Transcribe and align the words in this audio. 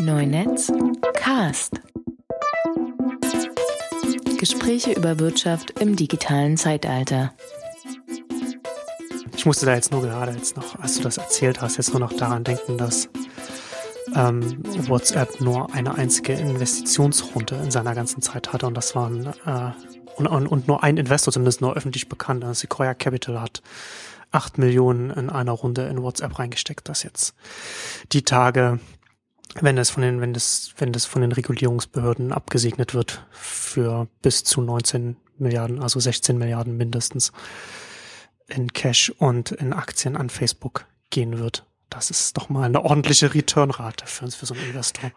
Neunetz 0.00 0.72
Cast. 1.14 1.80
Gespräche 4.38 4.92
über 4.92 5.18
Wirtschaft 5.18 5.78
im 5.78 5.94
digitalen 5.94 6.56
Zeitalter. 6.56 7.34
Ich 9.36 9.44
musste 9.44 9.66
da 9.66 9.74
jetzt 9.74 9.92
nur 9.92 10.00
gerade 10.00 10.32
jetzt 10.32 10.56
noch, 10.56 10.78
als 10.78 10.96
du 10.96 11.02
das 11.02 11.18
erzählt 11.18 11.60
hast, 11.60 11.76
jetzt 11.76 11.90
nur 11.90 12.00
noch 12.00 12.14
daran 12.14 12.44
denken, 12.44 12.78
dass 12.78 13.10
ähm, 14.14 14.62
WhatsApp 14.88 15.40
nur 15.42 15.72
eine 15.74 15.94
einzige 15.94 16.32
Investitionsrunde 16.32 17.56
in 17.56 17.70
seiner 17.70 17.94
ganzen 17.94 18.22
Zeit 18.22 18.54
hatte 18.54 18.66
und 18.66 18.74
das 18.74 18.94
waren 18.94 19.26
äh, 19.26 19.70
und, 20.16 20.26
und, 20.26 20.46
und 20.46 20.66
nur 20.66 20.82
ein 20.82 20.96
Investor, 20.96 21.32
zumindest 21.32 21.60
nur 21.60 21.76
öffentlich 21.76 22.08
bekannt, 22.08 22.42
also 22.42 22.58
Sequoia 22.58 22.94
Capital 22.94 23.40
hat 23.40 23.62
acht 24.32 24.56
Millionen 24.56 25.10
in 25.10 25.28
einer 25.28 25.52
Runde 25.52 25.86
in 25.88 26.02
WhatsApp 26.02 26.38
reingesteckt, 26.38 26.88
das 26.88 27.02
jetzt 27.02 27.34
die 28.12 28.22
Tage, 28.22 28.78
wenn 29.60 29.76
das 29.76 29.90
von 29.90 30.02
den, 30.02 30.20
wenn 30.20 30.32
das, 30.32 30.74
wenn 30.78 30.92
das 30.92 31.06
von 31.06 31.22
den 31.22 31.32
Regulierungsbehörden 31.32 32.32
abgesegnet 32.32 32.94
wird, 32.94 33.26
für 33.30 34.08
bis 34.22 34.44
zu 34.44 34.60
19 34.60 35.16
Milliarden, 35.38 35.82
also 35.82 35.98
16 35.98 36.38
Milliarden 36.38 36.76
mindestens 36.76 37.32
in 38.48 38.72
Cash 38.72 39.10
und 39.18 39.52
in 39.52 39.72
Aktien 39.72 40.16
an 40.16 40.30
Facebook 40.30 40.86
gehen 41.10 41.38
wird. 41.38 41.66
Das 41.88 42.10
ist 42.10 42.36
doch 42.36 42.48
mal 42.48 42.64
eine 42.64 42.84
ordentliche 42.84 43.34
Returnrate 43.34 44.06
für 44.06 44.24
uns, 44.24 44.36
für 44.36 44.46
so 44.46 44.54
einen 44.54 44.64
Investor. 44.64 45.10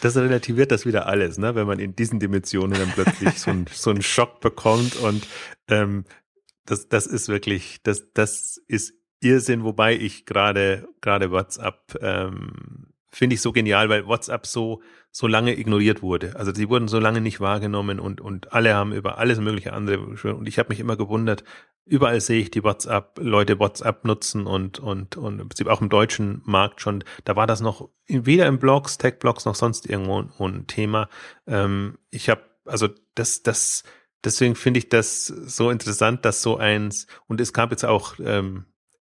Das 0.00 0.16
relativiert 0.16 0.70
das 0.70 0.86
wieder 0.86 1.06
alles, 1.06 1.38
ne? 1.38 1.54
wenn 1.54 1.66
man 1.66 1.78
in 1.78 1.94
diesen 1.94 2.20
Dimensionen 2.20 2.78
dann 2.78 2.90
plötzlich 2.92 3.38
so, 3.40 3.50
ein, 3.50 3.66
so 3.72 3.90
einen 3.90 4.02
Schock 4.02 4.40
bekommt 4.40 4.96
und 4.96 5.26
ähm, 5.68 6.04
das, 6.66 6.88
das 6.88 7.06
ist 7.06 7.28
wirklich, 7.28 7.82
das, 7.82 8.12
das 8.12 8.60
ist 8.68 8.94
Irrsinn, 9.20 9.64
wobei 9.64 9.96
ich 9.96 10.26
gerade 10.26 10.88
gerade 11.00 11.30
WhatsApp 11.30 11.98
ähm, 12.00 12.87
finde 13.10 13.34
ich 13.34 13.40
so 13.40 13.52
genial, 13.52 13.88
weil 13.88 14.06
WhatsApp 14.06 14.46
so 14.46 14.82
so 15.10 15.26
lange 15.26 15.58
ignoriert 15.58 16.02
wurde. 16.02 16.36
Also 16.36 16.52
sie 16.52 16.68
wurden 16.68 16.86
so 16.86 16.98
lange 16.98 17.20
nicht 17.20 17.40
wahrgenommen 17.40 17.98
und 17.98 18.20
und 18.20 18.52
alle 18.52 18.74
haben 18.74 18.92
über 18.92 19.18
alles 19.18 19.40
mögliche 19.40 19.72
andere 19.72 19.98
und 19.98 20.46
ich 20.46 20.58
habe 20.58 20.68
mich 20.68 20.80
immer 20.80 20.96
gewundert. 20.96 21.44
Überall 21.86 22.20
sehe 22.20 22.40
ich 22.40 22.50
die 22.50 22.62
WhatsApp 22.62 23.18
Leute 23.18 23.58
WhatsApp 23.58 24.04
nutzen 24.04 24.46
und 24.46 24.78
und 24.78 25.16
und 25.16 25.40
im 25.40 25.48
Prinzip 25.48 25.68
auch 25.68 25.80
im 25.80 25.88
deutschen 25.88 26.42
Markt 26.44 26.80
schon. 26.80 27.02
Da 27.24 27.36
war 27.36 27.46
das 27.46 27.60
noch 27.60 27.88
weder 28.06 28.46
im 28.46 28.58
Blogs, 28.58 28.98
Tech-Blogs 28.98 29.46
noch 29.46 29.54
sonst 29.54 29.88
irgendwo 29.88 30.44
ein 30.44 30.66
Thema. 30.66 31.08
Ähm, 31.46 31.98
ich 32.10 32.28
habe 32.28 32.42
also 32.66 32.88
das 33.14 33.42
das 33.42 33.84
deswegen 34.24 34.54
finde 34.54 34.78
ich 34.78 34.88
das 34.88 35.26
so 35.26 35.70
interessant, 35.70 36.24
dass 36.24 36.42
so 36.42 36.56
eins, 36.56 37.06
und 37.26 37.40
es 37.40 37.52
gab 37.52 37.70
jetzt 37.70 37.84
auch 37.84 38.14
ähm, 38.20 38.66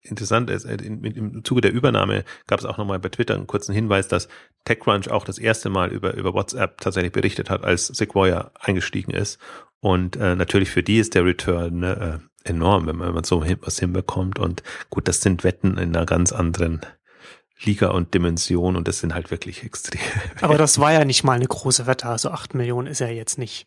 interessant, 0.07 0.51
ist, 0.51 0.65
äh, 0.65 0.77
in, 0.77 1.05
im 1.05 1.45
Zuge 1.45 1.61
der 1.61 1.73
Übernahme 1.73 2.25
gab 2.47 2.59
es 2.59 2.65
auch 2.65 2.79
nochmal 2.79 2.99
bei 2.99 3.09
Twitter 3.09 3.35
einen 3.35 3.47
kurzen 3.47 3.75
Hinweis, 3.75 4.09
dass 4.09 4.29
TechCrunch 4.65 5.11
auch 5.11 5.25
das 5.25 5.39
erste 5.39 5.69
Mal 5.69 5.91
über, 5.93 6.15
über 6.15 6.35
WhatsApp 6.35 6.81
tatsächlich 6.81 7.13
berichtet 7.13 7.51
hat, 7.51 7.65
als 7.65 7.87
Sequoia 7.87 8.51
eingestiegen 8.61 9.13
ist. 9.13 9.39
Und 9.81 10.17
äh, 10.17 10.35
natürlich 10.37 10.71
für 10.71 10.83
die 10.83 10.99
ist 10.99 11.15
der 11.15 11.25
Return 11.25 11.81
ne, 11.81 12.21
äh, 12.45 12.49
enorm, 12.49 12.87
wenn 12.87 12.97
man, 12.97 13.09
wenn 13.09 13.15
man 13.15 13.25
so 13.25 13.45
was 13.61 13.79
hinbekommt. 13.79 14.39
Und 14.39 14.63
gut, 14.91 15.09
das 15.09 15.21
sind 15.21 15.45
Wetten 15.45 15.79
in 15.79 15.95
einer 15.95 16.07
ganz 16.07 16.33
anderen 16.33 16.81
Liga 17.63 17.91
und 17.91 18.13
Dimension 18.13 18.77
und 18.77 18.87
das 18.87 19.01
sind 19.01 19.15
halt 19.15 19.31
wirklich 19.31 19.65
extrem. 19.65 20.01
Aber 20.41 20.59
das 20.59 20.79
war 20.79 20.93
ja 20.93 21.05
nicht 21.05 21.25
mal 21.25 21.33
eine 21.33 21.47
große 21.47 21.87
Wette, 21.87 22.07
also 22.07 22.31
acht 22.31 22.55
Millionen 22.55 22.87
ist 22.87 23.01
ja 23.01 23.09
jetzt 23.09 23.39
nicht 23.39 23.67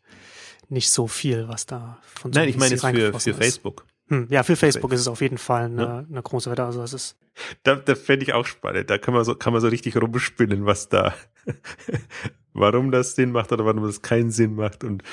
nicht 0.70 0.92
so 0.92 1.08
viel, 1.08 1.48
was 1.48 1.66
da 1.66 1.98
von 2.04 2.32
so 2.32 2.40
Nein, 2.40 2.50
ich 2.50 2.58
meine 2.58 2.76
jetzt 2.76 2.86
für, 2.86 3.20
für 3.20 3.34
Facebook. 3.34 3.86
Hm, 4.10 4.28
ja, 4.30 4.44
für 4.44 4.56
Facebook 4.56 4.92
ist 4.92 5.02
es 5.02 5.08
auf 5.08 5.22
jeden 5.22 5.38
Fall 5.38 5.66
eine, 5.66 5.84
ja. 5.84 6.06
eine 6.10 6.22
große 6.22 6.50
Wette. 6.52 6.64
Also 6.64 6.84
es 6.84 6.94
ist. 6.94 7.18
Da, 7.64 7.76
da 7.76 7.96
fände 7.96 8.24
ich 8.24 8.34
auch 8.34 8.46
spannend. 8.46 8.90
Da 8.90 8.98
kann 8.98 9.14
man 9.14 9.24
so, 9.24 9.36
kann 9.36 9.54
man 9.54 9.62
so 9.62 9.68
richtig 9.68 9.96
rumspinnen, 9.96 10.66
was 10.66 10.90
da, 10.90 11.14
warum 12.54 12.92
das 12.92 13.16
Sinn 13.16 13.32
macht 13.32 13.52
oder 13.52 13.66
warum 13.66 13.84
das 13.84 14.02
keinen 14.02 14.32
Sinn 14.32 14.56
macht 14.56 14.84
und 14.84 15.04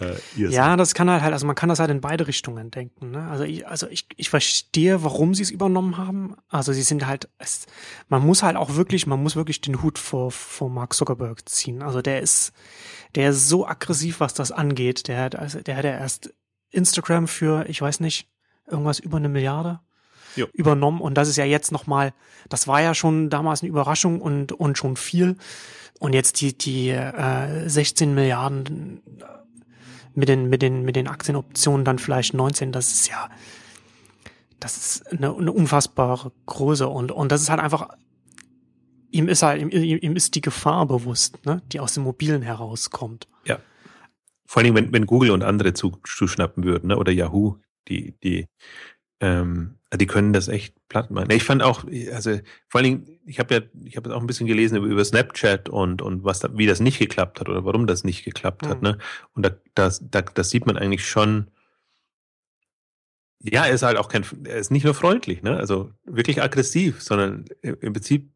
äh, 0.00 0.16
ja, 0.34 0.76
das 0.76 0.94
kann 0.94 1.10
halt 1.10 1.22
halt, 1.22 1.32
also 1.32 1.46
man 1.46 1.54
kann 1.54 1.68
das 1.68 1.78
halt 1.78 1.90
in 1.90 2.00
beide 2.00 2.26
Richtungen 2.26 2.70
denken. 2.70 3.10
Ne? 3.10 3.28
Also 3.28 3.44
ich, 3.44 3.66
also 3.66 3.86
ich, 3.88 4.06
ich 4.16 4.30
verstehe, 4.30 5.04
warum 5.04 5.34
sie 5.34 5.42
es 5.42 5.50
übernommen 5.50 5.98
haben. 5.98 6.36
Also 6.48 6.72
sie 6.72 6.82
sind 6.82 7.06
halt, 7.06 7.28
es, 7.38 7.66
man 8.08 8.24
muss 8.24 8.42
halt 8.42 8.56
auch 8.56 8.76
wirklich, 8.76 9.06
man 9.06 9.22
muss 9.22 9.36
wirklich 9.36 9.60
den 9.60 9.82
Hut 9.82 9.98
vor, 9.98 10.30
vor 10.30 10.70
Mark 10.70 10.94
Zuckerberg 10.94 11.46
ziehen. 11.48 11.82
Also 11.82 12.00
der 12.00 12.20
ist, 12.20 12.52
der 13.14 13.30
ist 13.30 13.48
so 13.48 13.66
aggressiv, 13.66 14.20
was 14.20 14.32
das 14.32 14.52
angeht. 14.52 15.06
Der 15.08 15.22
hat, 15.22 15.36
also 15.36 15.60
der 15.60 15.76
hat 15.76 15.84
ja 15.84 15.92
erst 15.92 16.32
Instagram 16.70 17.28
für, 17.28 17.68
ich 17.68 17.80
weiß 17.80 18.00
nicht, 18.00 18.28
irgendwas 18.66 18.98
über 18.98 19.16
eine 19.16 19.28
Milliarde 19.28 19.80
jo. 20.36 20.46
übernommen. 20.52 21.00
Und 21.00 21.14
das 21.14 21.28
ist 21.28 21.36
ja 21.36 21.44
jetzt 21.44 21.72
nochmal, 21.72 22.12
das 22.48 22.68
war 22.68 22.80
ja 22.80 22.94
schon 22.94 23.30
damals 23.30 23.62
eine 23.62 23.70
Überraschung 23.70 24.20
und, 24.20 24.52
und 24.52 24.78
schon 24.78 24.96
viel. 24.96 25.36
Und 25.98 26.14
jetzt 26.14 26.40
die, 26.40 26.56
die 26.56 26.90
äh, 26.90 27.68
16 27.68 28.14
Milliarden 28.14 29.02
mit 30.14 30.28
den, 30.28 30.48
mit 30.48 30.62
den, 30.62 30.82
mit 30.82 30.96
den 30.96 31.08
Aktienoptionen 31.08 31.84
dann 31.84 31.98
vielleicht 31.98 32.34
19, 32.34 32.72
das 32.72 32.92
ist 32.92 33.08
ja, 33.08 33.28
das 34.58 34.76
ist 34.76 35.12
eine, 35.12 35.34
eine 35.34 35.52
unfassbare 35.52 36.32
Größe 36.46 36.88
und, 36.88 37.12
und 37.12 37.30
das 37.30 37.42
ist 37.42 37.50
halt 37.50 37.60
einfach, 37.60 37.88
ihm 39.10 39.28
ist 39.28 39.42
halt, 39.42 39.60
ihm, 39.60 39.70
ihm 39.70 40.16
ist 40.16 40.34
die 40.34 40.40
Gefahr 40.40 40.86
bewusst, 40.86 41.44
ne, 41.46 41.62
die 41.72 41.80
aus 41.80 41.94
dem 41.94 42.04
Mobilen 42.04 42.42
herauskommt. 42.42 43.28
Vor 44.50 44.64
allem, 44.64 44.74
wenn, 44.74 44.92
wenn 44.92 45.06
Google 45.06 45.30
und 45.30 45.44
andere 45.44 45.74
zuschnappen 45.74 46.64
würden, 46.64 46.88
ne, 46.88 46.96
oder 46.96 47.12
Yahoo, 47.12 47.58
die, 47.86 48.16
die, 48.24 48.48
ähm, 49.20 49.76
die 49.94 50.08
können 50.08 50.32
das 50.32 50.48
echt 50.48 50.74
platt 50.88 51.12
machen. 51.12 51.30
Ich 51.30 51.44
fand 51.44 51.62
auch, 51.62 51.84
also 52.12 52.40
vor 52.66 52.80
allen 52.80 52.84
Dingen, 52.84 53.20
ich 53.26 53.38
habe 53.38 53.54
ja, 53.54 53.60
ich 53.84 53.96
habe 53.96 54.12
auch 54.12 54.20
ein 54.20 54.26
bisschen 54.26 54.48
gelesen 54.48 54.78
über, 54.78 54.88
über 54.88 55.04
Snapchat 55.04 55.68
und 55.68 56.02
und 56.02 56.24
was 56.24 56.40
da, 56.40 56.50
wie 56.58 56.66
das 56.66 56.80
nicht 56.80 56.98
geklappt 56.98 57.38
hat 57.38 57.48
oder 57.48 57.64
warum 57.64 57.86
das 57.86 58.02
nicht 58.02 58.24
geklappt 58.24 58.62
mhm. 58.62 58.68
hat. 58.68 58.82
Ne? 58.82 58.98
Und 59.34 59.46
da, 59.46 59.50
das, 59.76 60.02
da, 60.10 60.20
das 60.20 60.50
sieht 60.50 60.66
man 60.66 60.76
eigentlich 60.76 61.06
schon. 61.06 61.52
Ja, 63.38 63.66
er 63.66 63.74
ist 63.74 63.82
halt 63.84 63.98
auch 63.98 64.08
kein, 64.08 64.24
er 64.46 64.56
ist 64.56 64.72
nicht 64.72 64.84
nur 64.84 64.94
freundlich, 64.94 65.42
ne? 65.42 65.58
Also 65.58 65.92
wirklich 66.02 66.42
aggressiv, 66.42 67.00
sondern 67.00 67.44
im 67.62 67.92
Prinzip 67.92 68.32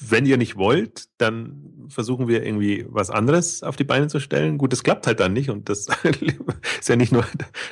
wenn 0.00 0.26
ihr 0.26 0.36
nicht 0.36 0.56
wollt, 0.56 1.08
dann 1.18 1.86
versuchen 1.88 2.28
wir 2.28 2.44
irgendwie 2.44 2.86
was 2.88 3.10
anderes 3.10 3.62
auf 3.62 3.76
die 3.76 3.84
Beine 3.84 4.08
zu 4.08 4.20
stellen. 4.20 4.58
Gut, 4.58 4.72
das 4.72 4.82
klappt 4.82 5.06
halt 5.06 5.20
dann 5.20 5.32
nicht 5.32 5.50
und 5.50 5.68
das 5.68 5.88
ist 6.80 6.88
ja 6.88 6.96
nicht 6.96 7.12
nur, 7.12 7.24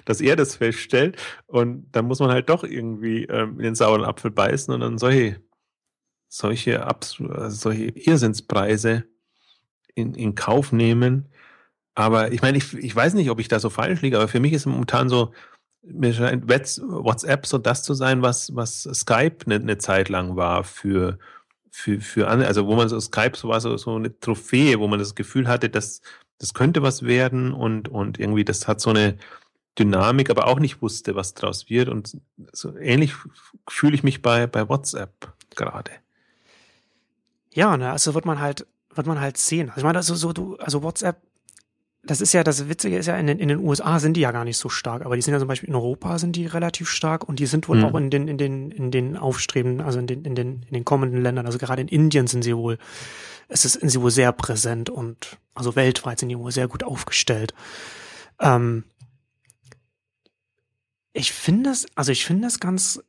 dass 0.04 0.20
er 0.20 0.36
das 0.36 0.56
feststellt 0.56 1.16
und 1.46 1.86
dann 1.92 2.06
muss 2.06 2.20
man 2.20 2.30
halt 2.30 2.48
doch 2.48 2.64
irgendwie 2.64 3.24
ähm, 3.24 3.58
in 3.58 3.64
den 3.64 3.74
sauren 3.74 4.04
Apfel 4.04 4.30
beißen 4.30 4.72
und 4.72 4.80
dann 4.80 4.98
solche, 4.98 5.40
solche, 6.28 6.86
solche 7.48 7.84
Irrsinnspreise 7.84 9.04
in, 9.94 10.14
in 10.14 10.34
Kauf 10.34 10.72
nehmen. 10.72 11.28
Aber 11.94 12.32
ich 12.32 12.42
meine, 12.42 12.58
ich, 12.58 12.74
ich 12.74 12.94
weiß 12.94 13.14
nicht, 13.14 13.30
ob 13.30 13.38
ich 13.38 13.48
da 13.48 13.60
so 13.60 13.70
falsch 13.70 14.02
liege, 14.02 14.16
aber 14.16 14.28
für 14.28 14.40
mich 14.40 14.52
ist 14.52 14.66
momentan 14.66 15.08
so, 15.08 15.32
mir 15.82 16.12
scheint 16.12 16.48
WhatsApp 16.48 17.46
so 17.46 17.58
das 17.58 17.82
zu 17.82 17.94
sein, 17.94 18.22
was, 18.22 18.54
was 18.56 18.82
Skype 18.82 19.44
eine, 19.46 19.56
eine 19.56 19.78
Zeit 19.78 20.08
lang 20.08 20.34
war 20.36 20.64
für, 20.64 21.18
für, 21.76 22.00
für 22.00 22.28
andere, 22.28 22.46
also 22.46 22.68
wo 22.68 22.76
man 22.76 22.88
so 22.88 23.00
Skype 23.00 23.36
so 23.36 23.48
war 23.48 23.60
so, 23.60 23.76
so 23.76 23.96
eine 23.96 24.16
Trophäe, 24.20 24.78
wo 24.78 24.86
man 24.86 25.00
das 25.00 25.16
Gefühl 25.16 25.48
hatte, 25.48 25.68
dass 25.68 26.02
das 26.38 26.54
könnte 26.54 26.82
was 26.82 27.02
werden 27.02 27.52
und, 27.52 27.88
und 27.88 28.20
irgendwie 28.20 28.44
das 28.44 28.68
hat 28.68 28.80
so 28.80 28.90
eine 28.90 29.16
Dynamik, 29.76 30.30
aber 30.30 30.46
auch 30.46 30.60
nicht 30.60 30.82
wusste, 30.82 31.16
was 31.16 31.34
draus 31.34 31.68
wird. 31.68 31.88
Und 31.88 32.16
so 32.52 32.76
ähnlich 32.76 33.14
fühle 33.68 33.96
ich 33.96 34.04
mich 34.04 34.22
bei, 34.22 34.46
bei 34.46 34.68
WhatsApp 34.68 35.32
gerade. 35.56 35.90
Ja, 37.52 37.76
ne, 37.76 37.90
also 37.90 38.14
wird 38.14 38.24
man 38.24 38.38
halt, 38.38 38.68
wird 38.94 39.08
man 39.08 39.20
halt 39.20 39.36
sehen. 39.36 39.70
Also 39.70 39.80
ich 39.80 39.84
meine, 39.84 39.98
also 39.98 40.14
so 40.14 40.32
du, 40.32 40.56
also 40.58 40.84
WhatsApp 40.84 41.20
das 42.06 42.20
ist 42.20 42.32
ja, 42.32 42.44
das 42.44 42.68
Witzige 42.68 42.98
ist 42.98 43.06
ja, 43.06 43.16
in 43.16 43.26
den, 43.26 43.38
in 43.38 43.48
den 43.48 43.58
USA 43.58 43.98
sind 43.98 44.16
die 44.16 44.20
ja 44.20 44.32
gar 44.32 44.44
nicht 44.44 44.58
so 44.58 44.68
stark, 44.68 45.04
aber 45.04 45.16
die 45.16 45.22
sind 45.22 45.32
ja 45.32 45.38
zum 45.38 45.48
Beispiel 45.48 45.68
in 45.68 45.74
Europa 45.74 46.18
sind 46.18 46.36
die 46.36 46.46
relativ 46.46 46.88
stark 46.88 47.28
und 47.28 47.38
die 47.38 47.46
sind 47.46 47.68
wohl 47.68 47.78
mhm. 47.78 47.84
auch 47.84 47.94
in 47.94 48.10
den, 48.10 48.28
in 48.28 48.38
den, 48.38 48.70
in 48.70 48.90
den 48.90 49.16
Aufstreben, 49.16 49.80
also 49.80 49.98
in 49.98 50.06
den, 50.06 50.24
in 50.24 50.34
den, 50.34 50.64
in 50.68 50.74
den 50.74 50.84
kommenden 50.84 51.22
Ländern, 51.22 51.46
also 51.46 51.58
gerade 51.58 51.82
in 51.82 51.88
Indien 51.88 52.26
sind 52.26 52.42
sie 52.42 52.56
wohl, 52.56 52.78
es 53.48 53.64
ist, 53.64 53.80
sind 53.80 53.88
sie 53.88 54.00
wohl 54.00 54.10
sehr 54.10 54.32
präsent 54.32 54.90
und 54.90 55.38
also 55.54 55.76
weltweit 55.76 56.18
sind 56.18 56.28
die 56.28 56.38
wohl 56.38 56.52
sehr 56.52 56.68
gut 56.68 56.82
aufgestellt. 56.82 57.54
Ähm, 58.40 58.84
ich 61.12 61.32
finde 61.32 61.70
es, 61.70 61.86
also 61.94 62.12
ich 62.12 62.24
finde 62.24 62.48
es 62.48 62.60
ganz, 62.60 63.02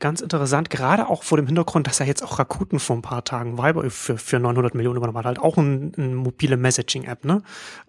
ganz 0.00 0.20
interessant, 0.20 0.70
gerade 0.70 1.08
auch 1.08 1.22
vor 1.22 1.38
dem 1.38 1.46
Hintergrund, 1.46 1.86
dass 1.86 2.00
er 2.00 2.06
jetzt 2.06 2.22
auch 2.22 2.38
Rakuten 2.38 2.78
vor 2.78 2.96
ein 2.96 3.02
paar 3.02 3.24
Tagen 3.24 3.58
Viber 3.58 3.88
für, 3.90 4.18
für 4.18 4.38
900 4.38 4.74
Millionen 4.74 4.96
übernommen 4.96 5.18
hat, 5.18 5.26
halt 5.26 5.38
auch 5.38 5.56
eine 5.56 5.92
ein 5.96 6.14
mobile 6.14 6.56
Messaging-App, 6.56 7.24
ne? 7.24 7.42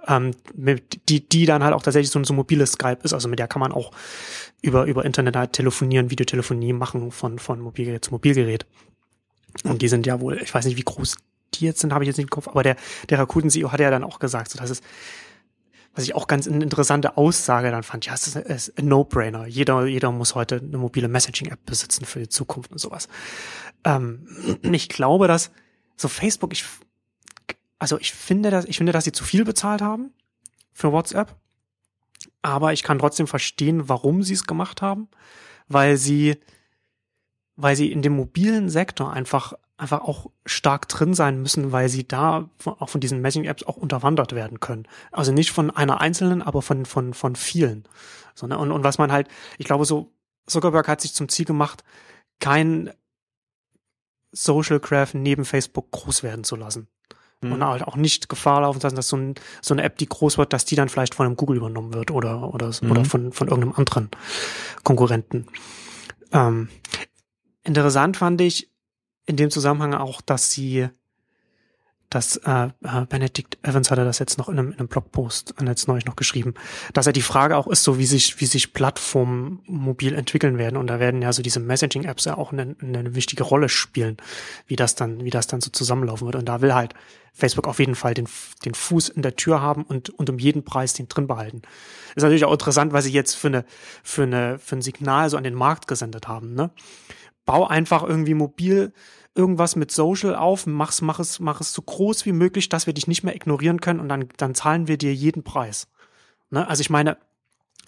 Ähm, 0.08 0.32
mit, 0.56 1.10
die, 1.10 1.28
die 1.28 1.46
dann 1.46 1.64
halt 1.64 1.74
auch 1.74 1.82
tatsächlich 1.82 2.12
so 2.12 2.20
ein 2.20 2.26
so 2.26 2.34
mobiles 2.34 2.74
Skype 2.74 3.00
ist, 3.04 3.14
also 3.14 3.28
mit 3.28 3.40
der 3.40 3.48
kann 3.48 3.60
man 3.60 3.72
auch 3.72 3.92
über, 4.62 4.86
über 4.86 5.06
Internet 5.06 5.36
halt 5.36 5.54
telefonieren, 5.54 6.10
Videotelefonie 6.10 6.74
machen 6.74 7.12
von, 7.12 7.40
von 7.40 7.60
Mobilgerät 7.60 8.06
zu 8.06 8.12
Mobilgerät. 8.12 8.66
Und 9.64 9.82
die 9.82 9.88
sind 9.88 10.06
ja 10.06 10.20
wohl, 10.20 10.42
ich 10.42 10.54
weiß 10.54 10.66
nicht, 10.66 10.78
wie 10.78 10.84
groß 10.84 11.16
die 11.54 11.66
jetzt 11.66 11.80
sind, 11.80 11.94
habe 11.94 12.04
ich 12.04 12.08
jetzt 12.08 12.18
nicht 12.18 12.26
im 12.26 12.30
Kopf, 12.30 12.48
aber 12.48 12.64
der, 12.64 12.76
der 13.10 13.20
Rakuten-CEO 13.20 13.72
hat 13.72 13.80
ja 13.80 13.90
dann 13.90 14.04
auch 14.04 14.20
gesagt, 14.20 14.52
so 14.52 14.60
dass 14.60 14.70
es 14.70 14.82
was 15.96 16.04
ich 16.04 16.14
auch 16.14 16.28
ganz 16.28 16.48
eine 16.48 16.62
interessante 16.62 17.16
Aussage 17.18 17.72
dann 17.72 17.84
fand, 17.84 18.06
ja, 18.06 18.14
es 18.14 18.28
ist, 18.36 18.78
ein 18.78 18.88
No-Brainer. 18.88 19.48
Jeder, 19.48 19.86
jeder 19.86 20.12
muss 20.12 20.36
heute 20.36 20.58
eine 20.58 20.78
mobile 20.78 21.08
Messaging-App 21.08 21.66
besitzen 21.66 22.06
für 22.06 22.20
die 22.20 22.28
Zukunft 22.28 22.72
und 22.72 22.80
sowas. 22.80 23.08
Ähm, 23.86 24.28
ich 24.62 24.90
glaube, 24.90 25.28
dass 25.28 25.52
so 25.96 26.10
Facebook, 26.10 26.52
ich, 26.52 26.66
also 27.80 27.98
ich 27.98 28.12
finde, 28.12 28.52
dass, 28.52 28.66
ich 28.66 28.78
finde, 28.78 28.92
dass 28.92 29.06
sie 29.06 29.14
zu 29.14 29.24
viel 29.24 29.46
bezahlt 29.46 29.82
haben 29.82 30.12
für 30.74 30.92
WhatsApp. 30.92 31.34
Aber 32.42 32.74
ich 32.74 32.84
kann 32.84 33.00
trotzdem 33.00 33.26
verstehen, 33.26 33.88
warum 33.88 34.22
sie 34.22 34.34
es 34.34 34.46
gemacht 34.46 34.82
haben, 34.82 35.08
weil 35.70 35.96
sie, 35.96 36.38
weil 37.56 37.78
sie 37.78 37.92
in 37.92 38.02
dem 38.02 38.14
mobilen 38.14 38.70
Sektor 38.70 39.14
einfach, 39.14 39.54
einfach 39.78 40.02
auch 40.02 40.32
stark 40.46 40.88
drin 40.88 41.14
sein 41.14 41.42
müssen, 41.42 41.72
weil 41.72 41.90
sie 41.90 42.08
da 42.08 42.50
auch 42.64 42.90
von 42.90 43.02
diesen 43.02 43.22
Messaging-Apps 43.22 43.64
auch 43.64 43.78
unterwandert 43.78 44.34
werden 44.34 44.60
können. 44.60 44.88
Also 45.12 45.32
nicht 45.32 45.52
von 45.52 45.70
einer 45.70 46.00
einzelnen, 46.00 46.42
aber 46.42 46.62
von, 46.62 46.86
von, 46.86 47.14
von 47.14 47.36
vielen. 47.36 47.86
So, 48.36 48.48
ne? 48.48 48.58
und, 48.58 48.72
und 48.72 48.84
was 48.84 48.98
man 48.98 49.12
halt, 49.12 49.28
ich 49.58 49.66
glaube, 49.66 49.86
so, 49.86 50.12
Zuckerberg 50.48 50.88
hat 50.88 51.02
sich 51.02 51.14
zum 51.14 51.28
Ziel 51.28 51.46
gemacht, 51.46 51.84
kein 52.40 52.92
Social 54.32 54.80
Graph 54.80 55.14
neben 55.14 55.46
Facebook 55.46 55.92
groß 55.92 56.24
werden 56.24 56.44
zu 56.44 56.56
lassen. 56.56 56.88
Mhm. 57.42 57.54
Und 57.54 57.66
halt 57.66 57.84
auch 57.84 57.98
nicht 57.98 58.30
Gefahr 58.30 58.62
laufen 58.62 58.80
zu 58.80 58.88
lassen, 58.88 58.96
dass 58.96 59.10
so, 59.10 59.18
ein, 59.18 59.36
so, 59.62 59.74
eine 59.74 59.84
App, 59.84 59.98
die 59.98 60.08
groß 60.08 60.38
wird, 60.38 60.54
dass 60.54 60.66
die 60.66 60.76
dann 60.76 60.90
vielleicht 60.90 61.16
von 61.16 61.26
einem 61.26 61.36
Google 61.36 61.58
übernommen 61.58 61.94
wird 61.94 62.12
oder, 62.12 62.54
oder, 62.54 62.72
mhm. 62.82 62.92
oder 62.92 63.06
von, 63.06 63.32
von 63.34 63.48
irgendeinem 63.48 63.76
anderen 63.76 64.10
Konkurrenten. 64.84 65.48
Ähm, 66.32 66.70
interessant 67.64 68.18
fand 68.18 68.40
ich 68.42 68.72
in 69.26 69.38
dem 69.38 69.50
Zusammenhang 69.50 69.94
auch, 69.94 70.22
dass 70.22 70.52
sie 70.52 70.90
dass 72.10 72.38
äh, 72.38 72.70
äh, 72.84 73.06
Benedict 73.10 73.58
Evans 73.64 73.92
hatte 73.92 74.06
das 74.06 74.20
jetzt 74.20 74.38
noch 74.38 74.48
in 74.48 74.60
einem, 74.60 74.72
in 74.72 74.80
einem 74.80 74.88
Blogpost 74.88 75.56
jetzt 75.66 75.88
neulich 75.88 76.06
noch 76.06 76.16
geschrieben, 76.16 76.54
dass 76.94 77.08
er 77.08 77.14
die 77.14 77.22
Frage 77.22 77.58
auch 77.58 77.68
ist, 77.68 77.84
so 77.84 77.98
wie 77.98 78.06
sich 78.06 78.40
wie 78.40 78.46
sich 78.46 78.74
Plattformen 78.74 79.62
mobil 79.66 80.14
entwickeln 80.14 80.58
werden 80.58 80.78
und 80.78 80.88
da 80.88 81.00
werden 81.00 81.22
ja 81.22 81.34
so 81.34 81.42
diese 81.42 81.60
Messaging-Apps 81.60 82.26
ja 82.26 82.38
auch 82.38 82.54
eine, 82.54 82.76
eine 82.82 83.16
wichtige 83.16 83.44
Rolle 83.44 83.70
spielen, 83.70 84.18
wie 84.68 84.76
das 84.76 84.96
dann 84.96 85.24
wie 85.24 85.30
das 85.30 85.48
dann 85.48 85.62
so 85.62 85.72
zusammenlaufen 85.72 86.26
wird 86.26 86.36
und 86.36 86.48
da 86.48 86.62
will 86.62 86.74
halt 86.74 86.94
Facebook 87.34 87.68
auf 87.68 87.80
jeden 87.80 87.96
Fall 87.96 88.14
den 88.14 88.30
den 88.64 88.76
Fuß 88.76 89.10
in 89.10 89.22
der 89.22 89.36
Tür 89.36 89.62
haben 89.62 89.84
und 89.84 90.10
und 90.12 90.30
um 90.30 90.40
jeden 90.40 90.64
Preis 90.64 90.94
den 90.94 91.10
drin 91.10 91.28
behalten. 91.28 91.64
Ist 92.16 92.24
natürlich 92.24 92.46
auch 92.46 92.54
interessant, 92.54 92.94
weil 92.94 93.02
sie 93.02 93.12
jetzt 93.12 93.34
für 93.34 93.48
eine 93.48 93.66
für 94.04 94.24
eine 94.24 94.60
für 94.60 94.78
ein 94.78 94.82
Signal 94.82 95.30
so 95.30 95.38
an 95.38 95.44
den 95.44 95.56
Markt 95.56 95.88
gesendet 95.88 96.28
haben. 96.28 96.54
Ne? 96.54 96.70
Bau 97.46 97.68
einfach 97.68 98.04
irgendwie 98.04 98.34
mobil 98.34 98.94
irgendwas 99.36 99.76
mit 99.76 99.92
Social 99.92 100.36
auf, 100.36 100.66
mach's, 100.66 101.02
mach 101.02 101.20
es, 101.20 101.40
mach 101.40 101.60
es 101.62 101.74
so 101.74 101.82
groß 101.82 102.26
wie 102.26 102.32
möglich, 102.32 102.70
dass 102.70 102.88
wir 102.88 102.94
dich 102.94 103.08
nicht 103.08 103.24
mehr 103.24 103.36
ignorieren 103.36 103.82
können 103.82 104.00
und 104.00 104.10
dann, 104.10 104.30
dann 104.38 104.56
zahlen 104.56 104.88
wir 104.88 104.98
dir 104.98 105.14
jeden 105.14 105.44
Preis. 105.44 105.88
Ne? 106.50 106.68
Also 106.68 106.82
ich 106.82 106.90
meine, 106.90 107.18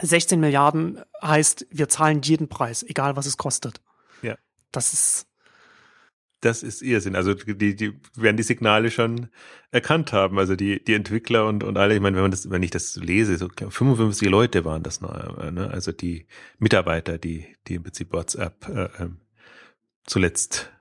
16 0.01 0.39
Milliarden 0.39 1.01
heißt, 1.21 1.67
wir 1.71 1.89
zahlen 1.89 2.21
jeden 2.21 2.49
Preis, 2.49 2.83
egal 2.83 3.15
was 3.15 3.25
es 3.25 3.37
kostet. 3.37 3.81
Ja. 4.21 4.35
Das 4.71 4.93
ist. 4.93 5.27
Das 6.41 6.61
ist 6.61 6.83
Irrsinn. 6.83 7.15
Also 7.15 7.33
die, 7.33 7.75
die 7.75 7.99
werden 8.13 8.37
die 8.37 8.43
Signale 8.43 8.91
schon 8.91 9.29
erkannt 9.71 10.13
haben. 10.13 10.37
Also 10.37 10.55
die, 10.55 10.83
die 10.83 10.93
Entwickler 10.93 11.47
und, 11.47 11.63
und 11.63 11.77
alle, 11.79 11.95
ich 11.95 11.99
meine, 11.99 12.15
wenn 12.15 12.21
man 12.21 12.31
das, 12.31 12.51
wenn 12.51 12.61
ich 12.61 12.69
das 12.69 12.95
lese, 12.95 13.37
so 13.37 13.47
55 13.49 14.29
Leute 14.29 14.63
waren 14.63 14.83
das 14.83 15.01
noch, 15.01 15.11
ne? 15.49 15.67
also 15.71 15.91
die 15.91 16.27
Mitarbeiter, 16.59 17.17
die, 17.17 17.47
die 17.67 17.75
im 17.75 17.83
Prinzip 17.83 18.13
WhatsApp 18.13 18.69
äh, 18.69 18.89
ähm, 18.99 19.17
zuletzt 20.07 20.71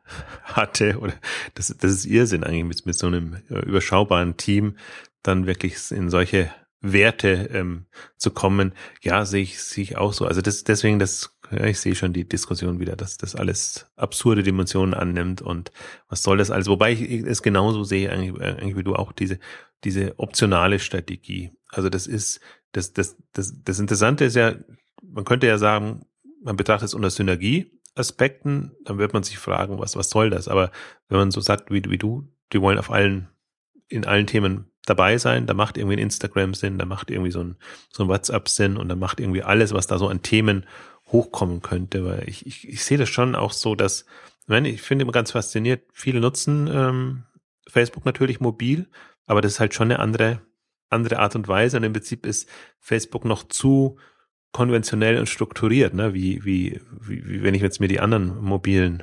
hatte, 0.44 0.98
oder 0.98 1.12
das, 1.54 1.74
das 1.78 1.92
ist 1.92 2.06
Irrsinn 2.06 2.44
eigentlich 2.44 2.64
mit, 2.64 2.86
mit 2.86 2.98
so 2.98 3.08
einem 3.08 3.36
äh, 3.50 3.58
überschaubaren 3.60 4.36
Team 4.36 4.76
dann 5.22 5.46
wirklich 5.46 5.90
in 5.90 6.08
solche 6.08 6.50
Werte 6.80 7.50
ähm, 7.52 7.86
zu 8.16 8.30
kommen, 8.30 8.72
ja, 9.02 9.24
sehe 9.24 9.42
ich, 9.42 9.60
sehe 9.60 9.82
ich 9.82 9.96
auch 9.96 10.12
so. 10.12 10.26
Also 10.26 10.40
das, 10.40 10.64
deswegen, 10.64 10.98
das, 10.98 11.36
ja, 11.50 11.64
ich 11.64 11.80
sehe 11.80 11.94
schon 11.94 12.12
die 12.12 12.28
Diskussion 12.28 12.78
wieder, 12.78 12.96
dass 12.96 13.16
das 13.16 13.34
alles 13.34 13.86
absurde 13.96 14.42
Dimensionen 14.42 14.94
annimmt 14.94 15.42
und 15.42 15.72
was 16.08 16.22
soll 16.22 16.38
das 16.38 16.50
alles? 16.50 16.68
Wobei 16.68 16.92
ich 16.92 17.00
es 17.26 17.42
genauso 17.42 17.84
sehe, 17.84 18.10
eigentlich, 18.10 18.40
äh, 18.40 18.52
eigentlich 18.52 18.76
wie 18.76 18.84
du 18.84 18.94
auch, 18.94 19.12
diese, 19.12 19.38
diese 19.84 20.18
optionale 20.18 20.78
Strategie. 20.78 21.50
Also 21.68 21.88
das 21.88 22.06
ist, 22.06 22.40
das, 22.72 22.92
das, 22.92 23.16
das, 23.32 23.54
das 23.64 23.78
Interessante 23.78 24.24
ist 24.24 24.36
ja, 24.36 24.54
man 25.02 25.24
könnte 25.24 25.46
ja 25.46 25.58
sagen, 25.58 26.06
man 26.42 26.56
betrachtet 26.56 26.88
es 26.88 26.94
unter 26.94 27.10
Synergie, 27.10 27.72
Aspekten, 27.96 28.72
dann 28.84 28.98
wird 28.98 29.12
man 29.12 29.22
sich 29.22 29.38
fragen, 29.38 29.78
was, 29.78 29.96
was 29.96 30.10
soll 30.10 30.30
das? 30.30 30.48
Aber 30.48 30.70
wenn 31.08 31.18
man 31.18 31.30
so 31.30 31.40
sagt, 31.40 31.70
wie, 31.70 31.82
wie 31.88 31.98
du, 31.98 32.28
die 32.52 32.60
wollen 32.60 32.78
auf 32.78 32.90
allen, 32.90 33.28
in 33.88 34.04
allen 34.04 34.26
Themen 34.26 34.70
dabei 34.84 35.18
sein, 35.18 35.46
da 35.46 35.54
macht 35.54 35.78
irgendwie 35.78 35.96
ein 35.96 36.02
Instagram 36.02 36.54
Sinn, 36.54 36.78
da 36.78 36.84
macht 36.84 37.10
irgendwie 37.10 37.32
so 37.32 37.40
ein, 37.40 37.56
so 37.90 38.04
ein 38.04 38.08
WhatsApp 38.08 38.48
Sinn 38.48 38.76
und 38.76 38.88
da 38.88 38.96
macht 38.96 39.18
irgendwie 39.18 39.42
alles, 39.42 39.72
was 39.72 39.86
da 39.86 39.98
so 39.98 40.08
an 40.08 40.22
Themen 40.22 40.66
hochkommen 41.10 41.62
könnte, 41.62 42.04
weil 42.04 42.28
ich, 42.28 42.46
ich, 42.46 42.68
ich 42.68 42.84
sehe 42.84 42.98
das 42.98 43.08
schon 43.08 43.34
auch 43.34 43.52
so, 43.52 43.74
dass, 43.74 44.04
ich, 44.42 44.48
meine, 44.48 44.68
ich 44.68 44.82
finde 44.82 45.02
immer 45.02 45.12
ganz 45.12 45.32
fasziniert, 45.32 45.82
viele 45.92 46.20
nutzen 46.20 46.68
ähm, 46.72 47.24
Facebook 47.68 48.04
natürlich 48.04 48.40
mobil, 48.40 48.88
aber 49.26 49.40
das 49.40 49.52
ist 49.52 49.60
halt 49.60 49.74
schon 49.74 49.90
eine 49.90 50.00
andere, 50.00 50.40
andere 50.90 51.18
Art 51.18 51.34
und 51.34 51.48
Weise 51.48 51.76
und 51.76 51.84
im 51.84 51.92
Prinzip 51.92 52.26
ist 52.26 52.48
Facebook 52.78 53.24
noch 53.24 53.44
zu 53.44 53.98
konventionell 54.52 55.18
und 55.18 55.28
strukturiert, 55.28 55.94
ne? 55.94 56.14
wie, 56.14 56.44
wie, 56.44 56.80
wie, 57.00 57.42
wenn 57.42 57.54
ich 57.54 57.62
jetzt 57.62 57.80
mir 57.80 57.88
die 57.88 58.00
anderen 58.00 58.42
mobilen 58.42 59.02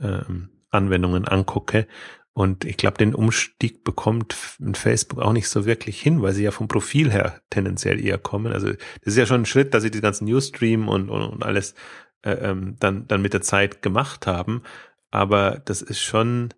ähm, 0.00 0.50
Anwendungen 0.70 1.26
angucke. 1.26 1.86
Und 2.32 2.64
ich 2.64 2.76
glaube, 2.76 2.98
den 2.98 3.14
Umstieg 3.14 3.82
bekommt 3.82 4.34
Facebook 4.72 5.18
auch 5.18 5.32
nicht 5.32 5.48
so 5.48 5.66
wirklich 5.66 6.00
hin, 6.00 6.22
weil 6.22 6.32
sie 6.32 6.44
ja 6.44 6.52
vom 6.52 6.68
Profil 6.68 7.10
her 7.10 7.40
tendenziell 7.50 8.02
eher 8.02 8.18
kommen. 8.18 8.52
Also 8.52 8.68
das 8.68 8.78
ist 9.04 9.16
ja 9.16 9.26
schon 9.26 9.42
ein 9.42 9.46
Schritt, 9.46 9.74
dass 9.74 9.82
sie 9.82 9.90
die 9.90 10.00
ganzen 10.00 10.26
Newsstream 10.26 10.88
und, 10.88 11.10
und, 11.10 11.22
und 11.22 11.42
alles 11.42 11.74
äh, 12.22 12.32
ähm, 12.32 12.76
dann, 12.78 13.06
dann 13.08 13.22
mit 13.22 13.32
der 13.32 13.42
Zeit 13.42 13.82
gemacht 13.82 14.26
haben. 14.26 14.62
Aber 15.10 15.60
das 15.64 15.82
ist 15.82 16.00
schon, 16.00 16.54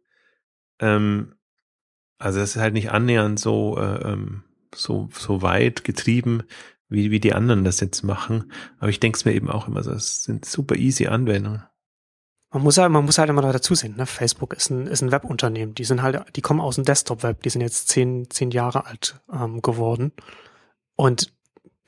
ähm, 0.78 1.34
also 2.18 2.38
das 2.38 2.56
ist 2.56 2.62
halt 2.62 2.74
nicht 2.74 2.90
annähernd 2.90 3.40
so, 3.40 3.78
äh, 3.78 4.12
ähm, 4.12 4.44
so, 4.74 5.08
so 5.12 5.42
weit 5.42 5.84
getrieben, 5.84 6.42
wie, 6.92 7.10
wie 7.10 7.20
die 7.20 7.32
anderen 7.32 7.64
das 7.64 7.80
jetzt 7.80 8.02
machen. 8.02 8.52
Aber 8.78 8.90
ich 8.90 9.00
denke 9.00 9.16
es 9.16 9.24
mir 9.24 9.32
eben 9.32 9.50
auch 9.50 9.68
immer 9.68 9.82
so, 9.82 9.90
es 9.92 10.24
sind 10.24 10.44
super 10.44 10.76
easy 10.76 11.06
Anwendungen. 11.06 11.64
Man 12.52 12.62
muss 12.62 12.76
halt, 12.76 12.92
man 12.92 13.06
muss 13.06 13.16
halt 13.16 13.30
immer 13.30 13.40
dazu 13.40 13.74
sehen, 13.74 13.96
ne? 13.96 14.04
Facebook 14.04 14.52
ist 14.52 14.68
ein, 14.70 14.86
ist 14.86 15.02
ein 15.02 15.10
Webunternehmen. 15.10 15.74
Die 15.74 15.84
sind 15.84 16.02
halt, 16.02 16.36
die 16.36 16.42
kommen 16.42 16.60
aus 16.60 16.74
dem 16.74 16.84
Desktop-Web, 16.84 17.42
die 17.42 17.48
sind 17.48 17.62
jetzt 17.62 17.88
zehn, 17.88 18.28
zehn 18.28 18.50
Jahre 18.50 18.84
alt 18.84 19.20
ähm, 19.32 19.62
geworden. 19.62 20.12
Und 20.96 21.32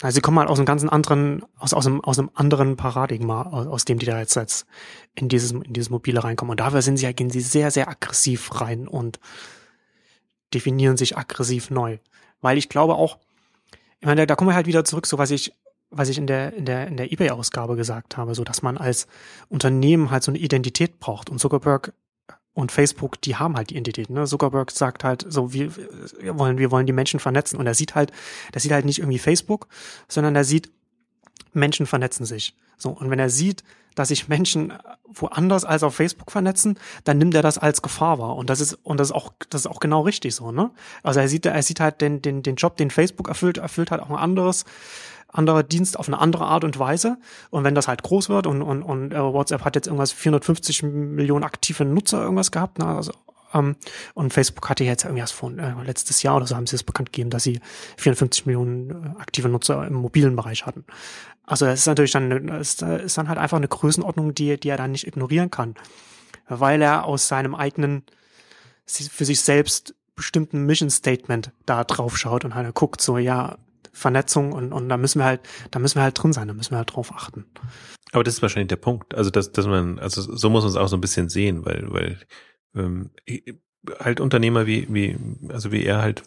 also 0.00 0.14
sie 0.14 0.20
kommen 0.22 0.38
halt 0.38 0.48
aus 0.48 0.58
einem 0.58 0.66
ganzen 0.66 0.88
anderen, 0.88 1.44
aus, 1.56 1.74
aus, 1.74 1.86
einem, 1.86 2.00
aus 2.00 2.18
einem 2.18 2.30
anderen 2.34 2.76
Paradigma, 2.76 3.42
aus, 3.42 3.66
aus 3.66 3.84
dem 3.84 3.98
die 3.98 4.06
da 4.06 4.18
jetzt, 4.18 4.36
jetzt 4.36 4.66
in 5.14 5.28
dieses, 5.28 5.52
in 5.52 5.72
dieses 5.74 5.90
Mobile 5.90 6.24
reinkommen. 6.24 6.52
Und 6.52 6.60
dafür 6.60 6.82
sind 6.82 6.96
sie, 6.96 7.12
gehen 7.12 7.30
sie 7.30 7.40
sehr, 7.40 7.70
sehr 7.70 7.88
aggressiv 7.88 8.60
rein 8.60 8.88
und 8.88 9.20
definieren 10.54 10.96
sich 10.96 11.18
aggressiv 11.18 11.70
neu. 11.70 11.98
Weil 12.40 12.58
ich 12.58 12.68
glaube 12.68 12.94
auch, 12.94 13.18
ich 14.04 14.06
meine, 14.06 14.26
da 14.26 14.36
kommen 14.36 14.50
wir 14.50 14.54
halt 14.54 14.66
wieder 14.66 14.84
zurück, 14.84 15.06
so 15.06 15.16
was 15.16 15.30
ich, 15.30 15.54
was 15.88 16.10
ich 16.10 16.18
in 16.18 16.26
der, 16.26 16.52
in 16.52 16.66
der, 16.66 16.88
in 16.88 16.98
der 16.98 17.10
eBay-Ausgabe 17.10 17.74
gesagt 17.74 18.18
habe, 18.18 18.34
so 18.34 18.44
dass 18.44 18.60
man 18.60 18.76
als 18.76 19.06
Unternehmen 19.48 20.10
halt 20.10 20.22
so 20.22 20.30
eine 20.30 20.36
Identität 20.40 21.00
braucht. 21.00 21.30
Und 21.30 21.38
Zuckerberg 21.38 21.94
und 22.52 22.70
Facebook, 22.70 23.18
die 23.22 23.36
haben 23.36 23.56
halt 23.56 23.70
die 23.70 23.76
Identität. 23.76 24.10
Ne? 24.10 24.26
Zuckerberg 24.26 24.72
sagt 24.72 25.04
halt 25.04 25.24
so, 25.26 25.54
wir, 25.54 25.74
wir 26.20 26.38
wollen, 26.38 26.58
wir 26.58 26.70
wollen 26.70 26.86
die 26.86 26.92
Menschen 26.92 27.18
vernetzen. 27.18 27.58
Und 27.58 27.66
er 27.66 27.72
sieht 27.72 27.94
halt, 27.94 28.12
der 28.52 28.60
sieht 28.60 28.72
halt 28.72 28.84
nicht 28.84 28.98
irgendwie 28.98 29.18
Facebook, 29.18 29.68
sondern 30.06 30.36
er 30.36 30.44
sieht, 30.44 30.70
Menschen 31.54 31.86
vernetzen 31.86 32.26
sich. 32.26 32.54
So. 32.76 32.90
Und 32.90 33.10
wenn 33.10 33.18
er 33.18 33.30
sieht, 33.30 33.64
dass 33.94 34.08
sich 34.08 34.28
Menschen 34.28 34.72
woanders 35.06 35.64
als 35.64 35.82
auf 35.82 35.94
Facebook 35.94 36.30
vernetzen, 36.32 36.78
dann 37.04 37.18
nimmt 37.18 37.34
er 37.34 37.42
das 37.42 37.58
als 37.58 37.82
Gefahr 37.82 38.18
wahr. 38.18 38.36
Und 38.36 38.50
das 38.50 38.60
ist, 38.60 38.74
und 38.82 38.98
das 38.98 39.08
ist 39.08 39.14
auch, 39.14 39.32
das 39.50 39.62
ist 39.62 39.66
auch 39.66 39.80
genau 39.80 40.02
richtig 40.02 40.34
so, 40.34 40.50
ne? 40.50 40.70
Also 41.02 41.20
er 41.20 41.28
sieht, 41.28 41.46
er 41.46 41.62
sieht 41.62 41.80
halt 41.80 42.00
den, 42.00 42.20
den, 42.20 42.42
den 42.42 42.56
Job, 42.56 42.76
den 42.76 42.90
Facebook 42.90 43.28
erfüllt, 43.28 43.58
erfüllt 43.58 43.90
halt 43.90 44.02
auch 44.02 44.10
ein 44.10 44.16
anderes, 44.16 44.64
anderer 45.28 45.62
Dienst 45.62 45.98
auf 45.98 46.08
eine 46.08 46.18
andere 46.18 46.46
Art 46.46 46.64
und 46.64 46.78
Weise. 46.78 47.18
Und 47.50 47.64
wenn 47.64 47.74
das 47.74 47.88
halt 47.88 48.02
groß 48.02 48.28
wird 48.28 48.46
und, 48.46 48.62
und, 48.62 48.82
und 48.82 49.12
äh, 49.12 49.20
WhatsApp 49.20 49.64
hat 49.64 49.76
jetzt 49.76 49.86
irgendwas 49.86 50.12
450 50.12 50.82
Millionen 50.82 51.44
aktive 51.44 51.84
Nutzer 51.84 52.22
irgendwas 52.22 52.50
gehabt, 52.50 52.78
ne? 52.78 52.86
also 52.86 53.12
ähm, 53.54 53.76
und 54.14 54.32
Facebook 54.32 54.68
hatte 54.68 54.84
jetzt 54.84 55.04
irgendwie 55.04 55.20
erst 55.20 55.32
von 55.32 55.58
äh, 55.58 55.72
letztes 55.84 56.22
Jahr 56.22 56.36
oder 56.36 56.46
so 56.46 56.56
haben 56.56 56.66
sie 56.66 56.76
es 56.76 56.82
bekannt 56.82 57.12
gegeben, 57.12 57.30
dass 57.30 57.44
sie 57.44 57.60
54 57.96 58.46
Millionen 58.46 58.90
äh, 58.90 59.20
aktive 59.20 59.48
Nutzer 59.48 59.86
im 59.86 59.94
mobilen 59.94 60.36
Bereich 60.36 60.66
hatten. 60.66 60.84
Also 61.46 61.66
es 61.66 61.80
ist 61.80 61.86
natürlich 61.86 62.12
dann, 62.12 62.48
ist, 62.48 62.82
ist 62.82 63.18
dann 63.18 63.28
halt 63.28 63.38
einfach 63.38 63.56
eine 63.56 63.68
Größenordnung, 63.68 64.34
die, 64.34 64.58
die 64.58 64.68
er 64.68 64.76
dann 64.76 64.92
nicht 64.92 65.06
ignorieren 65.06 65.50
kann. 65.50 65.74
Weil 66.48 66.82
er 66.82 67.04
aus 67.04 67.28
seinem 67.28 67.54
eigenen, 67.54 68.02
für 68.86 69.24
sich 69.24 69.40
selbst 69.40 69.94
bestimmten 70.16 70.64
Mission 70.64 70.90
Statement 70.90 71.50
da 71.66 71.84
drauf 71.84 72.16
schaut 72.16 72.44
und 72.44 72.54
halt 72.54 72.74
guckt, 72.74 73.00
so, 73.00 73.18
ja, 73.18 73.58
Vernetzung 73.92 74.52
und, 74.52 74.72
und 74.72 74.88
da 74.88 74.96
müssen 74.96 75.20
wir 75.20 75.24
halt, 75.24 75.40
da 75.70 75.78
müssen 75.78 75.96
wir 75.96 76.02
halt 76.02 76.20
drin 76.20 76.32
sein, 76.32 76.48
da 76.48 76.54
müssen 76.54 76.72
wir 76.72 76.78
halt 76.78 76.94
drauf 76.94 77.12
achten. 77.14 77.44
Aber 78.12 78.24
das 78.24 78.34
ist 78.34 78.42
wahrscheinlich 78.42 78.68
der 78.68 78.76
Punkt. 78.76 79.14
Also, 79.14 79.30
dass, 79.30 79.52
dass 79.52 79.66
man, 79.66 79.98
also 79.98 80.20
so 80.22 80.50
muss 80.50 80.62
man 80.62 80.70
es 80.70 80.76
auch 80.76 80.88
so 80.88 80.96
ein 80.96 81.00
bisschen 81.00 81.28
sehen, 81.28 81.64
weil, 81.64 81.84
weil 81.88 82.18
ähm, 82.74 83.10
halt 83.98 84.20
Unternehmer 84.20 84.66
wie, 84.66 84.86
wie, 84.92 85.16
also 85.48 85.72
wie 85.72 85.84
er 85.84 86.02
halt 86.02 86.22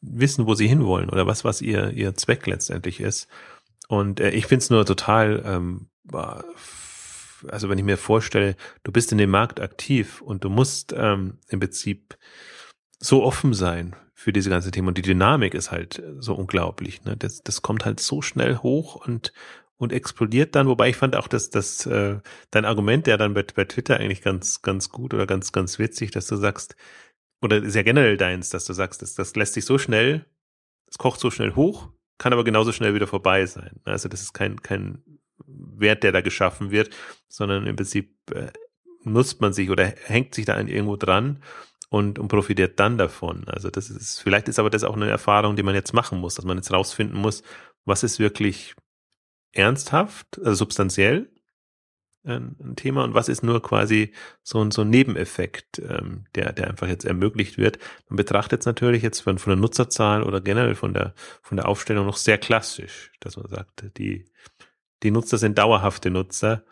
wissen, 0.00 0.46
wo 0.46 0.54
sie 0.54 0.68
hinwollen 0.68 1.10
oder 1.10 1.26
was, 1.26 1.44
was 1.44 1.60
ihr, 1.60 1.90
ihr 1.92 2.14
Zweck 2.14 2.46
letztendlich 2.46 3.00
ist. 3.00 3.28
Und 3.88 4.20
äh, 4.20 4.30
ich 4.30 4.46
finde 4.46 4.62
es 4.62 4.70
nur 4.70 4.84
total, 4.84 5.42
ähm, 5.44 5.88
also 7.48 7.68
wenn 7.68 7.78
ich 7.78 7.84
mir 7.84 7.98
vorstelle, 7.98 8.56
du 8.84 8.92
bist 8.92 9.12
in 9.12 9.18
dem 9.18 9.30
Markt 9.30 9.60
aktiv 9.60 10.20
und 10.22 10.44
du 10.44 10.50
musst 10.50 10.94
ähm, 10.96 11.38
im 11.48 11.60
Prinzip 11.60 12.16
so 12.98 13.22
offen 13.24 13.52
sein 13.52 13.96
für 14.14 14.32
diese 14.32 14.50
ganze 14.50 14.70
Themen. 14.70 14.88
Und 14.88 14.98
die 14.98 15.02
Dynamik 15.02 15.54
ist 15.54 15.70
halt 15.70 16.02
so 16.18 16.34
unglaublich. 16.34 17.04
Ne? 17.04 17.16
Das, 17.16 17.42
das 17.42 17.62
kommt 17.62 17.84
halt 17.84 18.00
so 18.00 18.22
schnell 18.22 18.58
hoch 18.58 18.94
und, 19.06 19.32
und 19.78 19.92
explodiert 19.92 20.54
dann. 20.54 20.68
Wobei 20.68 20.88
ich 20.88 20.96
fand 20.96 21.16
auch, 21.16 21.28
dass 21.28 21.50
das 21.50 21.86
äh, 21.86 22.18
dein 22.50 22.64
Argument, 22.64 23.06
der 23.06 23.18
dann 23.18 23.34
bei, 23.34 23.42
bei 23.42 23.64
Twitter 23.64 23.98
eigentlich 23.98 24.22
ganz, 24.22 24.62
ganz 24.62 24.88
gut 24.88 25.14
oder 25.14 25.26
ganz, 25.26 25.52
ganz 25.52 25.78
witzig, 25.78 26.10
dass 26.10 26.26
du 26.26 26.36
sagst, 26.36 26.76
oder 27.42 27.62
ist 27.62 27.74
ja 27.74 27.82
generell 27.82 28.16
deins, 28.16 28.50
dass 28.50 28.64
du 28.64 28.72
sagst, 28.72 29.02
das, 29.02 29.14
das 29.14 29.36
lässt 29.36 29.54
sich 29.54 29.64
so 29.64 29.78
schnell, 29.78 30.26
es 30.88 30.98
kocht 30.98 31.20
so 31.20 31.30
schnell 31.30 31.54
hoch, 31.54 31.90
kann 32.18 32.32
aber 32.32 32.44
genauso 32.44 32.72
schnell 32.72 32.94
wieder 32.94 33.06
vorbei 33.06 33.44
sein. 33.46 33.80
Also 33.84 34.08
das 34.08 34.22
ist 34.22 34.32
kein, 34.32 34.62
kein 34.62 35.02
Wert, 35.46 36.02
der 36.02 36.12
da 36.12 36.22
geschaffen 36.22 36.70
wird, 36.70 36.90
sondern 37.28 37.66
im 37.66 37.76
Prinzip 37.76 38.16
äh, 38.32 38.50
nutzt 39.04 39.40
man 39.40 39.52
sich 39.52 39.70
oder 39.70 39.84
hängt 40.04 40.34
sich 40.34 40.46
da 40.46 40.58
irgendwo 40.58 40.96
dran 40.96 41.42
und, 41.90 42.18
und 42.18 42.28
profitiert 42.28 42.80
dann 42.80 42.96
davon. 42.96 43.44
Also 43.48 43.70
das 43.70 43.90
ist, 43.90 44.20
vielleicht 44.20 44.48
ist 44.48 44.58
aber 44.58 44.70
das 44.70 44.84
auch 44.84 44.96
eine 44.96 45.10
Erfahrung, 45.10 45.56
die 45.56 45.62
man 45.62 45.74
jetzt 45.74 45.92
machen 45.92 46.18
muss, 46.18 46.34
dass 46.34 46.44
man 46.44 46.56
jetzt 46.56 46.72
rausfinden 46.72 47.20
muss, 47.20 47.42
was 47.84 48.02
ist 48.02 48.18
wirklich 48.18 48.74
ernsthaft, 49.56 50.38
also 50.38 50.54
substanziell 50.54 51.30
ein, 52.26 52.56
ein 52.60 52.76
Thema 52.76 53.04
und 53.04 53.14
was 53.14 53.28
ist 53.28 53.42
nur 53.42 53.62
quasi 53.62 54.12
so 54.42 54.60
ein, 54.60 54.70
so 54.70 54.82
ein 54.82 54.90
Nebeneffekt, 54.90 55.78
ähm, 55.78 56.24
der, 56.34 56.52
der 56.52 56.68
einfach 56.68 56.88
jetzt 56.88 57.04
ermöglicht 57.04 57.56
wird. 57.56 57.78
Man 58.08 58.16
betrachtet 58.16 58.60
es 58.60 58.66
natürlich 58.66 59.02
jetzt 59.02 59.20
von, 59.20 59.38
von 59.38 59.52
der 59.52 59.60
Nutzerzahl 59.60 60.22
oder 60.22 60.40
generell 60.40 60.74
von 60.74 60.92
der, 60.92 61.14
von 61.42 61.56
der 61.56 61.68
Aufstellung 61.68 62.06
noch 62.06 62.16
sehr 62.16 62.38
klassisch, 62.38 63.12
dass 63.20 63.36
man 63.36 63.48
sagt, 63.48 63.96
die, 63.96 64.26
die 65.02 65.10
Nutzer 65.10 65.38
sind 65.38 65.58
dauerhafte 65.58 66.10
Nutzer 66.10 66.64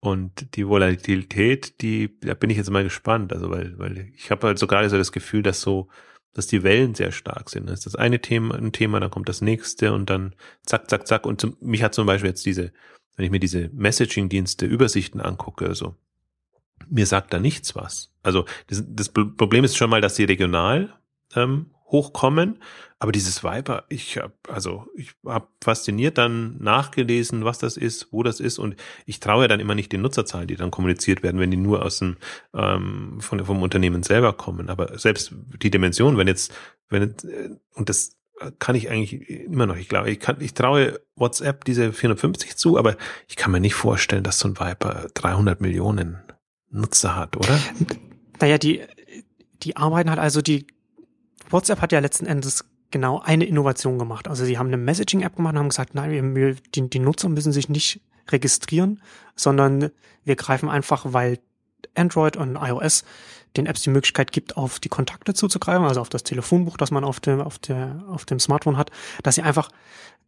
und 0.00 0.54
die 0.56 0.68
Volatilität, 0.68 1.80
die, 1.80 2.18
da 2.20 2.34
bin 2.34 2.50
ich 2.50 2.56
jetzt 2.56 2.70
mal 2.70 2.84
gespannt. 2.84 3.32
Also, 3.32 3.50
weil, 3.50 3.78
weil 3.78 4.12
ich 4.14 4.30
habe 4.30 4.46
halt 4.46 4.58
so 4.58 4.66
gerade 4.66 4.90
so 4.90 4.98
das 4.98 5.12
Gefühl, 5.12 5.42
dass 5.42 5.60
so, 5.60 5.88
dass 6.34 6.46
die 6.46 6.62
Wellen 6.62 6.94
sehr 6.94 7.12
stark 7.12 7.48
sind. 7.48 7.68
Das 7.68 7.80
ist 7.80 7.86
das 7.86 7.96
eine 7.96 8.20
Thema, 8.20 8.56
ein 8.56 8.72
Thema, 8.72 9.00
dann 9.00 9.10
kommt 9.10 9.28
das 9.28 9.40
nächste 9.40 9.92
und 9.92 10.10
dann 10.10 10.34
zack, 10.66 10.90
zack, 10.90 11.06
zack. 11.06 11.26
Und 11.26 11.40
zum, 11.40 11.56
mich 11.60 11.82
hat 11.82 11.94
zum 11.94 12.06
Beispiel 12.06 12.30
jetzt 12.30 12.44
diese, 12.44 12.72
wenn 13.16 13.24
ich 13.24 13.30
mir 13.30 13.40
diese 13.40 13.70
Messaging-Dienste, 13.72 14.66
Übersichten 14.66 15.20
angucke, 15.20 15.66
also 15.66 15.96
mir 16.88 17.06
sagt 17.06 17.32
da 17.32 17.38
nichts 17.38 17.74
was. 17.74 18.12
Also 18.22 18.44
das, 18.66 18.84
das 18.86 19.08
Problem 19.10 19.64
ist 19.64 19.76
schon 19.76 19.90
mal, 19.90 20.00
dass 20.00 20.16
sie 20.16 20.24
regional 20.24 20.92
ähm, 21.34 21.70
hochkommen. 21.94 22.58
Aber 22.98 23.12
dieses 23.12 23.44
Viper, 23.44 23.84
ich 23.88 24.18
habe 24.18 24.32
also 24.48 24.86
ich 24.96 25.12
habe 25.24 25.46
fasziniert 25.62 26.18
dann 26.18 26.58
nachgelesen, 26.58 27.44
was 27.44 27.58
das 27.58 27.76
ist, 27.76 28.08
wo 28.10 28.22
das 28.22 28.40
ist 28.40 28.58
und 28.58 28.76
ich 29.06 29.20
traue 29.20 29.46
dann 29.46 29.60
immer 29.60 29.74
nicht 29.74 29.92
den 29.92 30.02
Nutzerzahlen, 30.02 30.48
die 30.48 30.56
dann 30.56 30.70
kommuniziert 30.70 31.22
werden, 31.22 31.40
wenn 31.40 31.50
die 31.50 31.56
nur 31.56 31.84
aus 31.84 31.98
dem 31.98 32.16
ähm, 32.54 33.20
von 33.20 33.44
vom 33.44 33.62
Unternehmen 33.62 34.02
selber 34.02 34.32
kommen. 34.32 34.68
Aber 34.70 34.98
selbst 34.98 35.34
die 35.62 35.70
Dimension, 35.70 36.16
wenn 36.16 36.26
jetzt 36.26 36.52
wenn 36.88 37.02
äh, 37.02 37.50
und 37.74 37.88
das 37.88 38.16
kann 38.58 38.74
ich 38.74 38.90
eigentlich 38.90 39.28
immer 39.28 39.66
noch. 39.66 39.76
Ich 39.76 39.88
glaube, 39.88 40.10
ich 40.10 40.18
kann, 40.18 40.40
ich 40.40 40.54
traue 40.54 41.00
WhatsApp 41.14 41.64
diese 41.64 41.92
450 41.92 42.56
zu, 42.56 42.78
aber 42.78 42.96
ich 43.28 43.36
kann 43.36 43.52
mir 43.52 43.60
nicht 43.60 43.74
vorstellen, 43.74 44.24
dass 44.24 44.38
so 44.38 44.48
ein 44.48 44.58
Viper 44.58 45.06
300 45.14 45.60
Millionen 45.60 46.18
Nutzer 46.70 47.14
hat, 47.14 47.36
oder? 47.36 47.58
Naja, 48.40 48.58
die, 48.58 48.82
die 49.62 49.76
arbeiten 49.76 50.10
halt 50.10 50.18
also 50.18 50.42
die 50.42 50.66
WhatsApp 51.54 51.80
hat 51.80 51.92
ja 51.92 52.00
letzten 52.00 52.26
Endes 52.26 52.64
genau 52.90 53.20
eine 53.20 53.44
Innovation 53.44 53.96
gemacht. 53.96 54.26
Also 54.26 54.44
sie 54.44 54.58
haben 54.58 54.66
eine 54.66 54.76
Messaging-App 54.76 55.36
gemacht 55.36 55.54
und 55.54 55.60
haben 55.60 55.68
gesagt, 55.68 55.94
nein, 55.94 56.34
wir, 56.34 56.56
die, 56.74 56.90
die 56.90 56.98
Nutzer 56.98 57.28
müssen 57.28 57.52
sich 57.52 57.68
nicht 57.68 58.00
registrieren, 58.28 59.00
sondern 59.36 59.90
wir 60.24 60.34
greifen 60.36 60.68
einfach, 60.68 61.06
weil 61.12 61.38
Android 61.94 62.36
und 62.36 62.56
iOS 62.56 63.04
den 63.56 63.66
Apps 63.66 63.82
die 63.82 63.90
Möglichkeit 63.90 64.32
gibt, 64.32 64.56
auf 64.56 64.80
die 64.80 64.88
Kontakte 64.88 65.32
zuzugreifen, 65.32 65.84
also 65.84 66.00
auf 66.00 66.08
das 66.08 66.24
Telefonbuch, 66.24 66.76
das 66.76 66.90
man 66.90 67.04
auf 67.04 67.20
dem, 67.20 67.40
auf 67.40 67.60
der, 67.60 68.02
auf 68.08 68.24
dem 68.24 68.40
Smartphone 68.40 68.76
hat, 68.76 68.90
dass 69.22 69.36
sie 69.36 69.42
einfach, 69.42 69.68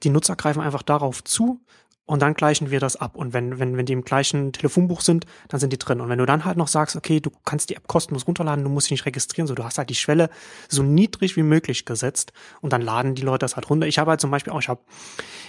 die 0.04 0.10
Nutzer 0.10 0.36
greifen 0.36 0.62
einfach 0.62 0.82
darauf 0.82 1.24
zu 1.24 1.60
und 2.06 2.22
dann 2.22 2.34
gleichen 2.34 2.70
wir 2.70 2.78
das 2.78 2.96
ab. 2.96 3.16
Und 3.16 3.32
wenn, 3.32 3.58
wenn, 3.58 3.76
wenn 3.76 3.84
die 3.84 3.92
im 3.92 4.04
gleichen 4.04 4.52
Telefonbuch 4.52 5.00
sind, 5.00 5.26
dann 5.48 5.58
sind 5.58 5.72
die 5.72 5.78
drin. 5.78 6.00
Und 6.00 6.08
wenn 6.08 6.18
du 6.18 6.26
dann 6.26 6.44
halt 6.44 6.56
noch 6.56 6.68
sagst, 6.68 6.94
okay, 6.94 7.18
du 7.20 7.30
kannst 7.44 7.68
die 7.68 7.74
App 7.74 7.88
kostenlos 7.88 8.28
runterladen, 8.28 8.62
du 8.62 8.70
musst 8.70 8.86
dich 8.86 8.92
nicht 8.92 9.06
registrieren, 9.06 9.48
so 9.48 9.54
du 9.54 9.64
hast 9.64 9.78
halt 9.78 9.90
die 9.90 9.96
Schwelle 9.96 10.30
so 10.68 10.84
niedrig 10.84 11.36
wie 11.36 11.42
möglich 11.42 11.84
gesetzt 11.84 12.32
und 12.60 12.72
dann 12.72 12.80
laden 12.80 13.16
die 13.16 13.22
Leute 13.22 13.40
das 13.40 13.56
halt 13.56 13.68
runter. 13.68 13.88
Ich 13.88 13.98
habe 13.98 14.10
halt 14.10 14.20
zum 14.20 14.30
Beispiel 14.30 14.52
auch, 14.52 14.60
ich 14.60 14.68
habe, 14.68 14.80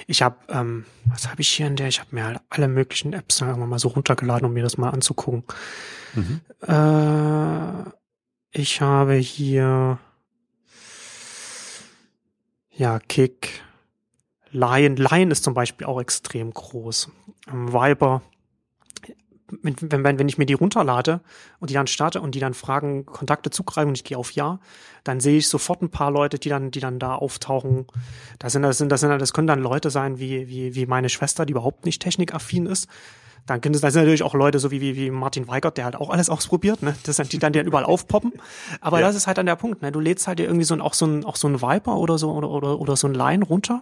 ich 0.08 0.24
habe, 0.24 0.36
ähm, 0.50 0.86
was 1.06 1.30
habe 1.30 1.42
ich 1.42 1.50
hier 1.50 1.68
in 1.68 1.76
der? 1.76 1.88
Ich 1.88 2.00
habe 2.00 2.10
mir 2.16 2.26
halt 2.26 2.40
alle 2.50 2.68
möglichen 2.68 3.14
Apps 3.14 3.38
sagen 3.38 3.60
wir 3.60 3.68
mal 3.68 3.80
so 3.80 3.90
runtergeladen, 3.90 4.48
um 4.48 4.54
mir 4.54 4.64
das 4.64 4.78
mal 4.78 4.90
anzugucken. 4.90 5.44
Mhm. 6.16 6.42
Äh, 6.68 7.90
ich 8.52 8.82
habe 8.82 9.14
hier 9.14 10.00
ja 12.72 13.00
Kick. 13.08 13.67
Lion. 14.58 14.96
Lion 14.96 15.32
ist 15.32 15.44
zum 15.44 15.54
Beispiel 15.54 15.88
auch 15.88 16.02
extrem 16.02 16.52
groß. 16.52 17.10
Ähm, 17.52 17.72
Viber, 17.72 18.22
wenn, 19.62 19.76
wenn, 19.80 20.20
wenn 20.20 20.28
ich 20.28 20.38
mir 20.38 20.46
die 20.46 20.54
runterlade 20.54 21.22
und 21.60 21.70
die 21.70 21.74
dann 21.74 21.88
starte 21.88 22.20
und 22.20 22.36
die 22.36 22.40
dann 22.40 22.54
fragen, 22.54 23.06
Kontakte 23.06 23.50
zugreifen 23.50 23.90
und 23.90 23.98
ich 23.98 24.04
gehe 24.04 24.18
auf 24.18 24.32
Ja, 24.32 24.60
dann 25.04 25.20
sehe 25.20 25.38
ich 25.38 25.48
sofort 25.48 25.82
ein 25.82 25.90
paar 25.90 26.12
Leute, 26.12 26.38
die 26.40 26.50
dann, 26.50 26.72
die 26.72 26.80
dann 26.80 27.00
da 27.00 27.16
auftauchen. 27.16 27.86
Das 28.40 28.54
sind, 28.54 28.64
das 28.64 28.78
sind, 28.78 28.92
das 28.92 29.02
sind, 29.02 29.22
das 29.22 29.34
können 29.34 29.48
dann 29.48 29.62
Leute 29.62 29.90
sein 29.90 30.20
wie, 30.20 30.50
wie, 30.50 30.76
wie 30.76 30.86
meine 30.86 31.10
Schwester, 31.10 31.46
die 31.46 31.52
überhaupt 31.52 31.86
nicht 31.86 32.02
technikaffin 32.02 32.66
ist. 32.66 32.88
Dann 33.48 33.62
können 33.62 33.74
es, 33.74 33.82
da 33.82 33.90
sind 33.90 34.02
natürlich 34.02 34.24
auch 34.24 34.36
Leute 34.36 34.60
so 34.60 34.70
wie, 34.72 34.82
wie, 34.82 34.96
wie 34.96 35.10
Martin 35.10 35.48
Weigert, 35.48 35.78
der 35.78 35.86
halt 35.86 35.96
auch 35.96 36.10
alles 36.10 36.30
ausprobiert, 36.30 36.84
ne? 36.84 36.96
Das 37.04 37.16
sind 37.16 37.32
die 37.32 37.40
dann, 37.40 37.54
die 37.54 37.60
dann 37.60 37.68
überall 37.68 37.86
aufpoppen. 37.86 38.34
Aber 38.82 39.00
ja. 39.00 39.08
das 39.08 39.16
ist 39.16 39.26
halt 39.26 39.38
dann 39.38 39.46
der 39.46 39.56
Punkt, 39.56 39.82
ne? 39.82 39.92
Du 39.92 40.00
lädst 40.00 40.28
halt 40.28 40.40
irgendwie 40.40 40.66
so 40.66 40.76
ein, 40.76 40.82
auch 40.82 40.94
so 40.94 41.06
ein, 41.06 41.26
auch 41.26 41.38
so 41.38 41.48
ein 41.48 41.62
Viper 41.62 41.98
oder 41.98 42.18
so, 42.18 42.32
oder, 42.32 42.50
oder, 42.50 42.80
oder 42.80 42.96
so 42.96 43.08
ein 43.08 43.14
Line 43.14 43.44
runter. 43.44 43.82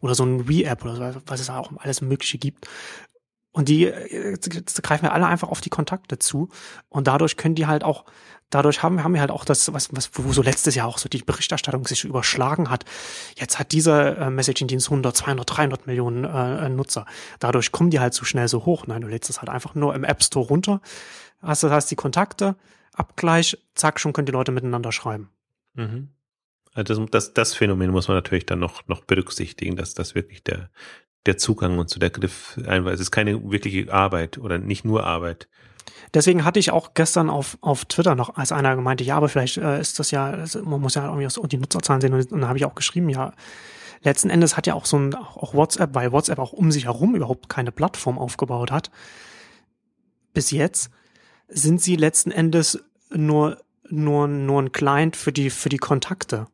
Oder 0.00 0.14
so 0.14 0.24
ein 0.24 0.40
Re-App 0.40 0.84
oder 0.84 1.12
so, 1.12 1.20
was 1.26 1.40
es 1.40 1.48
auch 1.48 1.70
alles 1.78 2.02
Mögliche 2.02 2.36
gibt. 2.36 2.68
Und 3.52 3.70
die 3.70 3.86
äh, 3.86 4.36
greifen 4.82 5.06
ja 5.06 5.12
alle 5.12 5.26
einfach 5.26 5.48
auf 5.48 5.62
die 5.62 5.70
Kontakte 5.70 6.18
zu. 6.18 6.50
Und 6.90 7.06
dadurch 7.06 7.38
können 7.38 7.54
die 7.54 7.66
halt 7.66 7.84
auch 7.84 8.04
dadurch 8.50 8.82
haben, 8.82 9.02
haben 9.02 9.14
wir 9.14 9.20
halt 9.20 9.30
auch 9.30 9.44
das, 9.44 9.72
was, 9.72 9.88
was, 9.94 10.10
wo 10.12 10.32
so 10.32 10.42
letztes 10.42 10.74
Jahr 10.74 10.86
auch 10.86 10.98
so 10.98 11.08
die 11.08 11.22
Berichterstattung 11.22 11.86
sich 11.86 12.04
überschlagen 12.04 12.70
hat. 12.70 12.84
Jetzt 13.36 13.58
hat 13.58 13.72
dieser 13.72 14.18
äh, 14.18 14.30
Messaging-Dienst 14.30 14.88
100, 14.88 15.16
200, 15.16 15.56
300 15.56 15.86
Millionen 15.86 16.24
äh, 16.24 16.68
Nutzer. 16.68 17.06
Dadurch 17.38 17.72
kommen 17.72 17.90
die 17.90 18.00
halt 18.00 18.14
so 18.14 18.24
schnell 18.24 18.48
so 18.48 18.64
hoch. 18.64 18.86
Nein, 18.86 19.02
du 19.02 19.08
lädst 19.08 19.30
es 19.30 19.40
halt 19.40 19.48
einfach 19.48 19.74
nur 19.74 19.94
im 19.94 20.04
App 20.04 20.22
Store 20.22 20.46
runter. 20.46 20.80
Hast 21.42 21.62
das 21.62 21.72
heißt 21.72 21.90
die 21.90 21.96
Kontakte, 21.96 22.56
Abgleich, 22.92 23.58
zack, 23.74 24.00
schon 24.00 24.14
können 24.14 24.26
die 24.26 24.32
Leute 24.32 24.52
miteinander 24.52 24.90
schreiben. 24.90 25.28
Mhm. 25.74 26.08
Also 26.72 26.94
das, 26.94 27.10
das, 27.10 27.34
das 27.34 27.54
Phänomen 27.54 27.90
muss 27.90 28.08
man 28.08 28.16
natürlich 28.16 28.46
dann 28.46 28.58
noch, 28.58 28.86
noch 28.88 29.04
berücksichtigen, 29.04 29.76
dass 29.76 29.92
das 29.94 30.14
wirklich 30.14 30.42
der, 30.44 30.70
der 31.26 31.36
Zugang 31.36 31.78
und 31.78 31.90
so 31.90 32.00
der 32.00 32.10
Griff 32.10 32.58
einfach, 32.66 32.92
es 32.92 33.00
ist 33.00 33.10
keine 33.10 33.50
wirkliche 33.50 33.92
Arbeit 33.92 34.38
oder 34.38 34.58
nicht 34.58 34.84
nur 34.84 35.04
Arbeit, 35.04 35.48
Deswegen 36.14 36.44
hatte 36.44 36.58
ich 36.58 36.70
auch 36.70 36.94
gestern 36.94 37.30
auf, 37.30 37.58
auf 37.60 37.84
Twitter 37.84 38.14
noch, 38.14 38.36
als 38.36 38.52
einer 38.52 38.76
gemeinte, 38.76 39.04
ja, 39.04 39.16
aber 39.16 39.28
vielleicht 39.28 39.56
äh, 39.58 39.80
ist 39.80 39.98
das 39.98 40.10
ja, 40.10 40.44
man 40.64 40.80
muss 40.80 40.94
ja 40.94 41.06
irgendwie 41.06 41.26
auch 41.26 41.46
die 41.46 41.58
Nutzerzahlen 41.58 42.00
sehen 42.00 42.14
und, 42.14 42.32
und 42.32 42.40
dann 42.40 42.48
habe 42.48 42.58
ich 42.58 42.64
auch 42.64 42.74
geschrieben, 42.74 43.08
ja, 43.08 43.32
letzten 44.02 44.30
Endes 44.30 44.56
hat 44.56 44.66
ja 44.66 44.74
auch 44.74 44.86
so 44.86 44.98
ein, 44.98 45.14
auch 45.14 45.54
WhatsApp, 45.54 45.94
weil 45.94 46.12
WhatsApp 46.12 46.38
auch 46.38 46.52
um 46.52 46.70
sich 46.70 46.84
herum 46.84 47.14
überhaupt 47.14 47.48
keine 47.48 47.72
Plattform 47.72 48.18
aufgebaut 48.18 48.70
hat. 48.70 48.90
Bis 50.32 50.50
jetzt 50.50 50.90
sind 51.48 51.80
sie 51.80 51.96
letzten 51.96 52.30
Endes 52.30 52.84
nur, 53.10 53.58
nur, 53.88 54.28
nur 54.28 54.62
ein 54.62 54.72
Client 54.72 55.16
für 55.16 55.32
die, 55.32 55.50
für 55.50 55.68
die 55.68 55.78
Kontakte 55.78 56.46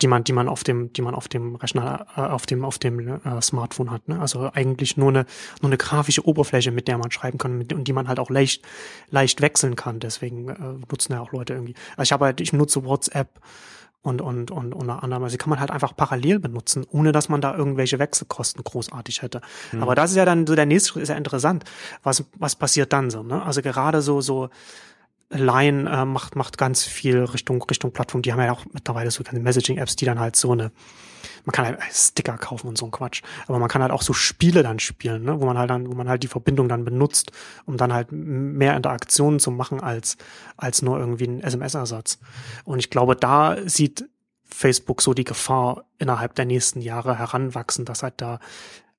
die 0.00 0.06
man, 0.06 0.24
die 0.24 0.32
man 0.32 0.48
auf 0.48 0.64
dem, 0.64 0.92
die 0.92 1.02
man 1.02 1.14
auf 1.14 1.28
dem 1.28 1.56
Rechner, 1.56 2.06
äh, 2.16 2.20
auf 2.20 2.46
dem, 2.46 2.64
auf 2.64 2.78
dem 2.78 3.00
äh, 3.08 3.42
Smartphone 3.42 3.90
hat. 3.90 4.08
Ne? 4.08 4.20
Also 4.20 4.50
eigentlich 4.52 4.96
nur 4.96 5.08
eine, 5.08 5.26
nur 5.60 5.70
eine 5.70 5.76
grafische 5.76 6.26
Oberfläche, 6.26 6.70
mit 6.70 6.88
der 6.88 6.98
man 6.98 7.10
schreiben 7.10 7.38
kann 7.38 7.58
mit, 7.58 7.72
und 7.72 7.84
die 7.88 7.92
man 7.92 8.08
halt 8.08 8.20
auch 8.20 8.30
leicht, 8.30 8.64
leicht 9.10 9.40
wechseln 9.40 9.76
kann. 9.76 9.98
Deswegen 10.00 10.48
äh, 10.48 10.56
nutzen 10.90 11.12
ja 11.12 11.20
auch 11.20 11.32
Leute 11.32 11.54
irgendwie. 11.54 11.74
Also 11.96 12.08
ich 12.08 12.12
habe 12.12 12.26
halt, 12.26 12.40
ich 12.40 12.52
nutze 12.52 12.84
WhatsApp 12.84 13.40
und 14.00 14.22
und 14.22 14.52
und 14.52 14.74
unter 14.74 15.02
anderem, 15.02 15.24
also 15.24 15.36
kann 15.36 15.50
man 15.50 15.58
halt 15.58 15.72
einfach 15.72 15.96
parallel 15.96 16.38
benutzen, 16.38 16.86
ohne 16.88 17.10
dass 17.10 17.28
man 17.28 17.40
da 17.40 17.56
irgendwelche 17.56 17.98
Wechselkosten 17.98 18.62
großartig 18.62 19.22
hätte. 19.22 19.40
Mhm. 19.72 19.82
Aber 19.82 19.96
das 19.96 20.10
ist 20.10 20.16
ja 20.16 20.24
dann 20.24 20.46
so 20.46 20.54
der 20.54 20.66
nächste 20.66 20.90
Schritt, 20.90 21.02
ist 21.02 21.08
ja 21.08 21.16
interessant. 21.16 21.64
Was 22.04 22.24
was 22.34 22.54
passiert 22.54 22.92
dann 22.92 23.10
so? 23.10 23.24
Ne? 23.24 23.42
Also 23.42 23.60
gerade 23.60 24.00
so 24.00 24.20
so 24.20 24.50
Line 25.30 25.90
äh, 25.90 26.04
macht, 26.04 26.36
macht 26.36 26.56
ganz 26.56 26.84
viel 26.84 27.24
Richtung, 27.24 27.62
Richtung 27.62 27.92
Plattform. 27.92 28.22
Die 28.22 28.32
haben 28.32 28.40
ja 28.40 28.52
auch 28.52 28.64
mittlerweile 28.72 29.10
so 29.10 29.22
keine 29.22 29.40
Messaging-Apps, 29.40 29.96
die 29.96 30.06
dann 30.06 30.18
halt 30.18 30.36
so 30.36 30.52
eine, 30.52 30.72
man 31.44 31.52
kann 31.52 31.66
halt 31.66 31.78
Sticker 31.92 32.38
kaufen 32.38 32.68
und 32.68 32.78
so 32.78 32.86
ein 32.86 32.90
Quatsch. 32.90 33.22
Aber 33.46 33.58
man 33.58 33.68
kann 33.68 33.82
halt 33.82 33.92
auch 33.92 34.00
so 34.00 34.14
Spiele 34.14 34.62
dann 34.62 34.78
spielen, 34.78 35.24
ne? 35.24 35.40
wo 35.40 35.44
man 35.44 35.58
halt 35.58 35.68
dann, 35.68 35.86
wo 35.86 35.94
man 35.94 36.08
halt 36.08 36.22
die 36.22 36.28
Verbindung 36.28 36.68
dann 36.68 36.84
benutzt, 36.84 37.32
um 37.66 37.76
dann 37.76 37.92
halt 37.92 38.08
mehr 38.10 38.76
Interaktionen 38.76 39.38
zu 39.38 39.50
machen 39.50 39.80
als, 39.80 40.16
als 40.56 40.80
nur 40.80 40.98
irgendwie 40.98 41.26
ein 41.26 41.42
SMS-Ersatz. 41.42 42.18
Und 42.64 42.78
ich 42.78 42.88
glaube, 42.88 43.14
da 43.14 43.56
sieht 43.66 44.08
Facebook 44.44 45.02
so 45.02 45.12
die 45.12 45.24
Gefahr 45.24 45.84
innerhalb 45.98 46.34
der 46.36 46.46
nächsten 46.46 46.80
Jahre 46.80 47.18
heranwachsen, 47.18 47.84
dass 47.84 48.02
halt 48.02 48.14
da 48.16 48.40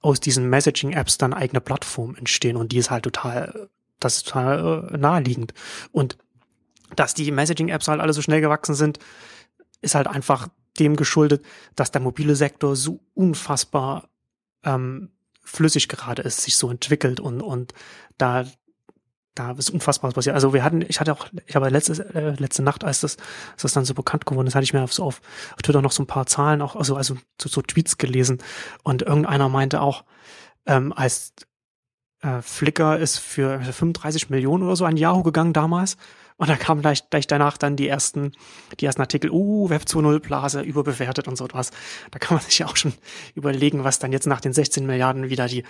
aus 0.02 0.20
diesen 0.20 0.48
Messaging-Apps 0.48 1.18
dann 1.18 1.34
eigene 1.34 1.60
Plattformen 1.60 2.16
entstehen 2.16 2.56
und 2.56 2.72
die 2.72 2.78
ist 2.78 2.92
halt 2.92 3.04
total 3.04 3.70
das 4.00 4.18
ist 4.18 4.28
total 4.28 4.90
äh, 4.92 4.98
naheliegend. 4.98 5.54
Und 5.92 6.18
dass 6.96 7.14
die 7.14 7.32
Messaging-Apps 7.32 7.88
halt 7.88 8.02
alle 8.02 8.14
so 8.14 8.22
schnell 8.22 8.42
gewachsen 8.42 8.76
sind, 8.76 9.00
ist 9.82 9.96
halt 9.96 10.08
einfach 10.08 10.48
dem 10.80 10.96
geschuldet, 10.96 11.46
dass 11.76 11.92
der 11.92 12.02
mobile 12.02 12.36
Sektor 12.36 12.76
so 12.76 13.00
unfassbar 13.14 14.10
ähm, 14.64 15.10
flüssig 15.44 15.88
gerade 15.88 16.22
ist, 16.22 16.42
sich 16.42 16.58
so 16.58 16.70
entwickelt 16.70 17.20
und, 17.20 17.42
und 17.42 17.74
da, 18.18 18.46
da 19.36 19.52
ist 19.52 19.70
unfassbar 19.70 20.10
was 20.10 20.16
passiert. 20.16 20.36
Also 20.36 20.54
wir 20.54 20.64
hatten, 20.64 20.84
ich 20.88 21.00
hatte 21.00 21.12
auch, 21.12 21.28
ich 21.46 21.56
habe 21.56 21.70
letzte, 21.70 22.14
äh, 22.14 22.32
letzte 22.40 22.62
Nacht, 22.62 22.84
als 22.84 23.02
das, 23.02 23.18
als 23.54 23.64
das 23.64 23.74
dann 23.74 23.86
so 23.86 23.94
bekannt 23.94 24.26
geworden 24.26 24.48
ist, 24.48 24.56
hatte 24.56 24.64
ich 24.64 24.74
mir 24.74 24.84
auf, 24.84 24.94
so 24.94 25.04
auf, 25.04 25.22
auf 25.54 25.62
Twitter 25.62 25.82
noch 25.82 25.92
so 25.92 26.04
ein 26.04 26.08
paar 26.08 26.26
Zahlen 26.26 26.62
auch, 26.62 26.76
also, 26.76 26.96
also 26.96 27.18
so, 27.42 27.50
so 27.50 27.62
Tweets 27.62 27.98
gelesen 27.98 28.40
und 28.84 29.02
irgendeiner 29.02 29.50
meinte 29.50 29.82
auch, 29.82 30.04
ähm, 30.66 30.94
als 30.94 31.34
äh, 32.22 32.42
Flickr 32.42 32.98
ist 32.98 33.20
für 33.20 33.60
35 33.60 34.30
Millionen 34.30 34.64
oder 34.64 34.76
so 34.76 34.86
an 34.86 34.98
Yahoo 34.98 35.24
gegangen 35.24 35.54
damals 35.54 35.98
und 36.40 36.50
da 36.50 36.56
kamen 36.56 36.82
gleich, 36.82 37.10
gleich 37.10 37.28
danach 37.28 37.58
dann 37.58 37.76
die 37.76 37.90
ersten, 37.90 38.32
die 38.80 38.86
ersten 38.86 39.02
Artikel, 39.02 39.30
uh, 39.30 39.70
Web 39.70 39.84
2.0 39.84 40.20
Blase 40.20 40.62
überbewertet 40.62 41.28
und 41.28 41.36
so 41.36 41.44
etwas. 41.44 41.72
Da 42.12 42.20
kann 42.20 42.38
man 42.38 42.46
sich 42.46 42.60
ja 42.60 42.68
auch 42.68 42.78
schon 42.78 42.94
überlegen, 43.36 43.84
was 43.84 44.00
dann 44.00 44.14
jetzt 44.14 44.26
nach 44.26 44.40
den 44.40 44.54
16 44.54 44.86
Milliarden 44.86 45.30
wieder 45.30 45.48
die, 45.48 45.66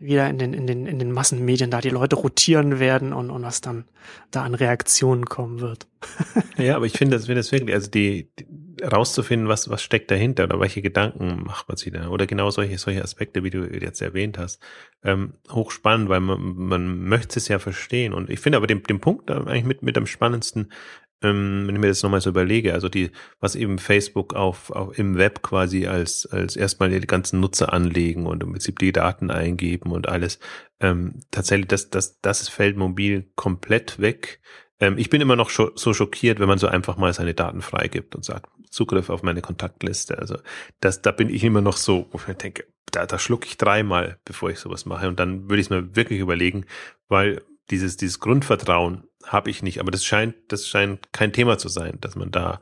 wieder 0.00 0.28
in 0.28 0.38
den, 0.38 0.54
in 0.54 0.66
den, 0.66 0.86
in 0.86 0.98
den 0.98 1.12
Massenmedien 1.12 1.70
da 1.70 1.80
die 1.80 1.90
Leute 1.90 2.16
rotieren 2.16 2.80
werden 2.80 3.12
und, 3.12 3.30
und 3.30 3.42
was 3.42 3.60
dann 3.60 3.84
da 4.30 4.42
an 4.42 4.54
Reaktionen 4.54 5.26
kommen 5.26 5.60
wird. 5.60 5.86
ja, 6.56 6.76
aber 6.76 6.86
ich 6.86 6.94
finde 6.94 7.16
das, 7.16 7.26
finde 7.26 7.40
das 7.40 7.52
wirklich, 7.52 7.74
also 7.74 7.90
die, 7.90 8.30
die 8.38 8.46
rauszufinden, 8.82 9.48
was, 9.48 9.68
was 9.68 9.82
steckt 9.82 10.10
dahinter 10.10 10.44
oder 10.44 10.58
welche 10.58 10.80
Gedanken 10.80 11.42
macht 11.44 11.68
man 11.68 11.76
sich 11.76 11.92
da 11.92 12.08
oder 12.08 12.26
genau 12.26 12.50
solche, 12.50 12.78
solche 12.78 13.02
Aspekte, 13.02 13.44
wie 13.44 13.50
du 13.50 13.64
jetzt 13.66 14.00
erwähnt 14.00 14.38
hast, 14.38 14.62
ähm, 15.04 15.34
hochspannend, 15.50 16.08
weil 16.08 16.20
man, 16.20 16.40
man 16.56 17.04
möchte 17.04 17.38
es 17.38 17.48
ja 17.48 17.58
verstehen 17.58 18.14
und 18.14 18.30
ich 18.30 18.40
finde 18.40 18.56
aber 18.56 18.66
den, 18.66 18.82
den 18.82 19.00
Punkt 19.00 19.30
eigentlich 19.30 19.64
mit, 19.64 19.82
mit 19.82 19.98
am 19.98 20.06
spannendsten, 20.06 20.72
ähm, 21.22 21.64
wenn 21.66 21.74
ich 21.74 21.80
mir 21.80 21.88
das 21.88 22.02
nochmal 22.02 22.20
so 22.20 22.30
überlege, 22.30 22.72
also 22.72 22.88
die, 22.88 23.10
was 23.40 23.54
eben 23.54 23.78
Facebook 23.78 24.34
auf, 24.34 24.70
auf 24.70 24.98
im 24.98 25.16
Web 25.16 25.42
quasi 25.42 25.86
als, 25.86 26.26
als 26.26 26.56
erstmal 26.56 26.90
die 26.90 27.06
ganzen 27.06 27.40
Nutzer 27.40 27.72
anlegen 27.72 28.26
und 28.26 28.42
im 28.42 28.52
Prinzip 28.52 28.78
die 28.78 28.92
Daten 28.92 29.30
eingeben 29.30 29.92
und 29.92 30.08
alles, 30.08 30.38
ähm, 30.80 31.20
tatsächlich, 31.30 31.68
das, 31.68 31.90
das, 31.90 32.20
das 32.20 32.48
fällt 32.48 32.76
mobil 32.76 33.30
komplett 33.34 33.98
weg. 34.00 34.40
Ähm, 34.80 34.96
ich 34.96 35.10
bin 35.10 35.20
immer 35.20 35.36
noch 35.36 35.50
scho 35.50 35.70
so 35.74 35.92
schockiert, 35.92 36.40
wenn 36.40 36.48
man 36.48 36.58
so 36.58 36.66
einfach 36.66 36.96
mal 36.96 37.12
seine 37.12 37.34
Daten 37.34 37.60
freigibt 37.60 38.14
und 38.14 38.24
sagt, 38.24 38.48
Zugriff 38.70 39.10
auf 39.10 39.22
meine 39.22 39.42
Kontaktliste. 39.42 40.18
Also 40.18 40.38
das, 40.80 41.02
da 41.02 41.10
bin 41.10 41.28
ich 41.28 41.44
immer 41.44 41.60
noch 41.60 41.76
so, 41.76 42.08
wo 42.12 42.20
ich 42.26 42.36
denke, 42.36 42.64
da, 42.92 43.04
da 43.04 43.18
schlucke 43.18 43.46
ich 43.46 43.58
dreimal, 43.58 44.18
bevor 44.24 44.50
ich 44.50 44.58
sowas 44.58 44.86
mache. 44.86 45.08
Und 45.08 45.20
dann 45.20 45.50
würde 45.50 45.60
ich 45.60 45.66
es 45.66 45.70
mir 45.70 45.96
wirklich 45.96 46.20
überlegen, 46.20 46.64
weil 47.08 47.42
dieses, 47.70 47.96
dieses 47.96 48.20
Grundvertrauen 48.20 49.04
habe 49.24 49.50
ich 49.50 49.62
nicht, 49.62 49.80
aber 49.80 49.90
das 49.90 50.04
scheint, 50.04 50.34
das 50.48 50.66
scheint 50.66 51.12
kein 51.12 51.32
Thema 51.32 51.58
zu 51.58 51.68
sein, 51.68 51.98
dass 52.00 52.16
man 52.16 52.30
da, 52.30 52.60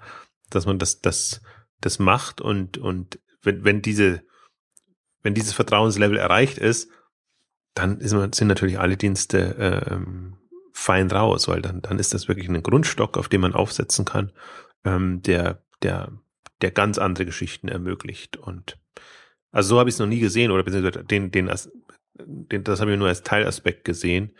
dass 0.50 0.66
man 0.66 0.78
das, 0.78 1.00
das, 1.00 1.40
das 1.80 1.98
macht 1.98 2.40
und, 2.40 2.78
und 2.78 3.20
wenn, 3.42 3.64
wenn 3.64 3.82
diese, 3.82 4.22
wenn 5.22 5.34
dieses 5.34 5.52
Vertrauenslevel 5.52 6.16
erreicht 6.16 6.58
ist, 6.58 6.90
dann 7.74 8.00
ist 8.00 8.12
man, 8.12 8.32
sind 8.32 8.48
natürlich 8.48 8.78
alle 8.78 8.96
Dienste 8.96 9.84
ähm, 9.90 10.36
fein 10.72 11.10
raus, 11.10 11.48
weil 11.48 11.62
dann, 11.62 11.82
dann 11.82 11.98
ist 11.98 12.14
das 12.14 12.28
wirklich 12.28 12.48
ein 12.48 12.62
Grundstock, 12.62 13.16
auf 13.16 13.28
dem 13.28 13.40
man 13.40 13.54
aufsetzen 13.54 14.04
kann, 14.04 14.32
ähm, 14.84 15.22
der, 15.22 15.62
der, 15.82 16.12
der 16.60 16.70
ganz 16.70 16.98
andere 16.98 17.26
Geschichten 17.26 17.68
ermöglicht. 17.68 18.36
Und 18.36 18.78
also 19.50 19.70
so 19.70 19.78
habe 19.78 19.88
ich 19.88 19.94
es 19.94 19.98
noch 19.98 20.06
nie 20.06 20.20
gesehen 20.20 20.50
oder 20.50 20.62
beziehungsweise 20.62 21.04
den, 21.04 21.30
den, 21.30 21.48
den 22.16 22.64
das 22.64 22.80
habe 22.80 22.92
ich 22.92 22.98
nur 22.98 23.08
als 23.08 23.22
Teilaspekt 23.22 23.84
gesehen. 23.84 24.36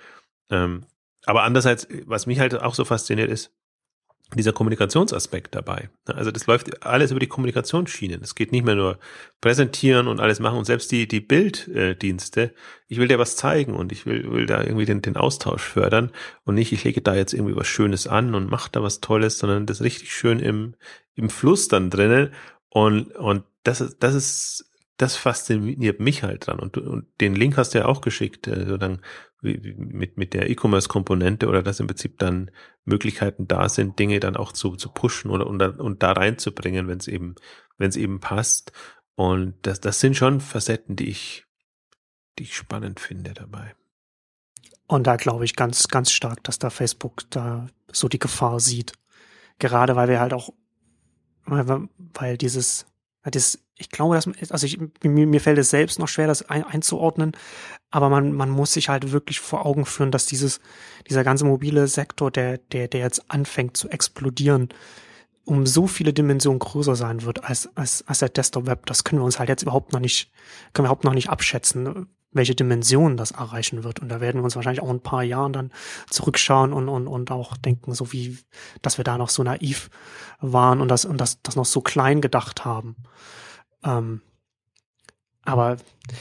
Ähm, 0.50 0.86
aber 1.28 1.42
andererseits, 1.42 1.86
was 2.06 2.26
mich 2.26 2.40
halt 2.40 2.54
auch 2.54 2.74
so 2.74 2.86
fasziniert 2.86 3.30
ist, 3.30 3.52
dieser 4.34 4.54
Kommunikationsaspekt 4.54 5.54
dabei. 5.54 5.90
Also 6.06 6.30
das 6.30 6.46
läuft 6.46 6.86
alles 6.86 7.10
über 7.10 7.20
die 7.20 7.26
Kommunikationsschienen. 7.26 8.22
Es 8.22 8.34
geht 8.34 8.50
nicht 8.50 8.64
mehr 8.64 8.76
nur 8.76 8.98
präsentieren 9.42 10.08
und 10.08 10.20
alles 10.20 10.40
machen 10.40 10.56
und 10.56 10.64
selbst 10.64 10.90
die, 10.90 11.06
die 11.06 11.20
Bilddienste. 11.20 12.54
Ich 12.86 12.98
will 12.98 13.08
dir 13.08 13.18
was 13.18 13.36
zeigen 13.36 13.74
und 13.74 13.92
ich 13.92 14.06
will, 14.06 14.32
will 14.32 14.46
da 14.46 14.62
irgendwie 14.62 14.86
den, 14.86 15.02
den 15.02 15.16
Austausch 15.16 15.62
fördern 15.62 16.12
und 16.44 16.54
nicht, 16.54 16.72
ich 16.72 16.84
lege 16.84 17.02
da 17.02 17.14
jetzt 17.14 17.34
irgendwie 17.34 17.56
was 17.56 17.66
Schönes 17.66 18.06
an 18.06 18.34
und 18.34 18.50
mache 18.50 18.70
da 18.72 18.82
was 18.82 19.00
Tolles, 19.00 19.38
sondern 19.38 19.66
das 19.66 19.82
richtig 19.82 20.14
schön 20.14 20.40
im, 20.40 20.76
im 21.14 21.28
Fluss 21.28 21.68
dann 21.68 21.90
drinnen 21.90 22.32
und, 22.70 23.14
und 23.16 23.44
das 23.64 23.82
ist, 23.82 23.98
das 24.02 24.14
ist, 24.14 24.67
das 24.98 25.16
fasziniert 25.16 26.00
mich 26.00 26.24
halt 26.24 26.46
dran. 26.46 26.58
Und, 26.58 26.76
und 26.76 27.06
den 27.20 27.34
Link 27.34 27.56
hast 27.56 27.72
du 27.72 27.78
ja 27.78 27.86
auch 27.86 28.00
geschickt, 28.00 28.48
also 28.48 28.76
dann 28.76 29.00
mit, 29.40 30.18
mit 30.18 30.34
der 30.34 30.50
E-Commerce-Komponente 30.50 31.46
oder 31.46 31.62
dass 31.62 31.78
im 31.78 31.86
Prinzip 31.86 32.18
dann 32.18 32.50
Möglichkeiten 32.84 33.46
da 33.46 33.68
sind, 33.68 33.98
Dinge 34.00 34.18
dann 34.18 34.36
auch 34.36 34.52
zu, 34.52 34.74
zu 34.74 34.88
pushen 34.88 35.30
oder 35.30 35.46
und, 35.46 35.62
und 35.62 36.02
da 36.02 36.12
reinzubringen, 36.12 36.88
wenn 36.88 36.98
es 36.98 37.06
eben, 37.06 37.36
wenn 37.76 37.88
es 37.88 37.96
eben 37.96 38.18
passt. 38.18 38.72
Und 39.14 39.54
das, 39.62 39.80
das 39.80 40.00
sind 40.00 40.16
schon 40.16 40.40
Facetten, 40.40 40.96
die 40.96 41.08
ich, 41.08 41.46
die 42.38 42.42
ich 42.42 42.56
spannend 42.56 42.98
finde 42.98 43.34
dabei. 43.34 43.76
Und 44.88 45.06
da 45.06 45.14
glaube 45.14 45.44
ich 45.44 45.54
ganz, 45.54 45.86
ganz 45.86 46.10
stark, 46.10 46.42
dass 46.42 46.58
da 46.58 46.70
Facebook 46.70 47.22
da 47.30 47.68
so 47.92 48.08
die 48.08 48.18
Gefahr 48.18 48.58
sieht. 48.58 48.94
Gerade 49.60 49.94
weil 49.94 50.08
wir 50.08 50.18
halt 50.18 50.32
auch, 50.32 50.50
weil, 51.44 51.88
weil 52.14 52.36
dieses, 52.36 52.86
das, 53.22 53.58
ich 53.76 53.90
glaube, 53.90 54.14
dass, 54.14 54.26
also 54.50 54.66
ich, 54.66 54.78
mir, 55.02 55.26
mir 55.26 55.40
fällt 55.40 55.58
es 55.58 55.70
selbst 55.70 55.98
noch 55.98 56.08
schwer, 56.08 56.26
das 56.26 56.48
ein, 56.48 56.64
einzuordnen, 56.64 57.32
aber 57.90 58.08
man, 58.08 58.32
man 58.32 58.50
muss 58.50 58.72
sich 58.72 58.88
halt 58.88 59.12
wirklich 59.12 59.40
vor 59.40 59.66
Augen 59.66 59.86
führen, 59.86 60.10
dass 60.10 60.26
dieses, 60.26 60.60
dieser 61.08 61.24
ganze 61.24 61.44
mobile 61.44 61.88
Sektor, 61.88 62.30
der, 62.30 62.58
der, 62.58 62.88
der 62.88 63.00
jetzt 63.00 63.30
anfängt 63.30 63.76
zu 63.76 63.88
explodieren, 63.88 64.68
um 65.44 65.66
so 65.66 65.86
viele 65.86 66.12
Dimensionen 66.12 66.58
größer 66.58 66.94
sein 66.94 67.22
wird 67.22 67.44
als, 67.44 67.74
als, 67.74 68.06
als 68.06 68.18
der 68.18 68.28
Desktop-Web. 68.28 68.84
Das 68.86 69.04
können 69.04 69.20
wir 69.20 69.24
uns 69.24 69.38
halt 69.38 69.48
jetzt 69.48 69.62
überhaupt 69.62 69.92
noch 69.92 70.00
nicht, 70.00 70.30
können 70.72 70.84
wir 70.84 70.88
überhaupt 70.88 71.04
noch 71.04 71.14
nicht 71.14 71.30
abschätzen, 71.30 72.08
welche 72.30 72.54
Dimensionen 72.54 73.16
das 73.16 73.30
erreichen 73.30 73.84
wird. 73.84 74.00
Und 74.00 74.08
da 74.08 74.20
werden 74.20 74.40
wir 74.40 74.44
uns 74.44 74.56
wahrscheinlich 74.56 74.82
auch 74.82 74.90
in 74.90 74.96
ein 74.96 75.02
paar 75.02 75.22
Jahren 75.22 75.52
dann 75.52 75.72
zurückschauen 76.10 76.72
und, 76.72 76.88
und, 76.88 77.06
und 77.06 77.30
auch 77.30 77.56
denken, 77.56 77.94
so 77.94 78.12
wie, 78.12 78.38
dass 78.82 78.98
wir 78.98 79.04
da 79.04 79.16
noch 79.16 79.30
so 79.30 79.42
naiv 79.42 79.90
waren 80.40 80.80
und 80.80 80.88
das, 80.88 81.04
und 81.04 81.18
das, 81.20 81.40
das 81.42 81.56
noch 81.56 81.64
so 81.64 81.80
klein 81.80 82.20
gedacht 82.20 82.64
haben. 82.64 82.96
Ähm, 83.82 84.22
aber 85.42 85.78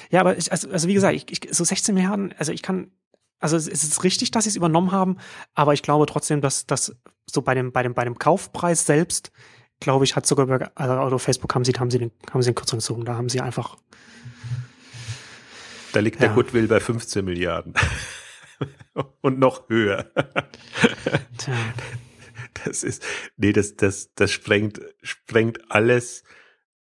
ja, 0.10 0.22
aber 0.22 0.38
ich, 0.38 0.52
also, 0.52 0.70
also 0.72 0.88
wie 0.88 0.94
gesagt, 0.94 1.16
ich, 1.16 1.30
ich, 1.30 1.54
so 1.54 1.64
16 1.64 1.94
Milliarden, 1.94 2.34
also 2.38 2.54
ich 2.54 2.62
kann, 2.62 2.92
also 3.40 3.58
es 3.58 3.68
ist 3.68 4.04
richtig, 4.04 4.32
dass 4.32 4.46
sie 4.46 4.52
es 4.52 4.56
übernommen 4.56 4.94
haben, 4.94 5.18
aber 5.54 5.74
ich 5.74 5.84
glaube 5.84 6.06
trotzdem, 6.06 6.40
dass 6.40 6.66
das 6.66 6.96
so 7.26 7.42
bei 7.42 7.54
dem, 7.54 7.74
bei 7.74 7.84
dem, 7.84 7.94
bei 7.94 8.06
dem 8.06 8.18
Kaufpreis 8.18 8.86
selbst, 8.86 9.32
glaube 9.82 10.06
ich, 10.06 10.16
hat 10.16 10.26
sogar, 10.26 10.72
also 10.76 11.18
Facebook 11.18 11.54
haben 11.54 11.66
sie, 11.66 11.74
haben 11.74 11.92
sie 11.92 12.00
den, 12.00 12.12
haben 12.32 12.42
sie 12.42 12.52
den 12.52 12.56
Kürzung 12.56 12.80
gezogen, 12.80 13.06
da 13.06 13.16
haben 13.16 13.30
sie 13.30 13.42
einfach. 13.42 13.78
Da 15.94 16.00
liegt 16.00 16.20
ja. 16.20 16.28
der 16.28 16.36
Goodwill 16.36 16.68
bei 16.68 16.80
15 16.80 17.24
Milliarden. 17.24 17.74
Und 19.22 19.40
noch 19.40 19.70
höher. 19.70 20.12
Tja. 21.38 21.54
Das 22.66 22.84
ist, 22.84 23.06
nee, 23.38 23.54
das, 23.54 23.76
das, 23.76 24.14
das 24.16 24.32
sprengt, 24.32 24.82
sprengt 25.04 25.60
alles, 25.70 26.24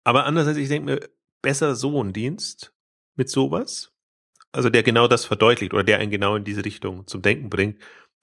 aber 0.04 0.24
andererseits, 0.24 0.58
ich 0.58 0.68
denke 0.68 0.92
mir, 0.92 1.00
besser 1.42 1.74
so 1.74 2.02
ein 2.02 2.12
Dienst 2.12 2.72
mit 3.14 3.28
sowas, 3.28 3.92
also 4.52 4.70
der 4.70 4.82
genau 4.82 5.06
das 5.06 5.24
verdeutlicht 5.24 5.74
oder 5.74 5.84
der 5.84 5.98
einen 5.98 6.10
genau 6.10 6.36
in 6.36 6.44
diese 6.44 6.64
Richtung 6.64 7.06
zum 7.06 7.22
Denken 7.22 7.50
bringt, 7.50 7.80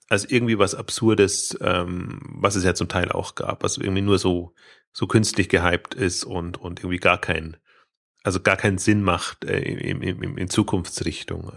als 0.08 0.24
irgendwie 0.24 0.58
was 0.58 0.74
Absurdes, 0.74 1.56
ähm, 1.60 2.20
was 2.22 2.56
es 2.56 2.64
ja 2.64 2.74
zum 2.74 2.88
Teil 2.88 3.12
auch 3.12 3.34
gab, 3.34 3.62
was 3.62 3.76
irgendwie 3.76 4.02
nur 4.02 4.18
so 4.18 4.54
so 4.92 5.06
künstlich 5.06 5.48
gehypt 5.48 5.94
ist 5.94 6.24
und 6.24 6.58
und 6.58 6.80
irgendwie 6.80 6.98
gar 6.98 7.20
keinen, 7.20 7.56
also 8.24 8.40
gar 8.40 8.56
keinen 8.56 8.78
Sinn 8.78 9.02
macht 9.02 9.44
äh, 9.44 9.58
in, 9.58 10.02
in, 10.02 10.36
in 10.36 10.48
Zukunftsrichtung. 10.50 11.52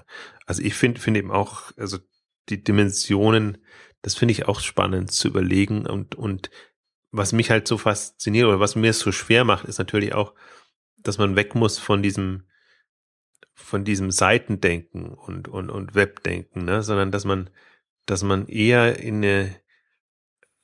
Also 0.45 0.61
ich 0.61 0.75
finde 0.75 1.01
finde 1.01 1.19
eben 1.19 1.31
auch, 1.31 1.71
also 1.77 1.97
die 2.49 2.63
Dimensionen, 2.63 3.57
das 4.01 4.15
finde 4.15 4.31
ich 4.33 4.47
auch 4.47 4.59
spannend 4.59 5.11
zu 5.11 5.27
überlegen 5.27 5.85
und 5.85 6.15
und 6.15 6.49
was 7.11 7.33
mich 7.33 7.51
halt 7.51 7.67
so 7.67 7.77
fasziniert 7.77 8.47
oder 8.47 8.59
was 8.59 8.75
mir 8.75 8.91
es 8.91 8.99
so 8.99 9.11
schwer 9.11 9.43
macht, 9.43 9.65
ist 9.65 9.79
natürlich 9.79 10.13
auch, 10.13 10.33
dass 10.97 11.17
man 11.17 11.35
weg 11.35 11.55
muss 11.55 11.77
von 11.77 12.01
diesem, 12.01 12.47
von 13.53 13.83
diesem 13.83 14.11
Seitendenken 14.11 15.13
und, 15.13 15.47
und, 15.47 15.69
und 15.69 15.93
Webdenken, 15.93 16.63
ne, 16.65 16.83
sondern 16.83 17.11
dass 17.11 17.25
man, 17.25 17.49
dass 18.05 18.23
man 18.23 18.47
eher 18.47 18.99
in 18.99 19.17
eine, 19.17 19.61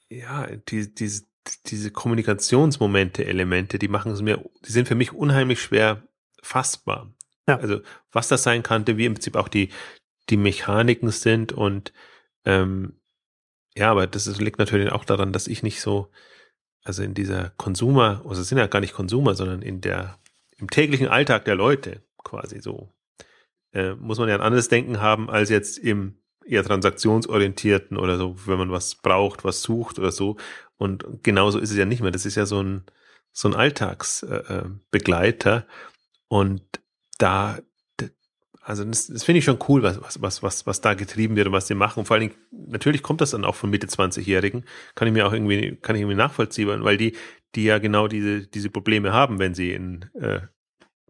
ja, 0.10 0.48
die, 0.48 0.94
diese, 0.94 1.27
diese 1.68 1.92
Kommunikationsmomente, 1.92 3.26
Elemente, 3.26 3.80
die 3.80 3.88
machen 3.88 4.12
es 4.12 4.22
mir, 4.22 4.44
die 4.66 4.72
sind 4.72 4.88
für 4.88 4.96
mich 4.96 5.14
unheimlich 5.14 5.62
schwer 5.62 6.04
fassbar. 6.42 7.14
Ja. 7.48 7.58
Also, 7.58 7.82
was 8.12 8.28
das 8.28 8.44
sein 8.44 8.64
könnte, 8.64 8.98
wie 8.98 9.06
im 9.06 9.14
Prinzip 9.14 9.36
auch 9.36 9.48
die, 9.48 9.70
die 10.30 10.38
Mechaniken 10.38 11.12
sind 11.12 11.52
und, 11.52 11.94
ähm, 12.46 13.00
ja, 13.76 13.92
aber 13.92 14.08
das 14.08 14.28
ist, 14.28 14.42
liegt 14.42 14.60
natürlich 14.60 14.92
auch 14.92 15.06
daran, 15.06 15.34
dass 15.34 15.48
ich 15.48 15.64
nicht 15.64 15.82
so, 15.82 16.12
also 16.84 17.04
in 17.04 17.14
dieser 17.14 17.52
Konsumer, 17.58 18.24
also 18.28 18.42
es 18.42 18.50
sind 18.50 18.58
ja 18.58 18.68
gar 18.68 18.80
nicht 18.80 18.94
Konsumer, 18.94 19.36
sondern 19.36 19.62
in 19.62 19.82
der, 19.82 20.18
im 20.58 20.70
täglichen 20.70 21.08
Alltag 21.08 21.46
der 21.46 21.56
Leute 21.56 22.02
quasi 22.24 22.60
so, 22.60 22.92
äh, 23.74 23.94
muss 23.94 24.18
man 24.18 24.30
ja 24.30 24.36
ein 24.36 24.42
anderes 24.42 24.70
Denken 24.70 25.00
haben 25.00 25.30
als 25.30 25.50
jetzt 25.50 25.78
im 25.78 26.18
eher 26.48 26.64
transaktionsorientierten 26.64 27.98
oder 27.98 28.18
so, 28.18 28.36
wenn 28.46 28.58
man 28.58 28.72
was 28.72 28.96
braucht, 28.96 29.44
was 29.44 29.62
sucht 29.62 30.00
oder 30.00 30.12
so. 30.12 30.38
Und 30.78 31.24
genauso 31.24 31.60
ist 31.60 31.72
es 31.72 31.78
ja 31.78 31.86
nicht 31.86 32.02
mehr. 32.02 32.12
Das 32.12 32.26
ist 32.26 32.36
ja 32.36 32.46
so 32.46 32.62
ein, 32.62 32.84
so 33.32 33.48
ein 33.48 33.56
Alltagsbegleiter. 33.56 35.56
Äh, 35.56 35.60
äh 35.60 35.64
und 36.30 36.62
da, 37.18 37.60
also 38.62 38.84
das, 38.84 39.08
das 39.08 39.24
finde 39.24 39.40
ich 39.40 39.46
schon 39.46 39.60
cool, 39.68 39.82
was, 39.82 40.02
was, 40.02 40.22
was, 40.22 40.44
was, 40.44 40.68
was 40.68 40.82
da 40.82 40.94
getrieben 40.94 41.36
wird 41.36 41.48
und 41.48 41.54
was 41.54 41.68
die 41.68 41.74
machen. 41.74 42.00
Und 42.00 42.06
vor 42.06 42.16
allen 42.16 42.30
Dingen, 42.30 42.36
natürlich 42.52 43.02
kommt 43.02 43.22
das 43.22 43.32
dann 43.32 43.46
auch 43.46 43.56
von 43.56 43.70
Mitte 43.70 43.88
20-Jährigen. 43.88 44.66
Kann 44.94 45.08
ich 45.08 45.14
mir 45.14 45.26
auch 45.26 45.34
irgendwie, 45.34 45.78
kann 45.78 45.96
ich 45.96 46.02
irgendwie 46.02 46.18
nachvollziehen, 46.18 46.84
weil 46.84 46.98
die, 46.98 47.16
die 47.56 47.64
ja 47.64 47.80
genau 47.80 48.08
diese, 48.08 48.46
diese 48.46 48.70
Probleme 48.70 49.14
haben, 49.14 49.40
wenn 49.40 49.54
sie 49.54 49.72
in 49.72 50.06
äh, 50.20 50.42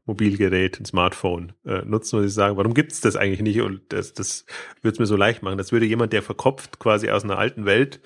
Mobilgerät, 0.06 0.80
ein 0.80 0.86
Smartphone 0.86 1.54
äh, 1.66 1.84
nutzen 1.84 2.18
und 2.18 2.24
sie 2.24 2.30
sagen, 2.30 2.56
warum 2.56 2.74
gibt 2.74 2.94
es 2.94 3.02
das 3.02 3.18
eigentlich 3.18 3.42
nicht? 3.42 3.62
Und 3.62 3.82
das, 3.90 4.14
das 4.14 4.46
würde 4.82 4.94
es 4.94 5.00
mir 5.00 5.06
so 5.06 5.18
leicht 5.18 5.44
machen. 5.44 5.58
Das 5.58 5.72
würde 5.72 5.86
jemand, 5.86 6.14
der 6.14 6.24
verkopft 6.24 6.80
quasi 6.80 7.10
aus 7.10 7.24
einer 7.24 7.38
alten 7.38 7.66
Welt 7.66 8.00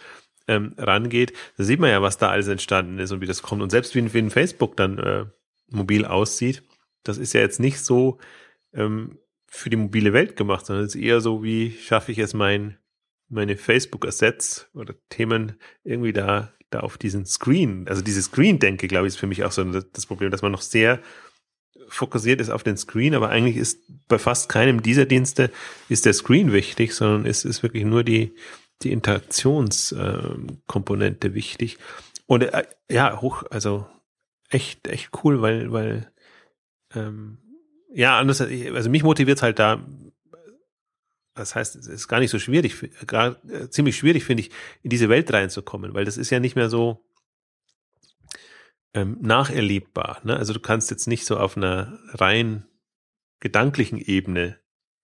ähm, 0.47 0.73
rangeht, 0.77 1.33
da 1.57 1.63
sieht 1.63 1.79
man 1.79 1.89
ja, 1.89 2.01
was 2.01 2.17
da 2.17 2.29
alles 2.29 2.47
entstanden 2.47 2.99
ist 2.99 3.11
und 3.11 3.21
wie 3.21 3.27
das 3.27 3.41
kommt. 3.41 3.61
Und 3.61 3.69
selbst 3.69 3.95
wie, 3.95 4.13
wie 4.13 4.19
ein 4.19 4.29
Facebook 4.29 4.77
dann 4.77 4.97
äh, 4.97 5.25
mobil 5.69 6.05
aussieht, 6.05 6.63
das 7.03 7.17
ist 7.17 7.33
ja 7.33 7.41
jetzt 7.41 7.59
nicht 7.59 7.79
so 7.79 8.19
ähm, 8.73 9.17
für 9.47 9.69
die 9.69 9.77
mobile 9.77 10.13
Welt 10.13 10.35
gemacht, 10.35 10.65
sondern 10.65 10.85
es 10.85 10.95
ist 10.95 11.01
eher 11.01 11.21
so, 11.21 11.43
wie 11.43 11.71
schaffe 11.71 12.11
ich 12.11 12.19
es, 12.19 12.33
mein, 12.33 12.77
meine 13.27 13.57
Facebook-Assets 13.57 14.69
oder 14.73 14.95
Themen 15.09 15.57
irgendwie 15.83 16.13
da, 16.13 16.53
da 16.69 16.81
auf 16.81 16.97
diesen 16.97 17.25
Screen, 17.25 17.87
also 17.87 18.01
diese 18.01 18.21
Screen-Denke, 18.21 18.87
glaube 18.87 19.07
ich, 19.07 19.13
ist 19.13 19.19
für 19.19 19.27
mich 19.27 19.43
auch 19.43 19.51
so 19.51 19.63
das 19.63 20.05
Problem, 20.05 20.31
dass 20.31 20.41
man 20.41 20.51
noch 20.51 20.61
sehr 20.61 21.01
fokussiert 21.87 22.39
ist 22.39 22.49
auf 22.49 22.63
den 22.63 22.77
Screen, 22.77 23.13
aber 23.13 23.29
eigentlich 23.29 23.57
ist 23.57 23.79
bei 24.07 24.17
fast 24.17 24.47
keinem 24.49 24.81
dieser 24.81 25.05
Dienste 25.05 25.51
ist 25.89 26.05
der 26.05 26.13
Screen 26.13 26.53
wichtig, 26.53 26.93
sondern 26.93 27.25
es 27.25 27.43
ist 27.43 27.63
wirklich 27.63 27.83
nur 27.83 28.03
die, 28.03 28.33
die 28.83 28.91
Interaktionskomponente 28.91 31.29
äh, 31.29 31.33
wichtig. 31.33 31.77
Und 32.25 32.43
äh, 32.43 32.65
ja, 32.89 33.21
hoch, 33.21 33.43
also 33.49 33.87
echt, 34.49 34.85
echt 34.87 35.11
cool, 35.23 35.41
weil, 35.41 35.71
weil 35.71 36.11
ähm, 36.93 37.37
ja, 37.93 38.19
anders, 38.19 38.41
also 38.41 38.89
mich 38.89 39.03
motiviert 39.03 39.37
es 39.37 39.43
halt 39.43 39.59
da, 39.59 39.85
das 41.33 41.55
heißt, 41.55 41.75
es 41.75 41.87
ist 41.87 42.07
gar 42.07 42.19
nicht 42.19 42.31
so 42.31 42.39
schwierig, 42.39 42.75
gar, 43.07 43.37
äh, 43.49 43.69
ziemlich 43.69 43.97
schwierig, 43.97 44.23
finde 44.23 44.43
ich, 44.43 44.51
in 44.83 44.89
diese 44.89 45.09
Welt 45.09 45.31
reinzukommen, 45.31 45.93
weil 45.93 46.05
das 46.05 46.17
ist 46.17 46.29
ja 46.29 46.39
nicht 46.39 46.55
mehr 46.55 46.69
so 46.69 47.03
ähm, 48.93 49.17
nacherlebbar. 49.21 50.21
Ne? 50.23 50.35
Also 50.35 50.53
du 50.53 50.59
kannst 50.59 50.91
jetzt 50.91 51.07
nicht 51.07 51.25
so 51.25 51.37
auf 51.37 51.57
einer 51.57 51.99
rein 52.13 52.65
gedanklichen 53.39 53.97
Ebene 53.97 54.59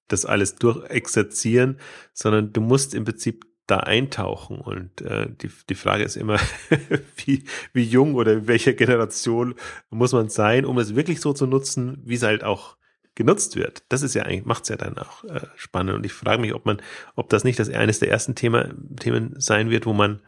das 0.07 0.25
alles 0.25 0.55
durchexerzieren, 0.55 1.79
sondern 2.13 2.53
du 2.53 2.61
musst 2.61 2.93
im 2.93 3.05
Prinzip 3.05 3.45
da 3.67 3.77
eintauchen. 3.81 4.59
Und 4.59 5.01
äh, 5.01 5.27
die, 5.29 5.51
die 5.69 5.75
Frage 5.75 6.03
ist 6.03 6.15
immer, 6.15 6.39
wie, 7.17 7.43
wie 7.73 7.83
jung 7.83 8.15
oder 8.15 8.33
in 8.33 8.47
welcher 8.47 8.73
Generation 8.73 9.55
muss 9.89 10.13
man 10.13 10.29
sein, 10.29 10.65
um 10.65 10.77
es 10.79 10.95
wirklich 10.95 11.21
so 11.21 11.33
zu 11.33 11.45
nutzen, 11.45 12.01
wie 12.05 12.15
es 12.15 12.23
halt 12.23 12.43
auch 12.43 12.77
genutzt 13.17 13.55
wird. 13.55 13.83
Das 13.89 14.03
ist 14.03 14.13
ja 14.13 14.23
eigentlich, 14.23 14.45
macht 14.45 14.63
es 14.63 14.69
ja 14.69 14.77
dann 14.77 14.97
auch 14.97 15.23
äh, 15.25 15.41
spannend. 15.55 15.95
Und 15.95 16.05
ich 16.05 16.13
frage 16.13 16.41
mich, 16.41 16.53
ob 16.53 16.65
man, 16.65 16.81
ob 17.15 17.29
das 17.29 17.43
nicht 17.43 17.59
das 17.59 17.69
eines 17.69 17.99
der 17.99 18.09
ersten 18.09 18.35
Thema, 18.35 18.69
Themen 18.99 19.33
sein 19.39 19.69
wird, 19.69 19.85
wo 19.85 19.93
man, 19.93 20.21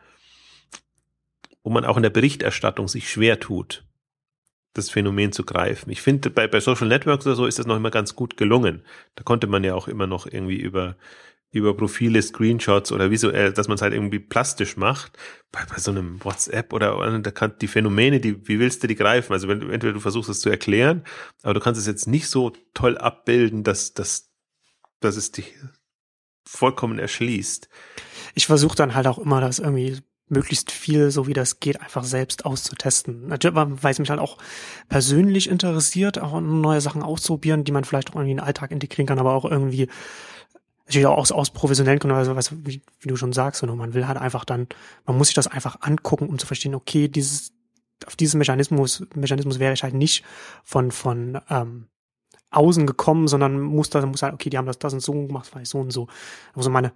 wo 1.64 1.70
man 1.70 1.86
auch 1.86 1.98
in 1.98 2.04
der 2.04 2.10
Berichterstattung 2.10 2.88
sich 2.88 3.10
schwer 3.10 3.40
tut, 3.40 3.86
das 4.74 4.90
Phänomen 4.90 5.32
zu 5.32 5.46
greifen. 5.46 5.92
Ich 5.92 6.02
finde, 6.02 6.32
bei, 6.32 6.48
bei 6.48 6.60
Social 6.60 6.88
Networks 6.88 7.28
oder 7.28 7.36
so 7.36 7.46
ist 7.46 7.60
das 7.60 7.68
noch 7.68 7.76
immer 7.76 7.92
ganz 7.92 8.16
gut 8.16 8.38
gelungen. 8.38 8.84
Da 9.16 9.24
konnte 9.24 9.48
man 9.48 9.64
ja 9.64 9.76
auch 9.76 9.88
immer 9.88 10.08
noch 10.08 10.26
irgendwie 10.26 10.60
über 10.60 10.96
über 11.52 11.76
Profile, 11.76 12.22
Screenshots 12.22 12.92
oder 12.92 13.10
visuell, 13.10 13.54
dass 13.54 13.68
man 13.68 13.76
es 13.76 13.82
halt 13.82 13.94
irgendwie 13.94 14.20
plastisch 14.20 14.78
macht. 14.78 15.18
Bei, 15.52 15.62
bei 15.68 15.80
so 15.80 15.92
einem 15.92 16.24
WhatsApp 16.24 16.74
oder, 16.74 16.98
oder 16.98 17.18
da 17.20 17.32
kann 17.32 17.54
die 17.60 17.68
Phänomene, 17.68 18.20
die, 18.20 18.48
wie 18.48 18.60
willst 18.60 18.84
du 18.84 18.88
die 18.88 18.96
greifen? 18.96 19.34
Also 19.34 19.48
wenn 19.48 19.62
entweder 19.70 19.94
du 19.94 20.00
versuchst 20.00 20.30
es 20.30 20.42
zu 20.42 20.50
erklären, 20.50 21.04
aber 21.42 21.56
du 21.56 21.60
kannst 21.60 21.82
es 21.82 21.88
jetzt 21.88 22.08
nicht 22.08 22.30
so 22.30 22.54
toll 22.74 22.98
abbilden, 22.98 23.64
dass, 23.64 23.94
dass, 23.94 24.30
dass 25.00 25.16
es 25.16 25.32
dich 25.32 25.56
vollkommen 26.46 27.00
erschließt. 27.00 27.68
Ich 28.36 28.46
versuche 28.46 28.76
dann 28.76 28.94
halt 28.94 29.08
auch 29.08 29.18
immer, 29.18 29.42
das 29.42 29.60
irgendwie 29.60 30.00
möglichst 30.30 30.72
viel, 30.72 31.10
so 31.10 31.28
wie 31.28 31.34
das 31.34 31.60
geht, 31.60 31.82
einfach 31.82 32.04
selbst 32.04 32.46
auszutesten. 32.46 33.28
Natürlich, 33.28 33.56
weil 33.56 33.92
es 33.92 34.00
mich 34.00 34.10
halt 34.10 34.20
auch 34.20 34.38
persönlich 34.88 35.50
interessiert, 35.50 36.20
auch 36.20 36.40
neue 36.40 36.82
Sachen 36.82 37.02
auszuprobieren, 37.02 37.64
die 37.64 37.72
man 37.72 37.84
vielleicht 37.84 38.12
auch 38.12 38.16
irgendwie 38.16 38.32
in 38.32 38.38
den 38.38 38.46
Alltag 38.46 38.72
integrieren 38.72 39.08
kann, 39.08 39.20
aber 39.20 39.34
auch 39.34 39.46
irgendwie 39.46 39.88
natürlich 40.90 41.08
auch 41.08 41.18
aus, 41.18 41.32
aus 41.32 41.52
professionellen 41.52 42.00
Gründen, 42.00 42.18
also 42.18 42.36
was, 42.36 42.52
wie, 42.66 42.82
wie 43.00 43.08
du 43.08 43.16
schon 43.16 43.32
sagst, 43.32 43.62
und 43.62 43.78
man 43.78 43.94
will 43.94 44.08
halt 44.08 44.18
einfach 44.18 44.44
dann, 44.44 44.68
man 45.06 45.18
muss 45.18 45.28
sich 45.28 45.36
das 45.36 45.48
einfach 45.48 45.82
angucken, 45.82 46.28
um 46.28 46.40
zu 46.40 46.48
verstehen, 46.48 46.74
okay, 46.74 47.08
dieses, 47.08 47.54
auf 48.06 48.16
diesen 48.16 48.40
Mechanismus, 48.40 49.06
Mechanismus 49.14 49.60
wäre 49.60 49.74
ich 49.74 49.84
halt 49.84 49.94
nicht 49.94 50.24
von, 50.64 50.92
von 50.92 51.40
ähm, 51.50 51.88
außen 52.50 52.88
gekommen, 52.88 53.28
sondern 53.28 53.60
muss 53.60 53.92
da, 53.92 54.04
muss 54.06 54.24
halt, 54.24 54.34
okay, 54.34 54.50
die 54.50 54.58
haben 54.58 54.66
das, 54.66 54.80
das 54.80 54.94
und 54.94 55.02
so 55.02 55.14
gemacht, 55.14 55.50
weil 55.54 55.62
ich 55.62 55.70
so 55.70 55.80
und 55.80 55.92
so. 55.92 56.08
Also 56.56 56.72
meine, 56.72 56.92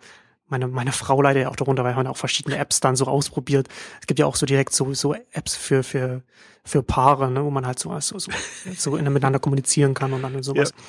meine, 0.47 0.67
meine 0.67 0.91
Frau 0.91 1.21
leidet 1.21 1.43
ja 1.43 1.49
auch 1.49 1.55
darunter, 1.55 1.83
weil 1.83 1.95
man 1.95 2.07
auch 2.07 2.17
verschiedene 2.17 2.57
Apps 2.57 2.79
dann 2.79 2.95
so 2.95 3.05
ausprobiert. 3.05 3.67
Es 4.01 4.07
gibt 4.07 4.19
ja 4.19 4.25
auch 4.25 4.35
so 4.35 4.47
direkt 4.47 4.73
so, 4.73 4.93
so 4.95 5.13
Apps 5.13 5.55
für, 5.55 5.83
für, 5.83 6.23
für 6.65 6.81
Paare, 6.81 7.29
ne, 7.29 7.43
wo 7.43 7.51
man 7.51 7.67
halt 7.67 7.77
so, 7.77 7.97
so, 7.99 8.17
so, 8.17 8.31
so 8.75 8.91
miteinander 8.91 9.39
kommunizieren 9.39 9.93
kann 9.93 10.13
und 10.13 10.23
dann 10.23 10.41
sowas. 10.41 10.73
Ja. 10.75 10.83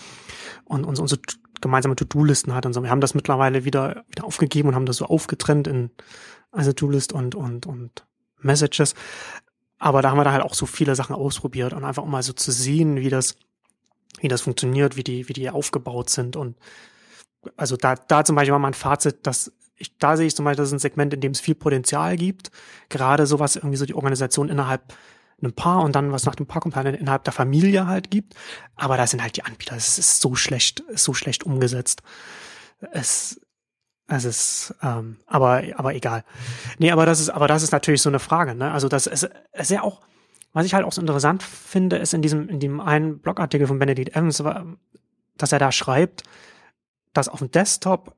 Und, 0.64 0.84
und, 0.84 0.98
und 0.98 1.06
so 1.06 1.16
gemeinsame 1.64 1.96
To-Do-Listen 1.96 2.54
hat 2.54 2.66
und 2.66 2.72
so. 2.72 2.82
Wir 2.82 2.90
haben 2.90 3.00
das 3.00 3.14
mittlerweile 3.14 3.64
wieder, 3.64 4.04
wieder 4.08 4.24
aufgegeben 4.24 4.68
und 4.68 4.74
haben 4.74 4.86
das 4.86 4.98
so 4.98 5.06
aufgetrennt 5.06 5.66
in 5.66 5.90
also 6.52 6.72
To-List 6.72 7.12
und, 7.12 7.34
und, 7.34 7.66
und 7.66 8.06
Messages. 8.40 8.94
Aber 9.78 10.02
da 10.02 10.10
haben 10.10 10.18
wir 10.18 10.24
da 10.24 10.32
halt 10.32 10.42
auch 10.42 10.54
so 10.54 10.66
viele 10.66 10.94
Sachen 10.94 11.16
ausprobiert 11.16 11.72
und 11.72 11.84
einfach 11.84 12.02
um 12.02 12.10
mal 12.10 12.22
so 12.22 12.32
zu 12.32 12.52
sehen, 12.52 12.96
wie 12.96 13.10
das, 13.10 13.36
wie 14.20 14.28
das 14.28 14.42
funktioniert, 14.42 14.96
wie 14.96 15.04
die, 15.04 15.28
wie 15.28 15.32
die 15.32 15.50
aufgebaut 15.50 16.10
sind. 16.10 16.36
Und 16.36 16.56
also 17.56 17.76
da, 17.76 17.94
da 17.94 18.24
zum 18.24 18.36
Beispiel 18.36 18.52
war 18.52 18.58
mein 18.58 18.74
Fazit, 18.74 19.26
dass 19.26 19.52
ich, 19.76 19.98
da 19.98 20.16
sehe 20.16 20.26
ich 20.26 20.36
zum 20.36 20.44
Beispiel, 20.44 20.62
das 20.62 20.68
ist 20.68 20.74
ein 20.74 20.78
Segment, 20.78 21.12
in 21.14 21.20
dem 21.20 21.32
es 21.32 21.40
viel 21.40 21.56
Potenzial 21.56 22.16
gibt. 22.16 22.50
Gerade 22.88 23.26
sowas 23.26 23.56
irgendwie 23.56 23.76
so 23.76 23.86
die 23.86 23.94
Organisation 23.94 24.48
innerhalb 24.48 24.94
einem 25.40 25.52
Paar 25.52 25.82
und 25.82 25.94
dann 25.94 26.12
was 26.12 26.24
nach 26.24 26.34
dem 26.34 26.46
Paarkomponenten 26.46 27.00
innerhalb 27.00 27.24
der 27.24 27.32
Familie 27.32 27.86
halt 27.86 28.10
gibt. 28.10 28.34
Aber 28.76 28.96
da 28.96 29.06
sind 29.06 29.22
halt 29.22 29.36
die 29.36 29.44
Anbieter, 29.44 29.76
es 29.76 29.98
ist 29.98 30.20
so 30.20 30.34
schlecht, 30.34 30.82
so 30.94 31.14
schlecht 31.14 31.44
umgesetzt. 31.44 32.02
Es, 32.92 33.40
es 34.06 34.24
ist, 34.24 34.74
ähm, 34.82 35.18
aber, 35.26 35.62
aber 35.76 35.94
egal. 35.94 36.24
Nee, 36.78 36.90
aber 36.90 37.06
das 37.06 37.20
ist, 37.20 37.30
aber 37.30 37.48
das 37.48 37.62
ist 37.62 37.72
natürlich 37.72 38.02
so 38.02 38.10
eine 38.10 38.18
Frage, 38.18 38.54
ne? 38.54 38.70
Also 38.70 38.88
das 38.88 39.06
ist, 39.06 39.28
ist 39.52 39.70
ja 39.70 39.82
auch, 39.82 40.02
was 40.52 40.66
ich 40.66 40.74
halt 40.74 40.84
auch 40.84 40.92
so 40.92 41.00
interessant 41.00 41.42
finde, 41.42 41.96
ist 41.96 42.14
in 42.14 42.22
diesem, 42.22 42.48
in 42.48 42.60
dem 42.60 42.80
einen 42.80 43.18
Blogartikel 43.18 43.66
von 43.66 43.78
Benedict 43.78 44.14
Evans, 44.14 44.42
dass 45.36 45.52
er 45.52 45.58
da 45.58 45.72
schreibt, 45.72 46.22
dass 47.12 47.28
auf 47.28 47.40
dem 47.40 47.50
Desktop 47.50 48.14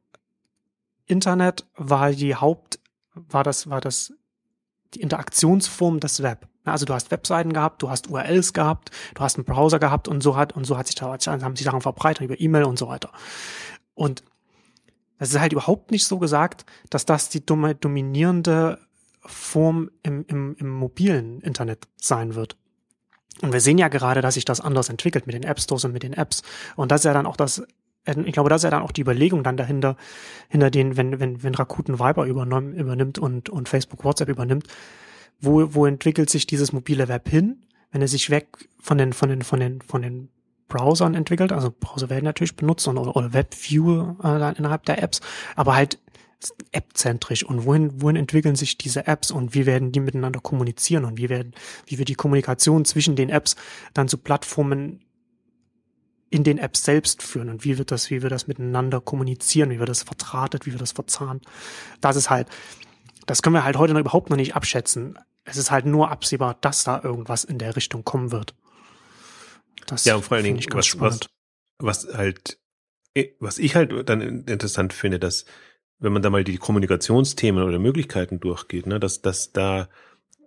Internet 1.06 1.66
war 1.76 2.10
die 2.10 2.34
Haupt, 2.34 2.80
war 3.14 3.44
das, 3.44 3.70
war 3.70 3.80
das 3.80 4.12
die 4.94 5.00
Interaktionsform 5.00 6.00
des 6.00 6.22
Web. 6.22 6.48
Also 6.66 6.84
du 6.84 6.94
hast 6.94 7.10
Webseiten 7.10 7.52
gehabt, 7.52 7.82
du 7.82 7.90
hast 7.90 8.08
URLs 8.08 8.52
gehabt, 8.52 8.90
du 9.14 9.22
hast 9.22 9.36
einen 9.36 9.44
Browser 9.44 9.78
gehabt 9.78 10.08
und 10.08 10.22
so 10.22 10.36
hat 10.36 10.54
und 10.54 10.64
so 10.64 10.76
hat 10.76 10.86
sich 10.86 10.96
da 10.96 11.06
haben 11.06 11.56
sich 11.56 11.64
Sachen 11.64 11.80
verbreitet 11.80 12.24
über 12.24 12.40
E-Mail 12.40 12.64
und 12.64 12.78
so 12.78 12.88
weiter. 12.88 13.10
Und 13.94 14.22
es 15.18 15.30
ist 15.30 15.40
halt 15.40 15.52
überhaupt 15.52 15.90
nicht 15.90 16.06
so 16.06 16.18
gesagt, 16.18 16.66
dass 16.90 17.06
das 17.06 17.28
die 17.28 17.44
dominierende 17.44 18.78
Form 19.24 19.90
im, 20.02 20.24
im, 20.28 20.56
im 20.58 20.70
mobilen 20.70 21.40
Internet 21.40 21.88
sein 21.96 22.34
wird. 22.34 22.56
Und 23.42 23.52
wir 23.52 23.60
sehen 23.60 23.78
ja 23.78 23.88
gerade, 23.88 24.22
dass 24.22 24.34
sich 24.34 24.44
das 24.44 24.60
anders 24.60 24.88
entwickelt 24.88 25.26
mit 25.26 25.34
den 25.34 25.42
App 25.42 25.60
Stores 25.60 25.84
und 25.84 25.92
mit 25.92 26.02
den 26.02 26.14
Apps. 26.14 26.42
Und 26.74 26.90
das 26.90 27.00
ist 27.00 27.04
ja 27.04 27.12
dann 27.12 27.26
auch 27.26 27.36
das, 27.36 27.62
ich 28.06 28.32
glaube, 28.32 28.48
das 28.48 28.60
ist 28.60 28.64
ja 28.64 28.70
dann 28.70 28.82
auch 28.82 28.92
die 28.92 29.02
Überlegung 29.02 29.42
dann 29.42 29.56
dahinter, 29.56 29.96
hinter 30.48 30.70
den, 30.70 30.96
wenn, 30.96 31.18
wenn, 31.20 31.42
wenn 31.42 31.54
Rakuten 31.54 31.98
Viber 31.98 32.24
übernimmt 32.24 33.18
und, 33.18 33.48
und 33.48 33.68
Facebook 33.68 34.04
WhatsApp 34.04 34.28
übernimmt, 34.28 34.66
wo, 35.40 35.74
wo 35.74 35.86
entwickelt 35.86 36.30
sich 36.30 36.46
dieses 36.46 36.72
mobile 36.72 37.08
Web 37.08 37.28
hin, 37.28 37.62
wenn 37.90 38.02
er 38.02 38.08
sich 38.08 38.30
weg 38.30 38.68
von 38.80 38.98
den, 38.98 39.12
von 39.12 39.28
den, 39.28 39.42
von 39.42 39.60
den, 39.60 39.80
von 39.82 40.02
den 40.02 40.28
Browsern 40.68 41.14
entwickelt, 41.14 41.52
also 41.52 41.72
Browser 41.78 42.10
werden 42.10 42.24
natürlich 42.24 42.56
benutzt 42.56 42.88
oder, 42.88 43.16
oder 43.16 43.32
Webview 43.32 44.16
äh, 44.22 44.58
innerhalb 44.58 44.84
der 44.84 45.02
Apps, 45.02 45.20
aber 45.54 45.76
halt 45.76 45.98
App-zentrisch. 46.72 47.44
Und 47.44 47.64
wohin, 47.64 48.02
wohin 48.02 48.16
entwickeln 48.16 48.56
sich 48.56 48.76
diese 48.76 49.06
Apps 49.06 49.30
und 49.30 49.54
wie 49.54 49.66
werden 49.66 49.92
die 49.92 50.00
miteinander 50.00 50.40
kommunizieren 50.40 51.04
und 51.04 51.16
wie 51.16 51.28
werden, 51.28 51.54
wie 51.86 51.98
wird 51.98 52.08
die 52.08 52.14
Kommunikation 52.14 52.84
zwischen 52.84 53.16
den 53.16 53.30
Apps 53.30 53.56
dann 53.94 54.08
zu 54.08 54.18
Plattformen 54.18 55.00
in 56.28 56.44
den 56.44 56.58
Apps 56.58 56.84
selbst 56.84 57.22
führen? 57.22 57.48
Und 57.48 57.64
wie 57.64 57.78
wird 57.78 57.90
das, 57.90 58.10
wie 58.10 58.22
wir 58.22 58.30
das 58.30 58.46
miteinander 58.46 59.00
kommunizieren, 59.00 59.70
wie 59.70 59.78
wird 59.78 59.88
das 59.88 60.02
vertratet, 60.02 60.66
wie 60.66 60.72
wird 60.72 60.82
das 60.82 60.92
verzahnt. 60.92 61.44
Das 62.00 62.16
ist 62.16 62.28
halt, 62.28 62.48
das 63.26 63.42
können 63.42 63.54
wir 63.54 63.64
halt 63.64 63.76
heute 63.76 63.92
noch 63.92 64.00
überhaupt 64.00 64.30
noch 64.30 64.36
nicht 64.36 64.56
abschätzen. 64.56 65.18
Es 65.44 65.56
ist 65.56 65.70
halt 65.70 65.86
nur 65.86 66.10
absehbar, 66.10 66.56
dass 66.60 66.84
da 66.84 67.00
irgendwas 67.02 67.44
in 67.44 67.58
der 67.58 67.76
Richtung 67.76 68.04
kommen 68.04 68.32
wird. 68.32 68.54
Das 69.86 70.04
ja, 70.04 70.16
und 70.16 70.24
vor 70.24 70.36
allen 70.36 70.44
Dingen, 70.44 70.64
was, 70.72 70.98
was, 70.98 71.20
was 71.78 72.08
halt, 72.14 72.58
was 73.38 73.58
ich 73.58 73.76
halt 73.76 74.08
dann 74.08 74.20
interessant 74.20 74.92
finde, 74.92 75.18
dass 75.18 75.44
wenn 75.98 76.12
man 76.12 76.22
da 76.22 76.30
mal 76.30 76.44
die 76.44 76.58
Kommunikationsthemen 76.58 77.62
oder 77.62 77.78
Möglichkeiten 77.78 78.40
durchgeht, 78.40 78.86
ne, 78.86 79.00
dass, 79.00 79.22
dass 79.22 79.52
da 79.52 79.88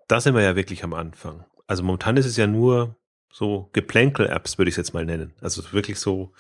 da 0.10 0.20
sind 0.20 0.36
wir 0.36 0.42
ja 0.42 0.56
wirklich 0.58 0.84
am 0.84 0.94
Anfang. 0.94 1.46
Also 1.68 1.84
momentan 1.84 2.18
ist 2.18 2.26
es 2.26 2.36
ja 2.36 2.48
nur 2.48 2.98
so 3.32 3.70
Geplänkel-Apps, 3.74 4.58
würde 4.58 4.70
ich 4.70 4.74
es 4.74 4.78
jetzt 4.78 4.94
mal 4.94 5.06
nennen. 5.06 5.34
Also 5.40 5.72
wirklich 5.72 6.00
so, 6.00 6.34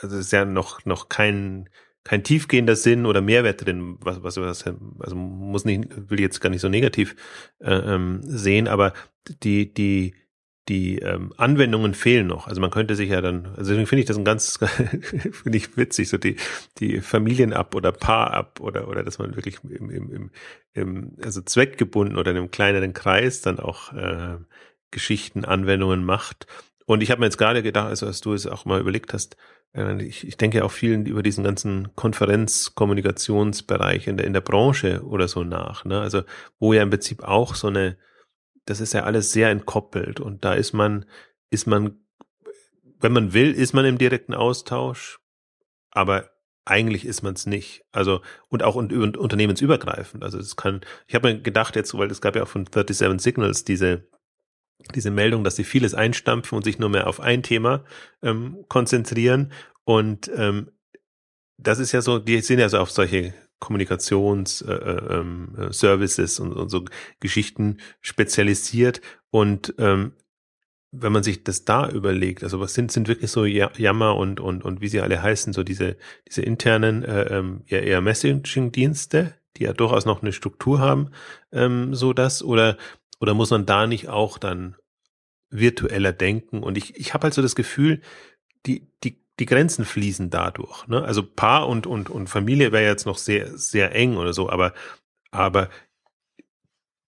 also 0.00 0.16
es 0.16 0.26
ist 0.26 0.32
ja 0.32 0.44
noch, 0.44 0.84
noch 0.84 1.08
kein, 1.08 1.70
kein 2.06 2.22
tiefgehender 2.22 2.76
Sinn 2.76 3.04
oder 3.04 3.20
Mehrwert 3.20 3.66
drin, 3.66 3.96
was, 4.00 4.22
was, 4.22 4.36
was 4.36 4.64
also 5.00 5.16
muss 5.16 5.64
nicht, 5.64 5.88
will 6.08 6.20
ich 6.20 6.24
jetzt 6.24 6.40
gar 6.40 6.50
nicht 6.50 6.60
so 6.60 6.68
negativ 6.68 7.16
äh, 7.58 7.74
ähm, 7.74 8.20
sehen, 8.22 8.68
aber 8.68 8.92
die, 9.42 9.74
die, 9.74 10.14
die 10.68 10.98
ähm, 11.00 11.32
Anwendungen 11.36 11.94
fehlen 11.94 12.28
noch. 12.28 12.46
Also 12.46 12.60
man 12.60 12.70
könnte 12.70 12.94
sich 12.94 13.10
ja 13.10 13.20
dann, 13.20 13.46
also 13.56 13.70
deswegen 13.70 13.88
finde 13.88 14.00
ich 14.00 14.06
das 14.06 14.18
ein 14.18 14.24
ganz, 14.24 14.56
finde 15.32 15.58
ich 15.58 15.76
witzig, 15.76 16.08
so 16.08 16.16
die, 16.16 16.36
die 16.78 17.00
Familien-App 17.00 17.74
oder 17.74 17.90
Paar-App 17.90 18.60
oder, 18.60 18.86
oder 18.86 19.02
dass 19.02 19.18
man 19.18 19.34
wirklich 19.34 19.58
im, 19.64 19.90
im, 19.90 20.12
im, 20.12 20.30
im, 20.74 21.16
also 21.24 21.40
zweckgebunden 21.40 22.16
oder 22.16 22.30
in 22.30 22.36
einem 22.36 22.50
kleineren 22.52 22.92
Kreis 22.92 23.40
dann 23.40 23.58
auch 23.58 23.92
äh, 23.92 24.36
Geschichten, 24.92 25.44
Anwendungen 25.44 26.04
macht. 26.04 26.46
Und 26.86 27.02
ich 27.02 27.10
habe 27.10 27.20
mir 27.20 27.26
jetzt 27.26 27.38
gerade 27.38 27.62
gedacht, 27.62 27.88
also 27.88 28.06
als 28.06 28.20
du 28.20 28.32
es 28.32 28.46
auch 28.46 28.64
mal 28.64 28.80
überlegt 28.80 29.12
hast, 29.12 29.36
äh, 29.74 30.02
ich, 30.02 30.26
ich 30.26 30.36
denke 30.36 30.64
auch 30.64 30.72
vielen 30.72 31.06
über 31.06 31.22
diesen 31.22 31.44
ganzen 31.44 31.94
Konferenz-Kommunikationsbereich 31.94 34.06
in 34.06 34.16
der, 34.16 34.26
in 34.26 34.32
der 34.32 34.40
Branche 34.40 35.02
oder 35.04 35.28
so 35.28 35.44
nach. 35.44 35.84
Ne? 35.84 36.00
Also 36.00 36.22
wo 36.58 36.72
ja 36.72 36.82
im 36.82 36.90
Prinzip 36.90 37.22
auch 37.22 37.54
so 37.54 37.68
eine 37.68 37.96
das 38.66 38.80
ist 38.80 38.92
ja 38.92 39.04
alles 39.04 39.32
sehr 39.32 39.50
entkoppelt 39.50 40.20
und 40.20 40.44
da 40.44 40.52
ist 40.52 40.72
man, 40.72 41.06
ist 41.50 41.66
man, 41.66 42.00
wenn 43.00 43.12
man 43.12 43.32
will, 43.32 43.52
ist 43.52 43.72
man 43.72 43.86
im 43.86 43.96
direkten 43.96 44.34
Austausch, 44.34 45.20
aber 45.90 46.30
eigentlich 46.64 47.04
ist 47.04 47.22
man 47.22 47.34
es 47.34 47.46
nicht. 47.46 47.84
Also 47.92 48.22
und 48.48 48.64
auch 48.64 48.74
und, 48.74 48.92
und 48.92 49.16
unternehmensübergreifend. 49.16 50.24
Also 50.24 50.38
es 50.38 50.56
kann, 50.56 50.80
ich 51.06 51.14
habe 51.14 51.32
mir 51.32 51.40
gedacht 51.40 51.76
jetzt, 51.76 51.96
weil 51.96 52.10
es 52.10 52.20
gab 52.20 52.34
ja 52.34 52.42
auch 52.42 52.48
von 52.48 52.66
37 52.66 53.22
Signals 53.22 53.64
diese 53.64 54.08
diese 54.94 55.10
Meldung, 55.10 55.44
dass 55.44 55.56
sie 55.56 55.64
vieles 55.64 55.94
einstampfen 55.94 56.56
und 56.56 56.64
sich 56.64 56.78
nur 56.78 56.88
mehr 56.88 57.06
auf 57.06 57.20
ein 57.20 57.42
Thema 57.42 57.84
ähm, 58.22 58.64
konzentrieren. 58.68 59.52
Und 59.84 60.30
ähm, 60.34 60.70
das 61.58 61.78
ist 61.78 61.92
ja 61.92 62.02
so, 62.02 62.18
die 62.18 62.40
sind 62.40 62.58
ja 62.58 62.68
so 62.68 62.78
auf 62.78 62.90
solche 62.90 63.34
Kommunikationsservices 63.58 66.38
äh, 66.38 66.42
ähm, 66.42 66.46
und, 66.46 66.56
und 66.56 66.68
so 66.68 66.84
Geschichten 67.20 67.78
spezialisiert. 68.00 69.00
Und 69.30 69.74
ähm, 69.78 70.12
wenn 70.92 71.12
man 71.12 71.22
sich 71.22 71.44
das 71.44 71.64
da 71.64 71.88
überlegt, 71.88 72.42
also 72.42 72.60
was 72.60 72.74
sind, 72.74 72.92
sind 72.92 73.08
wirklich 73.08 73.30
so 73.30 73.44
Jammer 73.44 74.16
und, 74.16 74.40
und, 74.40 74.64
und 74.64 74.80
wie 74.80 74.88
sie 74.88 75.00
alle 75.00 75.22
heißen, 75.22 75.52
so 75.52 75.62
diese, 75.62 75.96
diese 76.28 76.42
internen, 76.42 77.02
äh, 77.02 77.38
ähm, 77.38 77.62
eher 77.66 78.00
Messaging-Dienste, 78.00 79.34
die 79.56 79.64
ja 79.64 79.72
durchaus 79.72 80.04
noch 80.04 80.22
eine 80.22 80.32
Struktur 80.32 80.78
haben, 80.78 81.10
ähm, 81.52 81.94
so 81.94 82.12
das, 82.12 82.42
oder, 82.42 82.76
oder 83.20 83.34
muss 83.34 83.50
man 83.50 83.66
da 83.66 83.86
nicht 83.86 84.08
auch 84.08 84.38
dann 84.38 84.76
virtueller 85.50 86.12
denken? 86.12 86.62
Und 86.62 86.76
ich, 86.76 86.96
ich 86.96 87.14
habe 87.14 87.24
halt 87.24 87.34
so 87.34 87.42
das 87.42 87.56
Gefühl, 87.56 88.02
die, 88.66 88.90
die 89.04 89.26
die 89.38 89.46
Grenzen 89.46 89.84
fließen 89.84 90.30
dadurch. 90.30 90.86
Ne? 90.88 91.02
Also 91.02 91.22
Paar 91.22 91.68
und, 91.68 91.86
und, 91.86 92.08
und 92.08 92.28
Familie 92.28 92.72
wäre 92.72 92.84
jetzt 92.84 93.06
noch 93.06 93.18
sehr, 93.18 93.56
sehr 93.56 93.94
eng 93.94 94.16
oder 94.16 94.32
so, 94.32 94.48
aber, 94.48 94.72
aber 95.30 95.68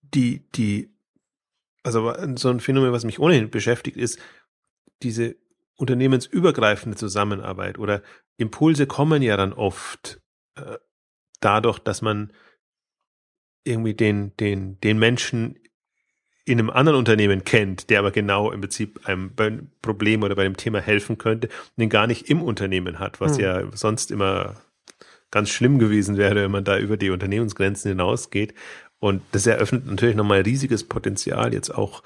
die, 0.03 0.47
die, 0.53 0.90
also 1.83 2.12
so 2.37 2.51
ein 2.51 2.61
Phänomen, 2.61 2.92
was 2.92 3.05
mich 3.05 3.18
ohnehin 3.18 3.51
beschäftigt, 3.51 3.97
ist 3.97 4.18
diese 5.03 5.37
unternehmensübergreifende 5.77 6.99
Zusammenarbeit 6.99 7.79
oder 7.79 8.03
Impulse 8.37 8.87
kommen 8.87 9.23
ja 9.23 9.37
dann 9.37 9.53
oft 9.53 10.21
äh, 10.57 10.77
dadurch, 11.40 11.79
dass 11.79 12.03
man 12.03 12.33
irgendwie 13.64 13.94
den, 13.94 14.37
den, 14.37 14.81
den 14.81 14.99
Menschen 14.99 15.59
in 16.49 16.59
einem 16.59 16.71
anderen 16.71 16.99
Unternehmen 16.99 17.45
kennt, 17.45 17.91
der 17.91 18.01
aber 18.01 18.11
genau 18.11 18.51
im 18.51 18.61
Prinzip 18.61 19.01
einem 19.07 19.33
Problem 19.83 20.23
oder 20.23 20.35
bei 20.35 20.45
dem 20.45 20.57
Thema 20.57 20.81
helfen 20.81 21.19
könnte 21.19 21.49
den 21.77 21.89
gar 21.89 22.07
nicht 22.07 22.29
im 22.29 22.43
Unternehmen 22.43 22.99
hat, 22.99 23.21
was 23.21 23.37
hm. 23.37 23.45
ja 23.45 23.63
sonst 23.73 24.11
immer 24.11 24.57
ganz 25.31 25.51
schlimm 25.51 25.79
gewesen 25.79 26.17
wäre, 26.17 26.37
wenn 26.37 26.51
man 26.51 26.65
da 26.65 26.79
über 26.79 26.97
die 26.97 27.11
Unternehmensgrenzen 27.11 27.91
hinausgeht. 27.91 28.55
Und 28.99 29.23
das 29.33 29.47
eröffnet 29.47 29.87
natürlich 29.87 30.17
nochmal 30.17 30.41
riesiges 30.41 30.85
Potenzial, 30.85 31.53
jetzt 31.53 31.71
auch, 31.71 32.03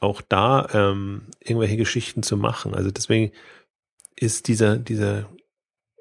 auch 0.00 0.20
da 0.20 0.68
ähm, 0.72 1.22
irgendwelche 1.40 1.76
Geschichten 1.76 2.22
zu 2.22 2.36
machen. 2.36 2.74
Also 2.74 2.90
deswegen 2.90 3.32
ist 4.16 4.48
dieser, 4.48 4.76
dieser, 4.76 5.28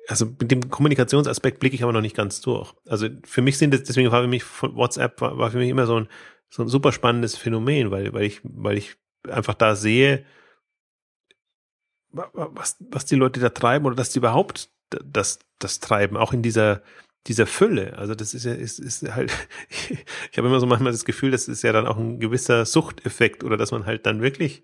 also 0.08 0.26
mit 0.26 0.52
dem 0.52 0.70
Kommunikationsaspekt 0.70 1.60
blicke 1.60 1.76
ich 1.76 1.84
aber 1.84 1.94
noch 1.94 2.02
nicht 2.02 2.16
ganz 2.16 2.42
durch. 2.42 2.74
Also 2.88 3.08
für 3.24 3.42
mich 3.42 3.58
sind 3.58 3.74
das, 3.74 3.84
deswegen 3.84 4.12
war 4.12 4.22
für 4.22 4.28
mich 4.28 4.44
WhatsApp 4.62 5.22
war, 5.22 5.38
war 5.38 5.52
für 5.52 5.58
mich 5.60 5.70
immer 5.70 5.86
so 5.86 6.02
ein 6.02 6.08
so 6.54 6.62
ein 6.62 6.68
super 6.68 6.92
spannendes 6.92 7.36
Phänomen, 7.36 7.90
weil, 7.90 8.14
weil 8.14 8.26
ich, 8.26 8.42
weil 8.44 8.78
ich 8.78 8.96
einfach 9.28 9.56
da 9.56 9.76
sehe, 9.76 10.24
was, 12.12 12.78
was 12.80 13.06
die 13.06 13.16
Leute 13.16 13.40
da 13.40 13.50
treiben 13.50 13.88
oder 13.88 13.96
dass 13.96 14.12
die 14.12 14.20
überhaupt 14.20 14.70
das, 14.92 15.40
das 15.58 15.80
treiben, 15.80 16.16
auch 16.16 16.32
in 16.32 16.44
dieser, 16.44 16.84
dieser 17.26 17.48
Fülle. 17.48 17.98
Also 17.98 18.14
das 18.14 18.36
ist 18.36 18.46
ja, 18.46 18.54
ist, 18.54 18.78
ist 18.78 19.02
halt, 19.16 19.32
ich 20.32 20.38
habe 20.38 20.48
immer 20.48 20.60
so 20.60 20.68
manchmal 20.68 20.92
das 20.92 21.06
Gefühl, 21.06 21.32
das 21.32 21.48
ist 21.48 21.64
ja 21.64 21.74
dann 21.74 21.88
auch 21.88 21.98
ein 21.98 22.20
gewisser 22.20 22.68
Suchteffekt 22.68 23.44
oder 23.44 23.58
dass 23.58 23.72
man 23.72 23.88
halt 23.88 24.06
dann 24.06 24.22
wirklich 24.22 24.62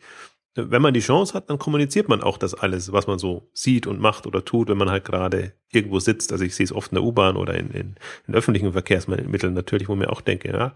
wenn 0.68 0.82
man 0.82 0.94
die 0.94 1.00
Chance 1.00 1.34
hat, 1.34 1.50
dann 1.50 1.60
kommuniziert 1.60 2.10
man 2.10 2.22
auch 2.22 2.38
das 2.38 2.54
alles, 2.54 2.92
was 2.92 3.08
man 3.08 3.20
so 3.20 3.50
sieht 3.54 3.88
und 3.88 4.00
macht 4.00 4.28
oder 4.28 4.44
tut, 4.46 4.70
wenn 4.70 4.78
man 4.78 4.90
halt 4.90 5.06
gerade 5.06 5.54
irgendwo 5.72 6.00
sitzt. 6.00 6.32
Also 6.32 6.44
ich 6.44 6.56
sehe 6.56 6.64
es 6.64 6.74
oft 6.74 6.92
in 6.92 6.96
der 6.96 7.04
U-Bahn 7.04 7.38
oder 7.38 7.56
in, 7.56 7.70
in, 7.72 7.96
in 8.28 8.36
öffentlichen 8.36 8.72
Verkehrsmitteln 8.72 9.54
natürlich, 9.54 9.90
wo 9.90 9.96
mir 9.96 10.12
auch 10.12 10.22
denke, 10.22 10.50
ja, 10.50 10.74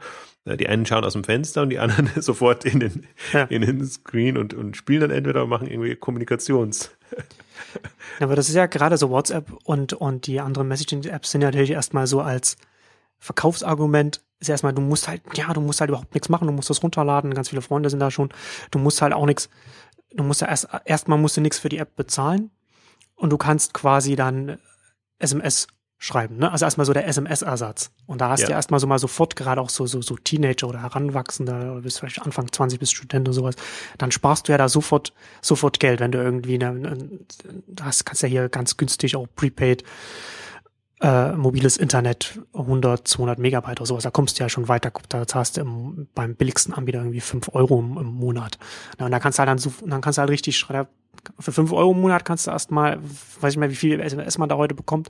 die 0.55 0.67
einen 0.67 0.85
schauen 0.85 1.03
aus 1.03 1.13
dem 1.13 1.23
Fenster 1.23 1.61
und 1.61 1.69
die 1.69 1.79
anderen 1.79 2.09
sofort 2.21 2.65
in 2.65 2.79
den, 2.79 3.07
ja. 3.31 3.43
in 3.45 3.61
den 3.61 3.85
Screen 3.85 4.37
und, 4.37 4.53
und 4.53 4.77
spielen 4.77 5.01
dann 5.01 5.11
entweder 5.11 5.45
machen 5.47 5.67
irgendwie 5.67 5.95
Kommunikations. 5.95 6.91
Aber 8.19 8.35
das 8.35 8.49
ist 8.49 8.55
ja 8.55 8.65
gerade 8.65 8.97
so 8.97 9.09
WhatsApp 9.09 9.51
und, 9.63 9.93
und 9.93 10.27
die 10.27 10.39
anderen 10.39 10.67
Messaging-Apps 10.67 11.31
sind 11.31 11.41
ja 11.41 11.47
natürlich 11.47 11.71
erstmal 11.71 12.07
so 12.07 12.21
als 12.21 12.57
Verkaufsargument 13.19 14.21
ist 14.43 14.49
erstmal, 14.49 14.73
du 14.73 14.81
musst 14.81 15.07
halt, 15.07 15.21
ja, 15.35 15.53
du 15.53 15.61
musst 15.61 15.79
halt 15.79 15.89
überhaupt 15.89 16.13
nichts 16.13 16.29
machen, 16.29 16.47
du 16.47 16.53
musst 16.53 16.69
das 16.69 16.83
runterladen, 16.83 17.33
ganz 17.33 17.49
viele 17.49 17.61
Freunde 17.61 17.89
sind 17.89 17.99
da 17.99 18.11
schon, 18.11 18.29
du 18.71 18.79
musst 18.79 19.01
halt 19.01 19.13
auch 19.13 19.25
nichts, 19.25 19.49
du 20.13 20.23
musst 20.23 20.41
ja 20.41 20.47
erst, 20.47 20.67
erstmal 20.85 21.17
musst 21.17 21.37
du 21.37 21.41
nichts 21.41 21.59
für 21.59 21.69
die 21.69 21.77
App 21.77 21.95
bezahlen 21.95 22.51
und 23.15 23.29
du 23.31 23.37
kannst 23.37 23.73
quasi 23.73 24.15
dann 24.15 24.57
SMS 25.19 25.67
schreiben, 26.03 26.35
ne? 26.35 26.51
Also 26.51 26.65
erstmal 26.65 26.85
so 26.85 26.91
der 26.91 27.07
SMS-Ersatz. 27.07 27.91
Und 28.07 28.19
da 28.19 28.27
hast 28.27 28.41
ja. 28.41 28.47
du 28.47 28.51
ja 28.51 28.57
erstmal 28.57 28.81
so 28.81 28.87
mal 28.87 28.99
sofort, 28.99 29.37
gerade 29.37 29.61
auch 29.61 29.69
so, 29.69 29.85
so, 29.85 30.01
so 30.01 30.17
Teenager 30.17 30.67
oder 30.67 30.81
Heranwachsende, 30.81 31.71
oder 31.71 31.81
bist 31.81 31.99
vielleicht 31.99 32.21
Anfang 32.21 32.51
20 32.51 32.77
bis 32.77 32.91
Student 32.91 33.29
oder 33.29 33.33
sowas, 33.33 33.55
dann 33.97 34.11
sparst 34.11 34.47
du 34.47 34.51
ja 34.51 34.57
da 34.57 34.67
sofort, 34.67 35.13
sofort 35.41 35.79
Geld, 35.79 36.01
wenn 36.01 36.11
du 36.11 36.17
irgendwie, 36.17 36.55
eine, 36.55 36.89
eine, 36.89 37.09
das 37.67 38.03
kannst 38.03 38.21
ja 38.21 38.27
hier 38.27 38.49
ganz 38.49 38.75
günstig 38.75 39.15
auch 39.15 39.27
prepaid 39.33 39.85
äh, 41.03 41.33
mobiles 41.33 41.75
Internet 41.75 42.39
100, 42.53 43.05
200 43.05 43.37
Megabyte 43.37 43.81
oder 43.81 43.85
sowas, 43.85 44.03
da 44.03 44.11
kommst 44.11 44.39
du 44.39 44.43
ja 44.43 44.49
schon 44.49 44.69
weiter. 44.69 44.91
Da 45.09 45.27
zahlst 45.27 45.57
du 45.57 45.61
im, 45.61 46.07
beim 46.15 46.35
billigsten 46.35 46.73
Anbieter 46.73 46.99
irgendwie 46.99 47.19
5 47.19 47.49
Euro 47.53 47.79
im, 47.79 47.97
im 47.97 48.05
Monat. 48.05 48.57
Ja, 48.97 49.05
und 49.05 49.11
da 49.11 49.19
kannst 49.19 49.37
du 49.37 49.41
halt 49.41 49.49
dann 49.49 49.57
so, 49.57 49.73
dann 49.85 49.99
kannst 49.99 50.17
du 50.17 50.21
halt 50.21 50.31
richtig, 50.31 50.65
für 51.39 51.51
5 51.51 51.73
Euro 51.73 51.91
im 51.91 51.99
Monat 51.99 52.23
kannst 52.23 52.47
du 52.47 52.51
erstmal, 52.51 52.99
weiß 53.41 53.53
ich 53.53 53.59
mal, 53.59 53.69
wie 53.69 53.75
viel 53.75 53.99
SMS 53.99 54.37
man 54.37 54.47
da 54.47 54.55
heute 54.55 54.75
bekommt, 54.75 55.09